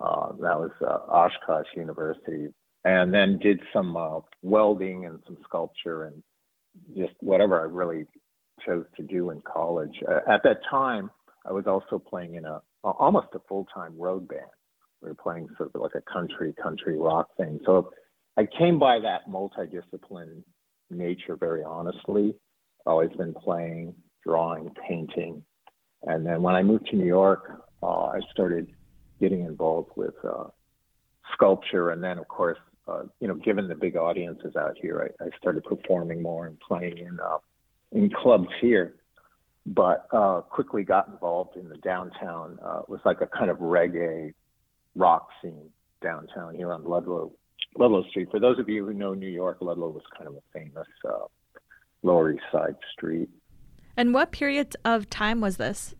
Uh, 0.00 0.28
that 0.40 0.58
was 0.58 0.70
uh, 0.80 1.10
Oshkosh 1.10 1.66
University, 1.74 2.48
and 2.84 3.12
then 3.12 3.38
did 3.38 3.60
some 3.72 3.96
uh, 3.96 4.20
welding 4.42 5.06
and 5.06 5.18
some 5.26 5.38
sculpture 5.44 6.04
and 6.04 6.22
just 6.96 7.14
whatever 7.20 7.60
I 7.60 7.64
really 7.64 8.06
chose 8.64 8.84
to 8.96 9.02
do 9.02 9.30
in 9.30 9.40
college. 9.42 9.94
Uh, 10.08 10.20
at 10.30 10.42
that 10.44 10.58
time, 10.70 11.10
I 11.46 11.52
was 11.52 11.66
also 11.66 11.98
playing 11.98 12.34
in 12.34 12.44
a 12.44 12.60
almost 12.82 13.28
a 13.34 13.40
full 13.48 13.66
time 13.74 13.94
road 13.98 14.28
band. 14.28 14.42
We 15.02 15.08
were 15.08 15.14
playing 15.14 15.48
sort 15.56 15.70
of 15.74 15.80
like 15.80 15.94
a 15.94 16.12
country 16.12 16.54
country 16.60 16.98
rock 16.98 17.28
thing. 17.36 17.60
So 17.64 17.90
I 18.36 18.46
came 18.58 18.78
by 18.78 18.98
that 19.00 19.28
multidiscipline 19.28 20.42
nature 20.90 21.36
very 21.36 21.62
honestly. 21.62 22.34
Always 22.86 23.10
been 23.16 23.34
playing, 23.34 23.94
drawing, 24.24 24.70
painting, 24.88 25.42
and 26.02 26.24
then 26.24 26.42
when 26.42 26.54
I 26.54 26.62
moved 26.62 26.86
to 26.86 26.96
New 26.96 27.06
York, 27.06 27.62
uh, 27.82 28.06
I 28.06 28.20
started 28.32 28.68
getting 29.20 29.44
involved 29.44 29.90
with 29.96 30.14
uh, 30.24 30.44
sculpture, 31.34 31.90
and 31.90 32.02
then 32.02 32.18
of 32.18 32.28
course 32.28 32.58
uh, 32.88 33.02
you 33.20 33.28
know, 33.28 33.34
given 33.34 33.68
the 33.68 33.74
big 33.74 33.96
audiences 33.96 34.56
out 34.56 34.76
here, 34.80 35.12
I, 35.20 35.24
I 35.24 35.28
started 35.38 35.64
performing 35.64 36.22
more 36.22 36.46
and 36.46 36.58
playing 36.60 36.98
in 36.98 37.18
uh, 37.20 37.38
in 37.92 38.10
clubs 38.10 38.48
here. 38.60 38.94
But 39.66 40.06
uh, 40.12 40.40
quickly 40.42 40.82
got 40.82 41.08
involved 41.08 41.56
in 41.56 41.68
the 41.68 41.76
downtown. 41.76 42.58
Uh, 42.64 42.80
it 42.80 42.88
was 42.88 43.00
like 43.04 43.20
a 43.20 43.26
kind 43.26 43.50
of 43.50 43.58
reggae 43.58 44.32
rock 44.94 45.28
scene 45.42 45.68
downtown 46.02 46.54
here 46.54 46.72
on 46.72 46.84
Ludlow 46.84 47.32
Ludlow 47.76 48.04
Street. 48.08 48.28
For 48.30 48.40
those 48.40 48.58
of 48.58 48.68
you 48.68 48.86
who 48.86 48.94
know 48.94 49.12
New 49.14 49.28
York, 49.28 49.58
Ludlow 49.60 49.90
was 49.90 50.02
kind 50.16 50.28
of 50.28 50.36
a 50.36 50.58
famous 50.58 50.86
uh, 51.04 51.26
Lower 52.02 52.32
East 52.32 52.44
Side 52.50 52.76
street. 52.92 53.28
And 53.96 54.14
what 54.14 54.32
period 54.32 54.76
of 54.84 55.10
time 55.10 55.40
was 55.40 55.56
this? 55.56 55.94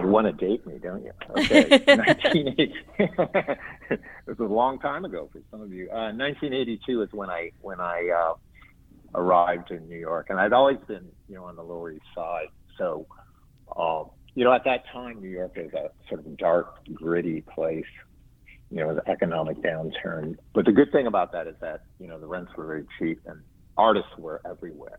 You 0.00 0.08
want 0.08 0.26
to 0.26 0.32
date 0.32 0.66
me, 0.66 0.78
don't 0.82 1.04
you? 1.04 1.12
Okay, 1.36 1.62
1980. 1.68 2.74
it 2.98 4.00
was 4.26 4.38
a 4.38 4.44
long 4.44 4.78
time 4.78 5.04
ago 5.04 5.28
for 5.32 5.40
some 5.50 5.60
of 5.60 5.72
you. 5.72 5.88
Uh, 5.90 6.12
1982 6.12 7.02
is 7.02 7.08
when 7.12 7.30
I 7.30 7.50
when 7.60 7.80
I 7.80 8.10
uh, 8.10 8.34
arrived 9.14 9.70
in 9.70 9.88
New 9.88 9.98
York, 9.98 10.26
and 10.30 10.38
I'd 10.38 10.52
always 10.52 10.78
been, 10.86 11.08
you 11.28 11.36
know, 11.36 11.44
on 11.44 11.56
the 11.56 11.62
Lower 11.62 11.90
East 11.90 12.04
Side. 12.14 12.48
So, 12.78 13.06
uh, 13.76 14.04
you 14.34 14.44
know, 14.44 14.52
at 14.52 14.64
that 14.64 14.84
time, 14.92 15.20
New 15.20 15.28
York 15.28 15.52
is 15.56 15.72
a 15.72 15.90
sort 16.08 16.20
of 16.20 16.36
dark, 16.36 16.84
gritty 16.92 17.42
place. 17.42 17.84
You 18.70 18.78
know, 18.78 18.94
the 18.94 19.08
economic 19.10 19.58
downturn. 19.58 20.36
But 20.54 20.64
the 20.64 20.72
good 20.72 20.92
thing 20.92 21.06
about 21.06 21.32
that 21.32 21.46
is 21.46 21.56
that 21.60 21.82
you 21.98 22.08
know 22.08 22.18
the 22.18 22.26
rents 22.26 22.52
were 22.56 22.66
very 22.66 22.86
cheap 22.98 23.20
and 23.26 23.42
artists 23.76 24.10
were 24.16 24.40
everywhere. 24.46 24.98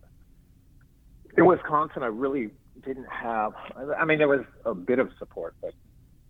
In 1.38 1.46
Wisconsin, 1.46 2.04
I 2.04 2.08
really 2.08 2.52
didn't 2.86 3.08
have. 3.10 3.54
I 3.98 4.06
mean, 4.06 4.18
there 4.18 4.28
was 4.28 4.46
a 4.66 4.74
bit 4.74 5.00
of 5.00 5.10
support, 5.20 5.56
but 5.62 5.74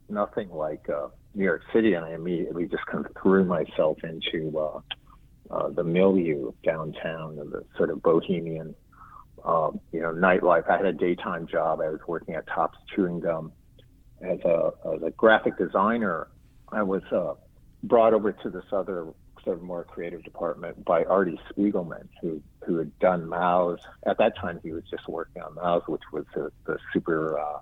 nothing 0.10 0.50
like 0.50 0.88
uh, 0.89 1.08
New 1.34 1.44
York 1.44 1.62
City. 1.74 1.94
And 1.94 2.06
I 2.06 2.14
immediately 2.14 2.66
just 2.66 2.86
kind 2.86 3.06
of 3.06 3.12
threw 3.22 3.44
myself 3.46 3.98
into 4.04 4.58
uh, 4.58 4.80
uh, 5.52 5.70
the 5.70 5.84
milieu 5.84 6.52
downtown 6.64 7.39
and 7.39 7.52
the 7.52 7.64
sort 7.78 7.89
of 7.89 8.02
bohemian, 8.02 8.76
um, 9.44 9.80
you 9.91 10.02
know, 10.02 10.14
nightlife. 10.14 10.70
I 10.70 10.78
had 10.78 10.86
a 10.86 10.94
daytime 10.94 11.48
job. 11.48 11.80
I 11.82 11.89
was 11.89 12.00
working 12.08 12.36
at 12.36 12.46
Tops 12.48 12.78
Chewing 12.96 13.20
Gum 13.20 13.52
as 14.22 14.39
a 14.46 14.72
as 14.94 15.02
a 15.04 15.12
graphic 15.12 15.58
designer. 15.58 16.28
I 16.70 16.84
was 16.84 17.04
uh, 17.12 17.34
brought 17.84 18.14
over 18.14 18.32
to 18.32 18.50
this 18.50 18.66
other 18.72 19.08
sort 19.44 19.58
of 19.58 19.64
more 19.64 19.84
creative 19.84 20.24
department 20.24 20.84
by 20.86 21.04
Artie 21.04 21.39
Spiegelman, 21.50 22.08
who 22.22 22.41
who 22.66 22.78
had 22.78 22.98
done 23.00 23.28
Maus. 23.28 23.80
At 24.06 24.18
that 24.18 24.38
time, 24.38 24.60
he 24.64 24.72
was 24.72 24.84
just 24.89 25.08
working 25.08 25.41
on 25.41 25.56
Maus, 25.56 25.88
which 25.88 26.02
was 26.12 26.26
the, 26.34 26.52
the 26.66 26.78
super 26.94 27.39
uh, 27.39 27.60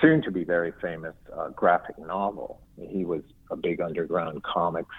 soon 0.00 0.22
to 0.22 0.30
be 0.30 0.44
very 0.44 0.72
famous 0.80 1.14
uh, 1.36 1.48
graphic 1.50 1.98
novel. 1.98 2.60
He 2.80 3.04
was 3.04 3.22
a 3.50 3.56
big 3.56 3.80
underground 3.80 4.42
comics 4.42 4.94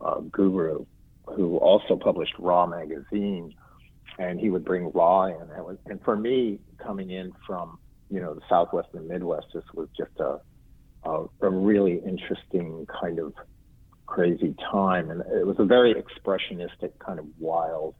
uh, 0.00 0.20
guru 0.20 0.84
who 1.24 1.56
also 1.58 1.96
published 1.96 2.34
Raw 2.38 2.66
magazine, 2.66 3.54
and 4.18 4.40
he 4.40 4.50
would 4.50 4.64
bring 4.64 4.90
Raw 4.92 5.24
in. 5.24 5.50
And, 5.54 5.64
was, 5.64 5.78
and 5.86 6.02
for 6.02 6.16
me, 6.16 6.60
coming 6.78 7.10
in 7.10 7.32
from 7.46 7.78
you 8.10 8.20
know 8.20 8.34
the 8.34 8.42
Southwest 8.48 8.88
and 8.94 9.08
Midwest, 9.08 9.46
this 9.54 9.64
was 9.74 9.88
just 9.96 10.18
a 10.20 10.40
a, 11.04 11.24
a 11.40 11.50
really 11.50 12.00
interesting 12.04 12.86
kind 13.00 13.18
of 13.18 13.32
crazy 14.10 14.54
time. 14.70 15.10
And 15.10 15.20
it 15.20 15.46
was 15.46 15.56
a 15.58 15.64
very 15.64 15.94
expressionistic, 15.94 16.98
kind 16.98 17.18
of 17.18 17.26
wild 17.38 17.94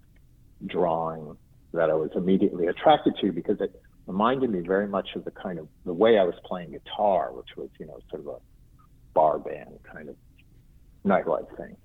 drawing 0.66 1.36
that 1.72 1.88
I 1.88 1.94
was 1.94 2.10
immediately 2.14 2.66
attracted 2.66 3.14
to 3.22 3.32
because 3.32 3.60
it 3.60 3.80
reminded 4.06 4.50
me 4.50 4.60
very 4.60 4.88
much 4.88 5.08
of 5.14 5.24
the 5.24 5.30
kind 5.30 5.58
of 5.58 5.68
the 5.86 5.94
way 5.94 6.18
I 6.18 6.24
was 6.24 6.34
playing 6.44 6.72
guitar, 6.72 7.32
which 7.32 7.48
was, 7.56 7.68
you 7.78 7.86
know, 7.86 7.98
sort 8.10 8.22
of 8.22 8.28
a 8.28 8.38
bar 9.14 9.38
band 9.38 9.78
kind 9.90 10.08
of 10.08 10.16
nightlife 11.06 11.56
thing. 11.56 11.76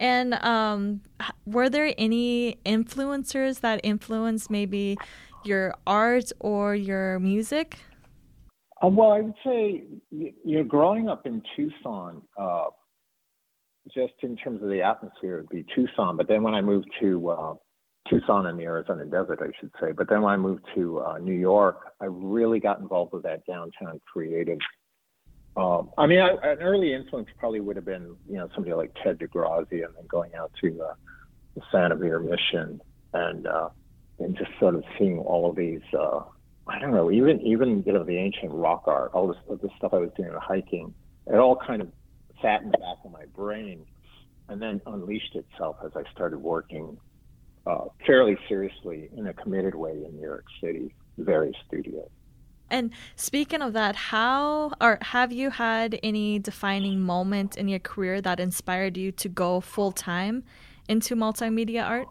And 0.00 0.34
um, 0.42 1.02
were 1.44 1.68
there 1.68 1.92
any 1.98 2.56
influencers 2.64 3.60
that 3.60 3.80
influenced 3.84 4.50
maybe 4.50 4.96
your 5.44 5.74
art 5.86 6.32
or 6.40 6.74
your 6.74 7.18
music? 7.18 7.78
Uh, 8.82 8.88
well, 8.88 9.12
I 9.12 9.20
would 9.20 9.34
say, 9.44 9.82
you 10.10 10.32
know, 10.44 10.64
growing 10.64 11.10
up 11.10 11.26
in 11.26 11.42
Tucson, 11.54 12.22
uh, 12.38 12.68
just 13.92 14.12
in 14.22 14.36
terms 14.36 14.62
of 14.62 14.68
the 14.68 14.82
atmosphere, 14.82 15.38
it'd 15.38 15.48
be 15.48 15.64
Tucson. 15.74 16.16
But 16.16 16.28
then 16.28 16.42
when 16.42 16.54
I 16.54 16.60
moved 16.60 16.88
to 17.00 17.30
uh, 17.30 17.54
Tucson 18.08 18.46
in 18.46 18.56
the 18.56 18.64
Arizona 18.64 19.04
desert, 19.04 19.40
I 19.42 19.50
should 19.58 19.70
say. 19.80 19.92
But 19.92 20.08
then 20.08 20.22
when 20.22 20.32
I 20.32 20.36
moved 20.36 20.64
to 20.74 21.00
uh, 21.00 21.18
New 21.18 21.34
York, 21.34 21.92
I 22.00 22.06
really 22.06 22.60
got 22.60 22.80
involved 22.80 23.12
with 23.12 23.22
that 23.24 23.46
downtown 23.46 24.00
creative. 24.12 24.58
Um, 25.56 25.90
I 25.98 26.06
mean, 26.06 26.20
I, 26.20 26.30
an 26.52 26.58
early 26.60 26.94
influence 26.94 27.28
probably 27.38 27.60
would 27.60 27.76
have 27.76 27.84
been, 27.84 28.16
you 28.28 28.36
know, 28.36 28.48
somebody 28.54 28.74
like 28.74 28.94
Ted 29.02 29.18
DeGrazia, 29.18 29.84
and 29.84 29.94
then 29.96 30.06
going 30.08 30.34
out 30.34 30.52
to 30.62 30.82
uh, 30.82 30.94
the 31.54 31.62
San 31.72 31.90
Xavier 31.90 32.20
Mission 32.20 32.80
and 33.12 33.46
uh, 33.46 33.68
and 34.18 34.36
just 34.36 34.50
sort 34.60 34.74
of 34.74 34.84
seeing 34.98 35.18
all 35.18 35.50
of 35.50 35.56
these. 35.56 35.80
Uh, 35.92 36.20
I 36.68 36.78
don't 36.78 36.92
know, 36.92 37.10
even 37.10 37.40
even 37.40 37.82
you 37.84 37.92
know 37.92 38.04
the 38.04 38.16
ancient 38.16 38.52
rock 38.52 38.84
art, 38.86 39.10
all 39.12 39.26
this 39.26 39.36
the 39.48 39.68
stuff 39.76 39.92
I 39.92 39.98
was 39.98 40.10
doing 40.16 40.30
hiking. 40.40 40.94
It 41.26 41.36
all 41.36 41.56
kind 41.56 41.82
of 41.82 41.88
sat 42.42 42.62
in 42.62 42.70
the 42.70 42.78
back 42.78 42.98
of 43.04 43.12
my 43.12 43.24
brain 43.34 43.84
and 44.48 44.60
then 44.60 44.80
unleashed 44.86 45.34
itself 45.34 45.76
as 45.84 45.92
I 45.94 46.02
started 46.12 46.38
working 46.38 46.98
uh, 47.66 47.86
fairly 48.06 48.36
seriously 48.48 49.10
in 49.16 49.26
a 49.28 49.34
committed 49.34 49.74
way 49.74 49.92
in 49.92 50.16
New 50.16 50.22
York 50.22 50.46
City, 50.60 50.94
various 51.18 51.56
studios. 51.66 52.08
And 52.70 52.92
speaking 53.16 53.62
of 53.62 53.72
that, 53.72 53.96
how 53.96 54.72
or 54.80 54.98
have 55.02 55.32
you 55.32 55.50
had 55.50 55.98
any 56.02 56.38
defining 56.38 57.00
moment 57.00 57.56
in 57.56 57.68
your 57.68 57.80
career 57.80 58.20
that 58.20 58.38
inspired 58.38 58.96
you 58.96 59.10
to 59.12 59.28
go 59.28 59.60
full 59.60 59.90
time 59.90 60.44
into 60.88 61.16
multimedia 61.16 61.84
art? 61.84 62.08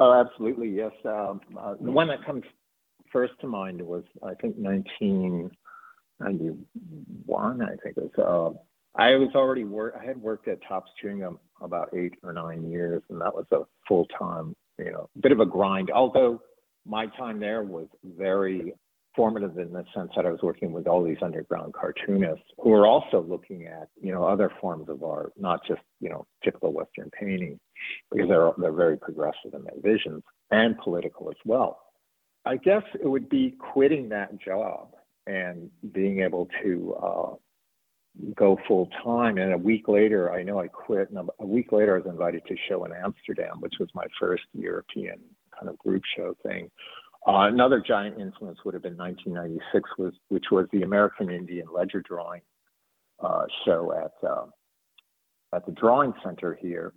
Oh, 0.00 0.12
absolutely, 0.12 0.70
yes. 0.70 0.92
Um, 1.04 1.40
uh, 1.58 1.74
the 1.80 1.90
one 1.90 2.08
that 2.08 2.24
comes 2.24 2.44
first 3.12 3.34
to 3.40 3.46
mind 3.46 3.80
was 3.80 4.04
I 4.22 4.34
think 4.34 4.56
1991. 6.18 7.62
I 7.62 7.76
think 7.82 7.96
it 7.96 8.10
was. 8.16 8.54
Uh, 8.56 8.58
I 8.96 9.14
was 9.14 9.30
already 9.34 9.64
work. 9.64 9.94
I 10.00 10.04
had 10.04 10.20
worked 10.20 10.48
at 10.48 10.58
Topps 10.66 10.90
Chewing 11.00 11.20
Gum 11.20 11.38
about 11.60 11.90
eight 11.94 12.14
or 12.22 12.32
nine 12.32 12.68
years, 12.68 13.02
and 13.10 13.20
that 13.20 13.34
was 13.34 13.46
a 13.52 13.60
full 13.86 14.06
time, 14.18 14.56
you 14.78 14.90
know, 14.90 15.08
bit 15.20 15.32
of 15.32 15.40
a 15.40 15.46
grind. 15.46 15.90
Although 15.90 16.42
my 16.84 17.06
time 17.06 17.38
there 17.38 17.62
was 17.62 17.86
very 18.04 18.72
formative 19.14 19.58
in 19.58 19.72
the 19.72 19.84
sense 19.94 20.10
that 20.16 20.26
I 20.26 20.30
was 20.30 20.40
working 20.42 20.72
with 20.72 20.86
all 20.86 21.02
these 21.02 21.16
underground 21.22 21.74
cartoonists 21.74 22.44
who 22.58 22.70
were 22.70 22.86
also 22.86 23.20
looking 23.20 23.66
at, 23.66 23.88
you 24.00 24.12
know, 24.12 24.24
other 24.24 24.50
forms 24.60 24.88
of 24.88 25.02
art, 25.02 25.32
not 25.36 25.60
just, 25.66 25.80
you 26.00 26.08
know, 26.08 26.26
typical 26.44 26.72
Western 26.72 27.10
painting, 27.10 27.58
because 28.10 28.28
they're 28.28 28.52
they're 28.58 28.72
very 28.72 28.96
progressive 28.96 29.54
in 29.54 29.64
their 29.64 29.80
visions 29.82 30.22
and 30.50 30.78
political 30.78 31.30
as 31.30 31.36
well. 31.44 31.80
I 32.44 32.56
guess 32.56 32.82
it 32.94 33.06
would 33.06 33.28
be 33.28 33.54
quitting 33.72 34.08
that 34.08 34.40
job 34.40 34.94
and 35.28 35.70
being 35.92 36.20
able 36.20 36.48
to 36.62 36.94
uh, 37.02 37.34
go 38.34 38.58
full 38.66 38.88
time. 39.04 39.38
And 39.38 39.52
a 39.52 39.58
week 39.58 39.88
later, 39.88 40.32
I 40.32 40.42
know 40.42 40.58
I 40.60 40.68
quit. 40.68 41.10
And 41.10 41.28
a 41.38 41.46
week 41.46 41.70
later, 41.70 41.94
I 41.94 41.98
was 41.98 42.06
invited 42.06 42.42
to 42.46 42.56
show 42.68 42.84
in 42.84 42.92
Amsterdam, 42.92 43.60
which 43.60 43.74
was 43.78 43.88
my 43.94 44.06
first 44.18 44.44
European 44.54 45.18
kind 45.56 45.68
of 45.68 45.78
group 45.78 46.02
show 46.16 46.34
thing. 46.42 46.70
Uh, 47.26 47.48
another 47.48 47.82
giant 47.86 48.18
influence 48.18 48.58
would 48.64 48.74
have 48.74 48.82
been 48.82 48.96
1996, 48.96 49.90
was 49.98 50.14
which 50.28 50.46
was 50.50 50.66
the 50.72 50.82
American 50.82 51.30
Indian 51.30 51.66
ledger 51.74 52.00
drawing 52.00 52.40
uh, 53.22 53.44
show 53.64 53.92
at 53.92 54.28
uh, 54.28 54.46
at 55.54 55.66
the 55.66 55.72
Drawing 55.72 56.12
Center 56.24 56.58
here, 56.60 56.94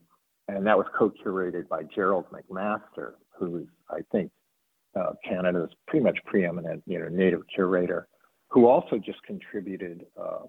and 0.47 0.65
that 0.65 0.77
was 0.77 0.85
co-curated 0.97 1.67
by 1.67 1.83
Gerald 1.83 2.25
McMaster, 2.31 3.13
who's 3.37 3.67
I 3.89 4.01
think 4.11 4.31
uh, 4.95 5.13
Canada's 5.27 5.69
pretty 5.87 6.03
much 6.03 6.17
preeminent, 6.25 6.83
you 6.85 6.99
know, 6.99 7.07
native 7.07 7.41
curator, 7.53 8.07
who 8.51 8.67
also 8.67 8.97
just 8.97 9.23
contributed 9.23 10.05
uh, 10.19 10.45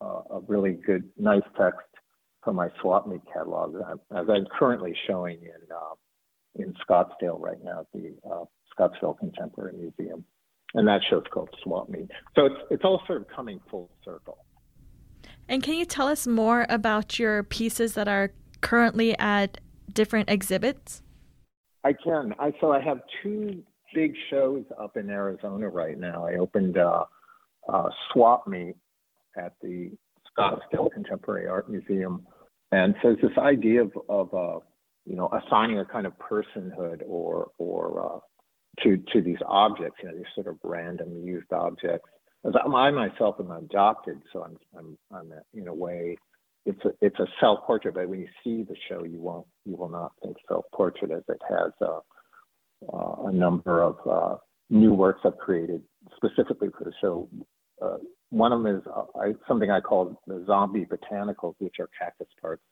uh, 0.00 0.20
a 0.30 0.40
really 0.46 0.78
good, 0.86 1.04
nice 1.18 1.42
text 1.58 1.80
for 2.44 2.52
my 2.52 2.68
swap 2.80 3.08
meet 3.08 3.22
catalog, 3.32 3.74
as 4.14 4.26
I'm 4.28 4.46
currently 4.56 4.94
showing 5.08 5.38
in 5.42 5.74
uh, 5.74 5.94
in 6.54 6.74
Scottsdale 6.88 7.40
right 7.40 7.62
now 7.62 7.80
at 7.80 7.86
the 7.92 8.14
uh, 8.30 8.44
Scottsdale 8.78 9.18
Contemporary 9.18 9.72
Museum, 9.76 10.24
and 10.74 10.86
that 10.86 11.00
show's 11.08 11.24
called 11.32 11.48
Swap 11.62 11.88
Meet. 11.88 12.10
So 12.34 12.46
it's 12.46 12.60
it's 12.70 12.84
all 12.84 13.02
sort 13.06 13.22
of 13.22 13.28
coming 13.28 13.60
full 13.70 13.90
circle. 14.04 14.38
And 15.48 15.62
can 15.62 15.74
you 15.74 15.84
tell 15.84 16.08
us 16.08 16.26
more 16.26 16.66
about 16.68 17.18
your 17.18 17.42
pieces 17.42 17.94
that 17.94 18.06
are 18.06 18.32
currently 18.60 19.18
at 19.18 19.58
different 19.92 20.28
exhibits? 20.28 21.02
I 21.84 21.94
can. 21.94 22.34
I 22.38 22.52
so 22.60 22.72
I 22.72 22.80
have 22.80 23.00
two 23.22 23.62
big 23.94 24.14
shows 24.28 24.64
up 24.78 24.96
in 24.96 25.08
Arizona 25.08 25.68
right 25.68 25.98
now. 25.98 26.26
I 26.26 26.34
opened 26.34 26.76
uh, 26.76 27.04
uh, 27.68 27.88
Swap 28.12 28.46
Meet 28.46 28.76
at 29.36 29.54
the 29.62 29.90
Scottsdale 30.36 30.90
Contemporary 30.92 31.46
Art 31.46 31.70
Museum, 31.70 32.26
and 32.72 32.94
so 33.02 33.10
it's 33.10 33.22
this 33.22 33.38
idea 33.38 33.82
of, 33.82 33.92
of 34.08 34.34
uh, 34.34 34.60
you 35.04 35.16
know 35.16 35.30
assigning 35.32 35.78
a 35.78 35.84
kind 35.84 36.06
of 36.06 36.12
personhood 36.18 37.02
or 37.06 37.48
or 37.58 38.16
uh, 38.16 38.18
to 38.82 38.96
to 39.12 39.22
these 39.22 39.38
objects, 39.46 39.98
you 40.02 40.08
know, 40.08 40.16
these 40.16 40.26
sort 40.34 40.46
of 40.46 40.56
random 40.62 41.22
used 41.24 41.52
objects. 41.52 42.08
As 42.44 42.52
I 42.62 42.90
myself 42.90 43.36
am 43.40 43.50
adopted, 43.50 44.20
so 44.32 44.44
I'm 44.44 44.56
I'm 44.78 44.98
I'm 45.12 45.32
in 45.54 45.68
a 45.68 45.74
way 45.74 46.16
it's 46.66 46.84
a 46.84 46.90
it's 47.00 47.18
a 47.20 47.26
self 47.40 47.60
portrait, 47.64 47.94
but 47.94 48.08
when 48.08 48.20
you 48.20 48.28
see 48.42 48.64
the 48.64 48.76
show, 48.88 49.04
you 49.04 49.20
won't 49.20 49.46
you 49.64 49.76
will 49.76 49.88
not 49.88 50.12
think 50.22 50.36
self 50.48 50.64
portrait 50.74 51.12
as 51.12 51.22
it 51.28 51.40
has 51.48 51.72
a 51.80 52.00
uh, 52.92 53.28
a 53.28 53.32
number 53.32 53.82
of 53.82 53.96
uh, 54.08 54.36
new 54.68 54.92
works 54.92 55.20
I've 55.24 55.38
created 55.38 55.80
specifically 56.16 56.68
for 56.76 56.84
the 56.84 56.92
show. 57.00 57.28
Uh, 57.80 57.96
one 58.30 58.52
of 58.52 58.62
them 58.62 58.76
is 58.76 58.82
uh, 58.86 59.04
I, 59.18 59.32
something 59.46 59.70
I 59.70 59.80
call 59.80 60.20
the 60.26 60.44
zombie 60.46 60.86
botanicals, 60.86 61.54
which 61.58 61.76
are 61.78 61.88
cactus 61.98 62.28
parts, 62.40 62.62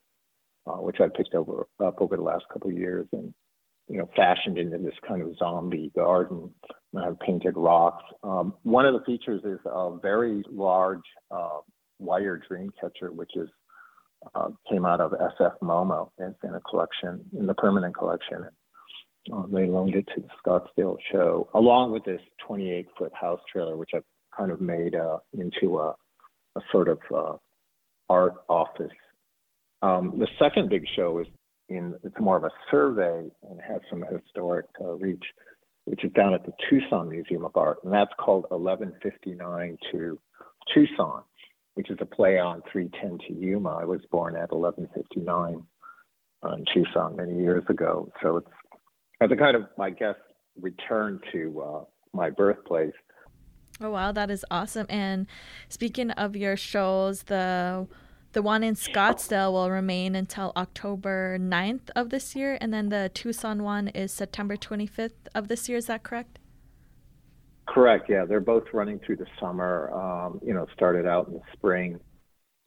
uh, 0.66 0.76
which 0.76 1.00
I 1.00 1.08
picked 1.14 1.34
over 1.34 1.66
up 1.82 2.00
over 2.00 2.16
the 2.16 2.22
last 2.22 2.44
couple 2.52 2.70
of 2.70 2.76
years 2.76 3.06
and 3.12 3.32
you 3.88 3.98
know 3.98 4.08
fashioned 4.16 4.58
into 4.58 4.78
this 4.78 4.94
kind 5.06 5.22
of 5.22 5.36
zombie 5.38 5.92
garden. 5.94 6.50
And 6.92 7.04
I've 7.04 7.20
painted 7.20 7.56
rocks. 7.56 8.04
Um, 8.22 8.54
one 8.62 8.86
of 8.86 8.94
the 8.94 9.04
features 9.04 9.42
is 9.44 9.58
a 9.66 9.96
very 10.00 10.44
large 10.50 11.02
uh, 11.30 11.58
wire 11.98 12.40
dream 12.48 12.72
catcher, 12.80 13.12
which 13.12 13.32
is 13.36 13.48
uh, 14.34 14.48
came 14.70 14.86
out 14.86 15.00
of 15.00 15.12
SF 15.12 15.58
MoMA. 15.62 16.08
It's 16.18 16.38
in 16.44 16.54
a 16.54 16.60
collection 16.60 17.20
in 17.38 17.46
the 17.46 17.54
permanent 17.54 17.96
collection. 17.96 18.46
Uh, 19.32 19.42
they 19.50 19.66
loaned 19.66 19.94
it 19.94 20.06
to 20.14 20.20
the 20.20 20.28
Scottsdale 20.44 20.96
show, 21.10 21.48
along 21.54 21.92
with 21.92 22.04
this 22.04 22.20
28 22.46 22.86
foot 22.98 23.12
house 23.14 23.40
trailer, 23.50 23.76
which 23.76 23.90
I've 23.94 24.04
kind 24.36 24.50
of 24.50 24.60
made 24.60 24.94
uh, 24.94 25.18
into 25.32 25.78
a, 25.78 25.94
a, 26.56 26.60
sort 26.72 26.88
of 26.88 26.98
uh, 27.14 27.36
art 28.08 28.34
office. 28.48 28.92
Um, 29.82 30.14
the 30.18 30.28
second 30.38 30.70
big 30.70 30.84
show 30.96 31.18
is 31.20 31.26
in, 31.68 31.94
it's 32.02 32.18
more 32.20 32.36
of 32.36 32.44
a 32.44 32.50
survey 32.70 33.30
and 33.48 33.60
has 33.60 33.80
some 33.90 34.04
historic 34.10 34.66
uh, 34.80 34.92
reach, 34.92 35.24
which 35.84 36.04
is 36.04 36.12
down 36.12 36.34
at 36.34 36.44
the 36.44 36.52
Tucson 36.68 37.08
Museum 37.08 37.44
of 37.44 37.56
Art. 37.56 37.78
And 37.84 37.92
that's 37.92 38.12
called 38.18 38.46
1159 38.50 39.78
to 39.92 40.18
Tucson, 40.72 41.22
which 41.74 41.90
is 41.90 41.98
a 42.00 42.06
play 42.06 42.38
on 42.38 42.62
310 42.70 43.28
to 43.28 43.40
Yuma. 43.40 43.76
I 43.80 43.84
was 43.84 44.00
born 44.10 44.36
at 44.36 44.52
1159 44.52 45.62
in 46.52 46.64
Tucson 46.74 47.16
many 47.16 47.36
years 47.38 47.64
ago. 47.68 48.10
So 48.22 48.38
it's 48.38 48.48
as 49.20 49.30
a 49.30 49.36
kind 49.36 49.56
of, 49.56 49.64
I 49.80 49.90
guess, 49.90 50.16
return 50.60 51.20
to 51.32 51.62
uh, 51.62 51.84
my 52.12 52.30
birthplace. 52.30 52.92
Oh 53.80 53.90
wow, 53.90 54.12
that 54.12 54.30
is 54.30 54.44
awesome! 54.50 54.86
And 54.88 55.26
speaking 55.68 56.10
of 56.12 56.36
your 56.36 56.56
shows, 56.56 57.24
the 57.24 57.86
the 58.32 58.42
one 58.42 58.64
in 58.64 58.74
Scottsdale 58.74 59.52
will 59.52 59.70
remain 59.70 60.16
until 60.16 60.52
October 60.56 61.38
9th 61.38 61.90
of 61.94 62.10
this 62.10 62.34
year, 62.34 62.58
and 62.60 62.74
then 62.74 62.88
the 62.88 63.10
Tucson 63.14 63.62
one 63.62 63.88
is 63.88 64.12
September 64.12 64.56
25th 64.56 65.28
of 65.36 65.46
this 65.46 65.68
year. 65.68 65.78
Is 65.78 65.86
that 65.86 66.02
correct? 66.02 66.40
Correct. 67.68 68.10
Yeah, 68.10 68.24
they're 68.24 68.40
both 68.40 68.64
running 68.72 68.98
through 68.98 69.16
the 69.16 69.26
summer. 69.40 69.90
Um, 69.92 70.40
you 70.44 70.52
know, 70.52 70.66
started 70.74 71.06
out 71.06 71.28
in 71.28 71.34
the 71.34 71.42
spring. 71.52 72.00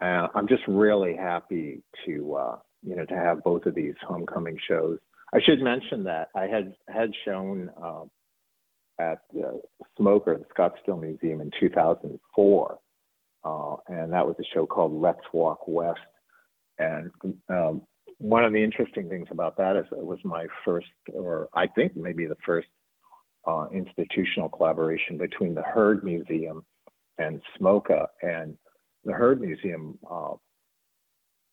Uh, 0.02 0.28
I'm 0.34 0.48
just 0.48 0.64
really 0.68 1.16
happy 1.16 1.84
to 2.06 2.36
uh, 2.36 2.58
you 2.84 2.96
know 2.96 3.06
to 3.06 3.16
have 3.16 3.44
both 3.44 3.66
of 3.66 3.76
these 3.76 3.96
homecoming 4.08 4.58
shows. 4.68 5.00
I 5.34 5.40
should 5.46 5.62
mention 5.62 6.04
that 6.06 6.30
I 6.36 6.48
had 6.48 6.74
had 6.88 7.12
shown 7.26 7.70
uh, 7.82 8.04
at 9.00 9.20
the 9.34 9.62
SMOCA, 10.00 10.40
the 10.40 10.46
Scottsdale 10.56 11.00
Museum, 11.00 11.42
in 11.42 11.52
2004, 11.60 12.80
uh, 13.44 13.76
and 13.88 14.12
that 14.12 14.26
was 14.26 14.36
a 14.40 14.44
show 14.54 14.66
called 14.66 14.94
Let's 14.94 15.20
Walk 15.34 15.68
West. 15.68 16.00
And 16.80 17.12
um, 17.50 17.82
one 18.18 18.44
of 18.44 18.54
the 18.54 18.64
interesting 18.64 19.10
things 19.10 19.28
about 19.32 19.58
that 19.58 19.76
is 19.76 19.86
it 19.92 20.06
was 20.06 20.20
my 20.24 20.48
first, 20.66 20.88
or 21.14 21.50
I 21.54 21.68
think 21.68 21.96
maybe 21.96 22.26
the 22.26 22.38
first, 22.46 22.68
uh, 23.48 23.68
institutional 23.72 24.50
collaboration 24.50 25.18
between 25.18 25.56
the 25.56 25.62
Heard 25.62 26.04
Museum 26.04 26.66
and 27.18 27.42
SMOCA. 27.60 28.08
And 28.22 28.58
the 29.06 29.14
Heard 29.14 29.40
Museum 29.40 29.98
uh, 30.10 30.34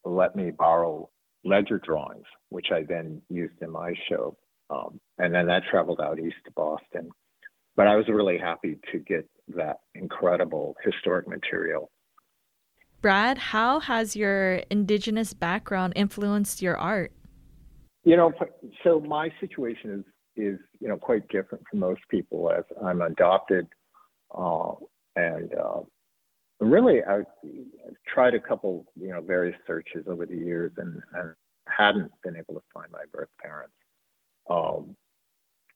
let 0.04 0.34
me 0.34 0.50
borrow 0.50 1.08
ledger 1.44 1.78
drawings, 1.78 2.26
which 2.48 2.68
I 2.72 2.82
then 2.82 3.22
used 3.28 3.60
in 3.62 3.70
my 3.70 3.94
show. 4.08 4.36
Um, 4.70 4.98
and 5.18 5.32
then 5.32 5.46
that 5.46 5.62
traveled 5.70 6.00
out 6.00 6.18
east 6.18 6.36
to 6.46 6.50
Boston. 6.52 7.10
But 7.76 7.88
I 7.88 7.96
was 7.96 8.06
really 8.08 8.38
happy 8.38 8.78
to 8.92 8.98
get 8.98 9.28
that 9.56 9.80
incredible 9.94 10.76
historic 10.84 11.28
material. 11.28 11.90
Brad, 13.00 13.36
how 13.36 13.80
has 13.80 14.16
your 14.16 14.62
indigenous 14.70 15.34
background 15.34 15.92
influenced 15.96 16.62
your 16.62 16.76
art? 16.76 17.12
You 18.04 18.16
know, 18.16 18.32
so 18.82 19.00
my 19.00 19.30
situation 19.40 19.90
is 19.90 20.04
is 20.36 20.58
you 20.80 20.88
know 20.88 20.96
quite 20.96 21.28
different 21.28 21.64
from 21.70 21.80
most 21.80 22.00
people 22.08 22.50
as 22.50 22.64
I'm 22.82 23.02
adopted, 23.02 23.66
uh, 24.36 24.72
and 25.16 25.54
uh, 25.54 25.80
really 26.60 27.02
I, 27.04 27.16
have 27.16 27.26
tried 28.06 28.34
a 28.34 28.40
couple 28.40 28.86
you 28.98 29.08
know 29.08 29.20
various 29.20 29.56
searches 29.66 30.06
over 30.08 30.26
the 30.26 30.36
years 30.36 30.72
and, 30.76 31.00
and 31.14 31.34
hadn't 31.66 32.10
been 32.22 32.36
able 32.36 32.54
to 32.54 32.62
find 32.72 32.90
my 32.90 33.04
birth 33.12 33.28
parents. 33.40 33.74
Um, 34.50 34.96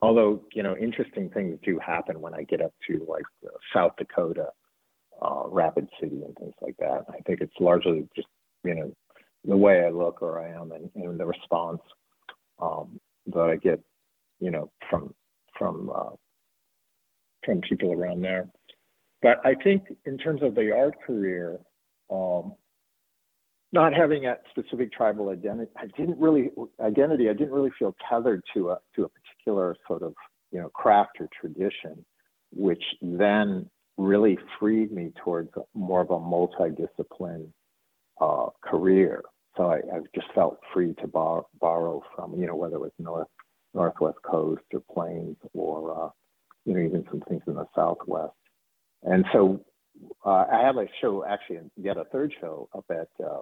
although 0.00 0.42
you 0.52 0.62
know 0.62 0.76
interesting 0.76 1.30
things 1.30 1.58
do 1.64 1.78
happen 1.78 2.20
when 2.20 2.34
I 2.34 2.42
get 2.42 2.60
up 2.60 2.72
to 2.88 3.06
like 3.08 3.24
uh, 3.44 3.56
South 3.74 3.92
Dakota, 3.98 4.48
uh, 5.20 5.44
Rapid 5.46 5.88
City, 6.00 6.22
and 6.24 6.34
things 6.36 6.54
like 6.60 6.76
that. 6.78 7.04
I 7.08 7.20
think 7.26 7.40
it's 7.40 7.52
largely 7.60 8.08
just 8.14 8.28
you 8.64 8.74
know 8.74 8.92
the 9.44 9.56
way 9.56 9.84
I 9.84 9.90
look 9.90 10.22
or 10.22 10.40
I 10.40 10.50
am 10.50 10.72
and, 10.72 10.90
and 10.94 11.18
the 11.18 11.26
response 11.26 11.80
um, 12.60 13.00
that 13.26 13.40
I 13.40 13.56
get, 13.56 13.80
you 14.40 14.50
know, 14.50 14.70
from 14.90 15.14
from 15.58 15.90
uh, 15.94 16.10
from 17.44 17.60
people 17.62 17.92
around 17.92 18.22
there. 18.22 18.48
But 19.22 19.44
I 19.44 19.54
think 19.54 19.84
in 20.06 20.18
terms 20.18 20.42
of 20.42 20.54
the 20.54 20.72
art 20.72 20.94
career, 21.04 21.58
um, 22.10 22.54
not 23.72 23.92
having 23.94 24.26
a 24.26 24.36
specific 24.50 24.92
tribal 24.92 25.28
identity, 25.28 25.70
I 25.76 25.86
didn't 25.96 26.18
really 26.18 26.50
identity. 26.80 27.28
I 27.28 27.34
didn't 27.34 27.52
really 27.52 27.72
feel 27.78 27.94
tethered 28.08 28.42
to 28.54 28.70
a 28.70 28.78
to 28.96 29.04
a 29.04 29.08
particular 29.08 29.76
sort 29.86 30.02
of 30.02 30.14
you 30.52 30.60
know 30.60 30.68
craft 30.70 31.18
or 31.20 31.28
tradition. 31.40 32.04
which 32.50 32.82
then 33.02 33.68
really 33.96 34.38
freed 34.58 34.92
me 34.92 35.12
towards 35.22 35.50
more 35.74 36.00
of 36.00 36.10
a 36.10 36.18
multidiscipline 36.18 37.48
uh, 38.20 38.46
career. 38.62 39.22
So 39.56 39.64
I, 39.64 39.76
I, 39.76 40.00
just 40.14 40.32
felt 40.34 40.58
free 40.72 40.94
to 41.00 41.08
bar, 41.08 41.44
borrow 41.60 42.02
from, 42.14 42.38
you 42.38 42.46
know, 42.46 42.54
whether 42.54 42.76
it 42.76 42.80
was 42.80 42.92
North, 42.98 43.26
Northwest 43.74 44.18
Coast 44.22 44.62
or 44.72 44.82
Plains 44.92 45.36
or, 45.52 46.06
uh, 46.06 46.10
you 46.64 46.74
know, 46.74 46.80
even 46.80 47.04
some 47.10 47.22
things 47.28 47.42
in 47.46 47.54
the 47.54 47.66
Southwest. 47.74 48.32
And 49.02 49.24
so 49.32 49.60
uh, 50.24 50.44
I 50.50 50.60
have 50.62 50.76
a 50.76 50.86
show, 51.00 51.24
actually, 51.28 51.58
yet 51.76 51.96
a 51.96 52.04
third 52.04 52.32
show 52.40 52.68
up 52.76 52.84
at 52.90 53.08
uh, 53.24 53.40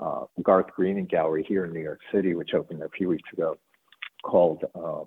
uh, 0.00 0.24
Garth 0.42 0.68
Greenan 0.74 1.06
Gallery 1.06 1.44
here 1.48 1.64
in 1.64 1.72
New 1.72 1.80
York 1.80 2.00
City, 2.12 2.34
which 2.34 2.54
opened 2.54 2.82
a 2.82 2.88
few 2.90 3.08
weeks 3.08 3.28
ago, 3.32 3.56
called 4.24 4.64
uh, 4.74 5.04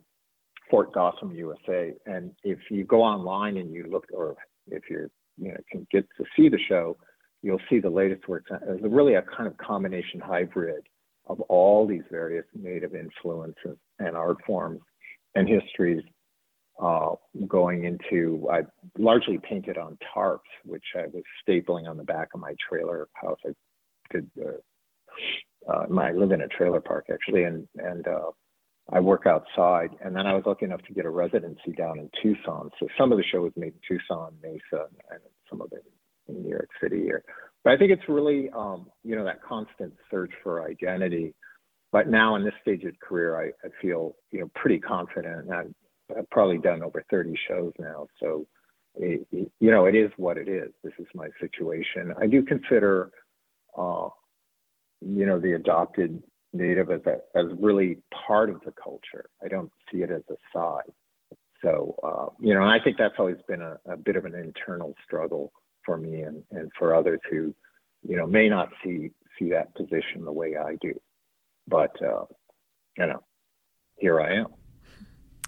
Fort 0.69 0.93
Dawson, 0.93 1.31
USA. 1.35 1.93
And 2.05 2.31
if 2.43 2.59
you 2.69 2.83
go 2.83 3.01
online 3.01 3.57
and 3.57 3.73
you 3.73 3.85
look, 3.89 4.05
or 4.13 4.35
if 4.67 4.83
you 4.89 5.09
you 5.37 5.49
know 5.49 5.57
can 5.71 5.87
get 5.91 6.05
to 6.17 6.25
see 6.35 6.49
the 6.49 6.59
show, 6.67 6.97
you'll 7.41 7.61
see 7.69 7.79
the 7.79 7.89
latest 7.89 8.27
works. 8.27 8.49
It's 8.51 8.83
really 8.83 9.15
a 9.15 9.23
kind 9.23 9.47
of 9.47 9.57
combination 9.57 10.19
hybrid 10.19 10.83
of 11.27 11.39
all 11.41 11.87
these 11.87 12.03
various 12.11 12.45
native 12.53 12.95
influences 12.95 13.77
and 13.99 14.15
art 14.17 14.37
forms 14.45 14.81
and 15.35 15.47
histories 15.47 16.03
uh, 16.81 17.11
going 17.47 17.85
into, 17.85 18.47
I 18.51 18.61
largely 18.97 19.37
painted 19.37 19.77
on 19.77 19.97
tarps, 20.15 20.39
which 20.65 20.83
I 20.95 21.05
was 21.13 21.23
stapling 21.47 21.87
on 21.87 21.97
the 21.97 22.03
back 22.03 22.29
of 22.33 22.41
my 22.41 22.55
trailer 22.67 23.07
house. 23.13 23.37
I 23.45 23.51
did, 24.11 24.29
uh, 24.43 24.53
uh, 25.71 25.85
I 25.99 26.11
live 26.11 26.31
in 26.31 26.41
a 26.41 26.47
trailer 26.47 26.81
park 26.81 27.07
actually, 27.11 27.43
and 27.43 27.67
and 27.77 28.07
uh, 28.07 28.31
I 28.91 28.99
work 28.99 29.25
outside. 29.25 29.89
And 30.03 30.15
then 30.15 30.27
I 30.27 30.33
was 30.33 30.43
lucky 30.45 30.65
enough 30.65 30.81
to 30.87 30.93
get 30.93 31.05
a 31.05 31.09
residency 31.09 31.71
down 31.77 31.99
in 31.99 32.09
Tucson. 32.21 32.69
So 32.79 32.87
some 32.97 33.11
of 33.11 33.17
the 33.17 33.23
show 33.31 33.41
was 33.41 33.53
made 33.55 33.73
in 33.73 33.79
Tucson, 33.87 34.33
Mesa, 34.41 34.87
and 35.09 35.19
some 35.49 35.61
of 35.61 35.71
it 35.71 35.85
in 36.27 36.43
New 36.43 36.49
York 36.49 36.69
City 36.81 37.01
here. 37.01 37.23
But 37.63 37.73
I 37.73 37.77
think 37.77 37.91
it's 37.91 38.07
really, 38.09 38.49
um, 38.55 38.87
you 39.03 39.15
know, 39.15 39.23
that 39.23 39.43
constant 39.43 39.93
search 40.09 40.31
for 40.43 40.65
identity. 40.65 41.33
But 41.91 42.07
now 42.07 42.35
in 42.35 42.43
this 42.43 42.53
stage 42.61 42.83
of 42.83 42.99
career, 42.99 43.39
I, 43.39 43.47
I 43.65 43.69
feel, 43.81 44.15
you 44.31 44.39
know, 44.39 44.49
pretty 44.55 44.79
confident. 44.79 45.47
And 45.47 45.53
I've, 45.53 45.73
I've 46.17 46.29
probably 46.29 46.57
done 46.57 46.81
over 46.81 47.03
30 47.09 47.33
shows 47.47 47.73
now. 47.79 48.07
So, 48.19 48.45
it, 48.95 49.25
it, 49.31 49.51
you 49.59 49.71
know, 49.71 49.85
it 49.85 49.95
is 49.95 50.11
what 50.17 50.37
it 50.37 50.49
is. 50.49 50.71
This 50.83 50.93
is 50.99 51.07
my 51.13 51.27
situation. 51.39 52.13
I 52.19 52.27
do 52.27 52.43
consider, 52.43 53.11
uh, 53.77 54.09
you 55.01 55.25
know, 55.25 55.39
the 55.39 55.53
adopted 55.53 56.21
native 56.53 56.91
as 56.91 57.01
a, 57.05 57.17
as 57.37 57.45
really 57.59 57.97
part 58.27 58.49
of 58.49 58.61
the 58.65 58.73
culture. 58.83 59.25
I 59.43 59.47
don't 59.47 59.71
see 59.91 59.99
it 59.99 60.11
as 60.11 60.23
a 60.29 60.35
side. 60.53 60.91
So, 61.61 61.95
uh, 62.03 62.33
you 62.39 62.53
know, 62.53 62.63
I 62.63 62.77
think 62.83 62.97
that's 62.97 63.15
always 63.19 63.37
been 63.47 63.61
a, 63.61 63.77
a 63.87 63.97
bit 63.97 64.15
of 64.15 64.25
an 64.25 64.35
internal 64.35 64.95
struggle 65.05 65.51
for 65.85 65.97
me 65.97 66.21
and, 66.21 66.43
and 66.51 66.71
for 66.77 66.95
others 66.95 67.19
who, 67.29 67.53
you 68.07 68.17
know, 68.17 68.25
may 68.25 68.49
not 68.49 68.69
see 68.83 69.11
see 69.39 69.49
that 69.51 69.73
position 69.75 70.25
the 70.25 70.31
way 70.31 70.55
I 70.57 70.75
do. 70.81 70.93
But 71.67 71.91
uh, 72.01 72.25
you 72.97 73.05
know, 73.05 73.23
here 73.97 74.19
I 74.19 74.37
am. 74.37 74.47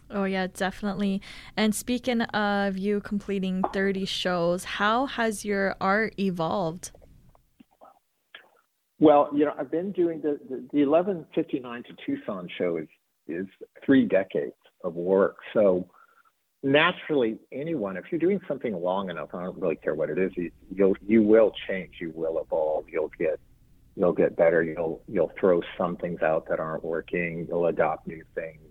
Oh 0.10 0.26
yeah, 0.26 0.48
definitely. 0.48 1.22
And 1.58 1.74
speaking 1.74 2.22
of 2.22 2.78
you 2.78 3.02
completing 3.02 3.64
30 3.74 4.06
shows, 4.06 4.64
how 4.64 5.08
has 5.08 5.44
your 5.44 5.76
art 5.82 6.14
evolved? 6.20 6.92
Well, 9.04 9.30
you 9.34 9.44
know, 9.44 9.54
I've 9.60 9.70
been 9.70 9.92
doing 9.92 10.22
the 10.22 10.40
the, 10.50 10.56
the 10.72 10.86
1159 10.86 11.84
to 11.84 11.90
Tucson 12.06 12.48
show 12.58 12.78
is 12.78 12.88
is 13.28 13.48
three 13.86 14.06
decades 14.06 14.54
of 14.84 14.96
work. 14.96 15.38
So 15.54 15.90
naturally 16.64 17.38
anyone 17.52 17.98
if 17.98 18.06
you're 18.10 18.20
doing 18.20 18.40
something 18.48 18.74
long 18.74 19.10
enough 19.10 19.28
i 19.34 19.44
don't 19.44 19.60
really 19.60 19.76
care 19.76 19.96
what 19.96 20.10
it 20.10 20.18
is 20.18 20.32
you 20.38 20.50
you'll 20.74 20.96
you 21.06 21.22
will 21.22 21.52
change 21.68 21.96
you 22.00 22.10
will 22.16 22.40
evolve 22.40 22.86
you'll 22.90 23.12
get 23.20 23.38
you'll 23.98 24.14
get 24.14 24.34
better 24.38 24.64
you'll 24.64 25.02
you'll 25.10 25.32
throw 25.38 25.62
some 25.78 25.98
things 25.98 26.22
out 26.22 26.48
that 26.48 26.62
aren't 26.62 26.82
working 26.82 27.46
you'll 27.50 27.66
adopt 27.66 28.08
new 28.08 28.24
things 28.34 28.62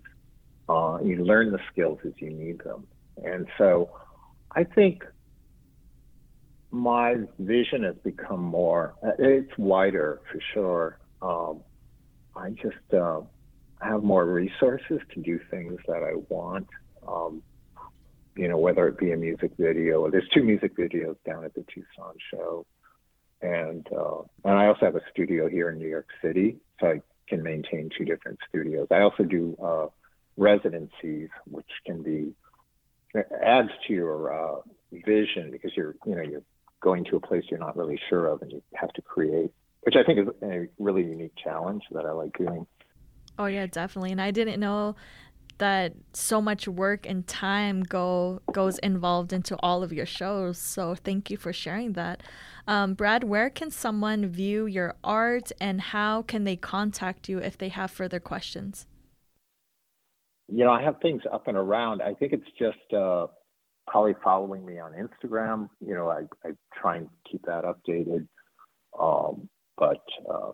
uh, 0.69 0.97
you 1.03 1.23
learn 1.23 1.51
the 1.51 1.59
skills 1.71 1.99
as 2.03 2.13
you 2.17 2.31
need 2.31 2.57
them 2.63 2.83
and 3.23 3.45
so 3.59 3.91
i 4.53 4.63
think 4.63 5.03
my 6.73 7.15
vision 7.39 7.83
has 7.83 7.95
become 8.03 8.41
more 8.41 8.95
it's 9.19 9.57
wider 9.57 10.21
for 10.31 10.39
sure 10.53 10.99
um, 11.21 11.61
i 12.35 12.49
just 12.49 12.93
uh, 12.93 13.21
have 13.79 14.03
more 14.03 14.25
resources 14.25 14.99
to 15.13 15.21
do 15.21 15.39
things 15.51 15.79
that 15.87 16.03
i 16.03 16.13
want 16.29 16.67
um, 17.07 17.41
you 18.35 18.47
know, 18.47 18.57
whether 18.57 18.87
it 18.87 18.97
be 18.97 19.11
a 19.11 19.17
music 19.17 19.51
video. 19.57 20.09
There's 20.09 20.27
two 20.33 20.43
music 20.43 20.75
videos 20.75 21.15
down 21.25 21.45
at 21.45 21.53
the 21.53 21.63
Tucson 21.73 22.15
show, 22.31 22.65
and 23.41 23.87
uh, 23.95 24.21
and 24.43 24.57
I 24.57 24.67
also 24.67 24.85
have 24.85 24.95
a 24.95 25.01
studio 25.11 25.47
here 25.47 25.69
in 25.69 25.77
New 25.77 25.87
York 25.87 26.07
City, 26.21 26.57
so 26.79 26.87
I 26.87 27.01
can 27.27 27.43
maintain 27.43 27.89
two 27.95 28.05
different 28.05 28.39
studios. 28.49 28.87
I 28.91 29.01
also 29.01 29.23
do 29.23 29.55
uh, 29.63 29.87
residencies, 30.35 31.29
which 31.45 31.69
can 31.85 32.01
be 32.01 32.33
adds 33.45 33.69
to 33.87 33.93
your 33.93 34.33
uh, 34.33 34.61
vision 34.91 35.51
because 35.51 35.71
you're 35.75 35.95
you 36.05 36.15
know 36.15 36.23
you're 36.23 36.41
going 36.83 37.05
to 37.05 37.15
a 37.15 37.19
place 37.19 37.43
you're 37.49 37.59
not 37.59 37.75
really 37.75 37.99
sure 38.09 38.27
of 38.27 38.41
and 38.41 38.51
you 38.51 38.61
have 38.75 38.91
to 38.93 39.01
create, 39.01 39.51
which 39.81 39.95
I 39.95 40.03
think 40.03 40.19
is 40.19 40.27
a 40.43 40.67
really 40.77 41.01
unique 41.01 41.33
challenge 41.41 41.83
that 41.91 42.05
I 42.05 42.11
like 42.11 42.37
doing. 42.37 42.67
Oh 43.39 43.45
yeah, 43.45 43.65
definitely. 43.65 44.11
And 44.11 44.21
I 44.21 44.31
didn't 44.31 44.59
know 44.59 44.95
that 45.59 45.93
so 46.13 46.41
much 46.41 46.67
work 46.67 47.05
and 47.07 47.25
time 47.27 47.83
go 47.83 48.41
goes 48.51 48.79
involved 48.79 49.31
into 49.31 49.55
all 49.57 49.81
of 49.81 49.93
your 49.93 50.05
shows. 50.05 50.57
So 50.57 50.95
thank 50.95 51.31
you 51.31 51.37
for 51.37 51.53
sharing 51.53 51.93
that. 51.93 52.21
Um, 52.67 52.93
Brad, 52.93 53.23
where 53.23 53.49
can 53.49 53.71
someone 53.71 54.27
view 54.27 54.65
your 54.65 54.95
art 55.03 55.51
and 55.59 55.79
how 55.79 56.21
can 56.23 56.43
they 56.43 56.55
contact 56.55 57.29
you 57.29 57.39
if 57.39 57.57
they 57.57 57.69
have 57.69 57.91
further 57.91 58.19
questions? 58.19 58.87
You 60.49 60.65
know, 60.65 60.71
I 60.71 60.81
have 60.81 60.99
things 61.01 61.21
up 61.31 61.47
and 61.47 61.57
around. 61.57 62.01
I 62.01 62.13
think 62.13 62.33
it's 62.33 62.51
just 62.59 62.93
uh, 62.93 63.27
probably 63.93 64.15
following 64.23 64.65
me 64.65 64.79
on 64.79 64.91
Instagram. 64.93 65.69
You 65.79 65.93
know, 65.93 66.09
I, 66.09 66.23
I 66.43 66.53
try 66.75 66.97
and 66.97 67.07
keep 67.31 67.45
that 67.45 67.63
updated. 67.63 68.27
Um, 68.99 69.47
but 69.77 70.01
uh, 70.27 70.51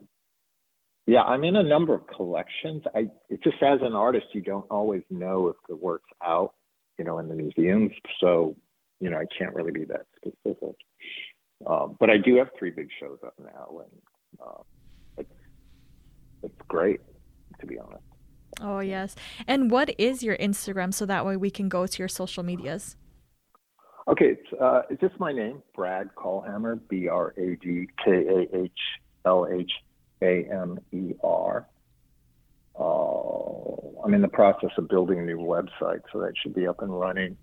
yeah, 1.08 1.22
I'm 1.22 1.46
in 1.46 1.56
a 1.56 1.64
number 1.64 1.96
of 1.96 2.02
collections. 2.08 2.84
I 2.94 3.04
just 3.42 3.56
as 3.64 3.80
an 3.82 3.94
artist, 3.94 4.26
you 4.34 4.42
don't 4.42 4.66
always 4.70 5.04
know 5.10 5.48
if 5.48 5.56
the 5.70 5.78
work's 5.78 6.10
out, 6.22 6.54
you 6.98 7.06
know, 7.06 7.20
in 7.20 7.30
the 7.30 7.34
museums. 7.34 7.92
So, 8.20 8.58
you 9.00 9.10
know, 9.10 9.18
I 9.18 9.26
can't 9.38 9.56
really 9.56 9.72
be 9.72 9.86
that 9.86 10.06
specific. 10.18 10.76
Um, 11.66 11.96
but 11.98 12.10
I 12.10 12.18
do 12.18 12.36
have 12.36 12.50
three 12.60 12.72
big 12.72 12.90
shows 13.00 13.20
up 13.26 13.36
now, 13.42 13.80
and 13.80 14.02
uh, 14.46 14.62
it's 15.18 15.32
it's 16.44 16.62
great 16.68 17.00
to 17.62 17.66
be 17.66 17.80
honest. 17.80 18.04
Oh 18.62 18.82
yes, 18.82 19.16
and 19.48 19.72
what 19.72 19.98
is 19.98 20.24
your 20.24 20.36
Instagram 20.36 20.94
so 20.94 21.06
that 21.06 21.26
way 21.26 21.38
we 21.38 21.50
can 21.50 21.70
go 21.70 21.88
to 21.88 22.00
your 22.00 22.10
social 22.10 22.44
medias? 22.44 22.98
Okay, 24.10 24.38
uh, 24.60 24.82
it's 24.90 25.00
just 25.02 25.20
my 25.20 25.32
name, 25.32 25.62
Brad 25.76 26.10
Kahlhamer, 26.16 26.80
B 26.90 27.08
R 27.08 27.32
A 27.38 27.56
D 27.58 27.88
K 28.04 28.12
A 28.12 28.58
H 28.64 28.72
L 29.24 29.48
H 29.52 29.72
a 30.24 30.48
M 30.52 30.80
E 30.92 31.14
R. 31.24 31.68
Uh, 32.80 34.04
I'm 34.04 34.16
in 34.16 34.22
the 34.22 34.28
process 34.28 34.72
of 34.80 34.88
building 34.88 35.20
a 35.20 35.22
new 35.22 35.38
website, 35.38 36.02
so 36.12 36.22
that 36.22 36.34
should 36.42 36.56
be 36.56 36.66
up 36.66 36.82
and 36.82 36.98
running 36.98 37.38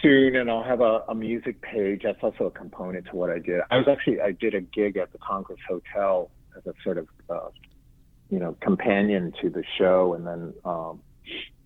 soon. 0.00 0.36
And 0.36 0.50
I'll 0.50 0.64
have 0.64 0.80
a, 0.80 1.02
a 1.08 1.14
music 1.14 1.60
page. 1.60 2.00
That's 2.04 2.22
also 2.22 2.46
a 2.46 2.50
component 2.50 3.04
to 3.06 3.16
what 3.16 3.28
I 3.28 3.38
did. 3.38 3.60
I 3.70 3.76
was 3.76 3.88
actually 3.88 4.22
I 4.22 4.32
did 4.32 4.54
a 4.54 4.62
gig 4.62 4.96
at 4.96 5.12
the 5.12 5.18
Congress 5.18 5.60
Hotel 5.68 6.30
as 6.56 6.64
a 6.66 6.72
sort 6.82 6.96
of 6.96 7.08
uh, 7.28 7.48
you 8.30 8.38
know 8.38 8.56
companion 8.62 9.34
to 9.42 9.50
the 9.50 9.64
show, 9.76 10.14
and 10.14 10.26
then 10.26 10.54
um, 10.64 11.02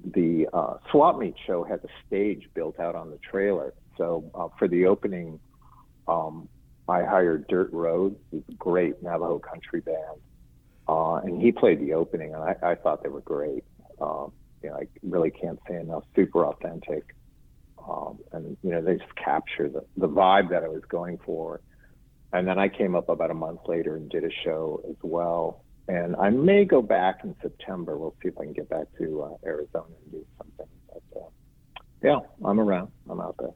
the 0.04 0.48
uh, 0.52 0.74
Swap 0.90 1.18
Meet 1.18 1.34
show 1.46 1.64
has 1.64 1.80
a 1.84 1.88
stage 2.06 2.48
built 2.54 2.80
out 2.80 2.94
on 2.94 3.10
the 3.10 3.18
trailer. 3.18 3.74
So 3.96 4.30
uh, 4.34 4.48
for 4.58 4.68
the 4.68 4.86
opening 4.86 5.40
um, 6.08 6.48
I 6.88 7.04
hired 7.04 7.46
Dirt 7.46 7.72
Road, 7.72 8.16
who's 8.30 8.42
a 8.48 8.54
great 8.54 9.02
Navajo 9.02 9.38
country 9.38 9.80
band, 9.80 10.20
uh, 10.88 11.16
and 11.16 11.40
he 11.40 11.52
played 11.52 11.80
the 11.80 11.94
opening, 11.94 12.34
and 12.34 12.42
I, 12.42 12.56
I 12.62 12.74
thought 12.74 13.02
they 13.02 13.08
were 13.08 13.20
great. 13.20 13.64
Um, 14.00 14.32
you 14.62 14.70
know, 14.70 14.76
I 14.76 14.86
really 15.02 15.30
can't 15.30 15.58
say 15.68 15.76
enough. 15.76 16.02
Super 16.16 16.44
authentic, 16.46 17.14
um, 17.88 18.18
and 18.32 18.56
you 18.62 18.70
know, 18.70 18.82
they 18.82 18.96
just 18.96 19.14
capture 19.14 19.68
the 19.68 19.84
the 19.96 20.08
vibe 20.08 20.50
that 20.50 20.64
I 20.64 20.68
was 20.68 20.82
going 20.88 21.18
for. 21.24 21.60
And 22.32 22.46
then 22.46 22.58
I 22.58 22.68
came 22.68 22.94
up 22.94 23.08
about 23.08 23.30
a 23.30 23.34
month 23.34 23.60
later 23.66 23.96
and 23.96 24.08
did 24.08 24.24
a 24.24 24.30
show 24.44 24.82
as 24.88 24.96
well. 25.02 25.64
And 25.90 26.14
I 26.14 26.30
may 26.30 26.64
go 26.64 26.82
back 26.82 27.24
in 27.24 27.34
September. 27.42 27.98
We'll 27.98 28.14
see 28.22 28.28
if 28.28 28.38
I 28.38 28.44
can 28.44 28.52
get 28.52 28.68
back 28.68 28.86
to 28.98 29.22
uh, 29.22 29.44
Arizona 29.44 29.86
and 30.04 30.12
do 30.12 30.26
something. 30.38 30.66
But 30.86 31.20
uh, 31.20 31.28
yeah, 32.00 32.20
I'm 32.44 32.60
around. 32.60 32.92
I'm 33.10 33.20
out 33.20 33.34
there. 33.40 33.50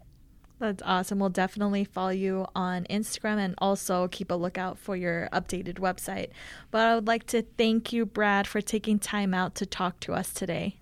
That's 0.58 0.82
awesome. 0.84 1.20
We'll 1.20 1.28
definitely 1.28 1.84
follow 1.84 2.10
you 2.10 2.46
on 2.56 2.86
Instagram 2.90 3.36
and 3.36 3.54
also 3.58 4.08
keep 4.08 4.32
a 4.32 4.34
lookout 4.34 4.78
for 4.78 4.96
your 4.96 5.28
updated 5.32 5.74
website. 5.74 6.30
But 6.72 6.88
I 6.88 6.96
would 6.96 7.06
like 7.06 7.24
to 7.28 7.42
thank 7.56 7.92
you, 7.92 8.04
Brad, 8.04 8.48
for 8.48 8.60
taking 8.60 8.98
time 8.98 9.32
out 9.32 9.54
to 9.56 9.66
talk 9.66 10.00
to 10.00 10.12
us 10.12 10.32
today. 10.32 10.78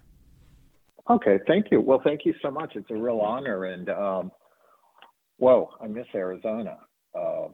Okay, 1.10 1.38
thank 1.46 1.66
you. 1.70 1.82
Well, 1.82 2.00
thank 2.02 2.24
you 2.24 2.32
so 2.40 2.50
much. 2.50 2.76
It's 2.76 2.90
a 2.90 2.94
real 2.96 3.18
honor. 3.18 3.66
And 3.66 3.90
um, 3.90 4.32
whoa, 5.36 5.68
I 5.82 5.86
miss 5.86 6.06
Arizona. 6.14 6.78
Uh, 7.14 7.48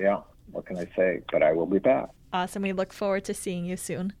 yeah, 0.00 0.20
what 0.50 0.66
can 0.66 0.76
I 0.76 0.88
say? 0.96 1.20
But 1.30 1.42
I 1.42 1.52
will 1.52 1.66
be 1.66 1.78
back. 1.78 2.08
Awesome. 2.32 2.62
We 2.62 2.72
look 2.72 2.92
forward 2.92 3.24
to 3.24 3.34
seeing 3.34 3.64
you 3.64 3.76
soon. 3.76 4.14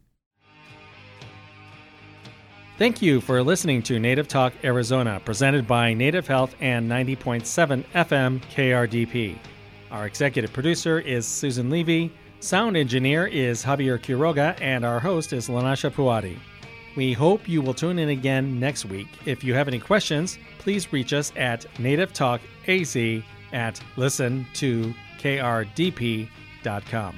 Thank 2.78 3.02
you 3.02 3.20
for 3.20 3.42
listening 3.42 3.82
to 3.84 3.98
Native 3.98 4.28
Talk 4.28 4.54
Arizona, 4.64 5.20
presented 5.24 5.66
by 5.66 5.94
Native 5.94 6.26
Health 6.26 6.54
and 6.60 6.90
90.7 6.90 7.84
FM 7.94 8.42
KRDP. 8.50 9.36
Our 9.90 10.06
executive 10.06 10.52
producer 10.52 10.98
is 10.98 11.26
Susan 11.26 11.68
Levy, 11.68 12.12
sound 12.40 12.76
engineer 12.76 13.26
is 13.26 13.62
Javier 13.62 13.98
Quiroga, 13.98 14.58
and 14.60 14.84
our 14.84 14.98
host 14.98 15.32
is 15.32 15.48
Lanasha 15.48 15.90
Puadi. 15.90 16.38
We 16.96 17.12
hope 17.12 17.48
you 17.48 17.62
will 17.62 17.74
tune 17.74 17.98
in 17.98 18.08
again 18.08 18.58
next 18.58 18.86
week. 18.86 19.08
If 19.26 19.44
you 19.44 19.54
have 19.54 19.68
any 19.68 19.78
questions, 19.78 20.38
please 20.58 20.92
reach 20.92 21.12
us 21.12 21.32
at 21.36 21.66
Native 21.78 22.12
Talk 22.12 22.40
AZ 22.68 22.96
at 23.52 23.80
listen 23.96 24.46
to 24.54 24.92
krdp.com. 25.22 27.14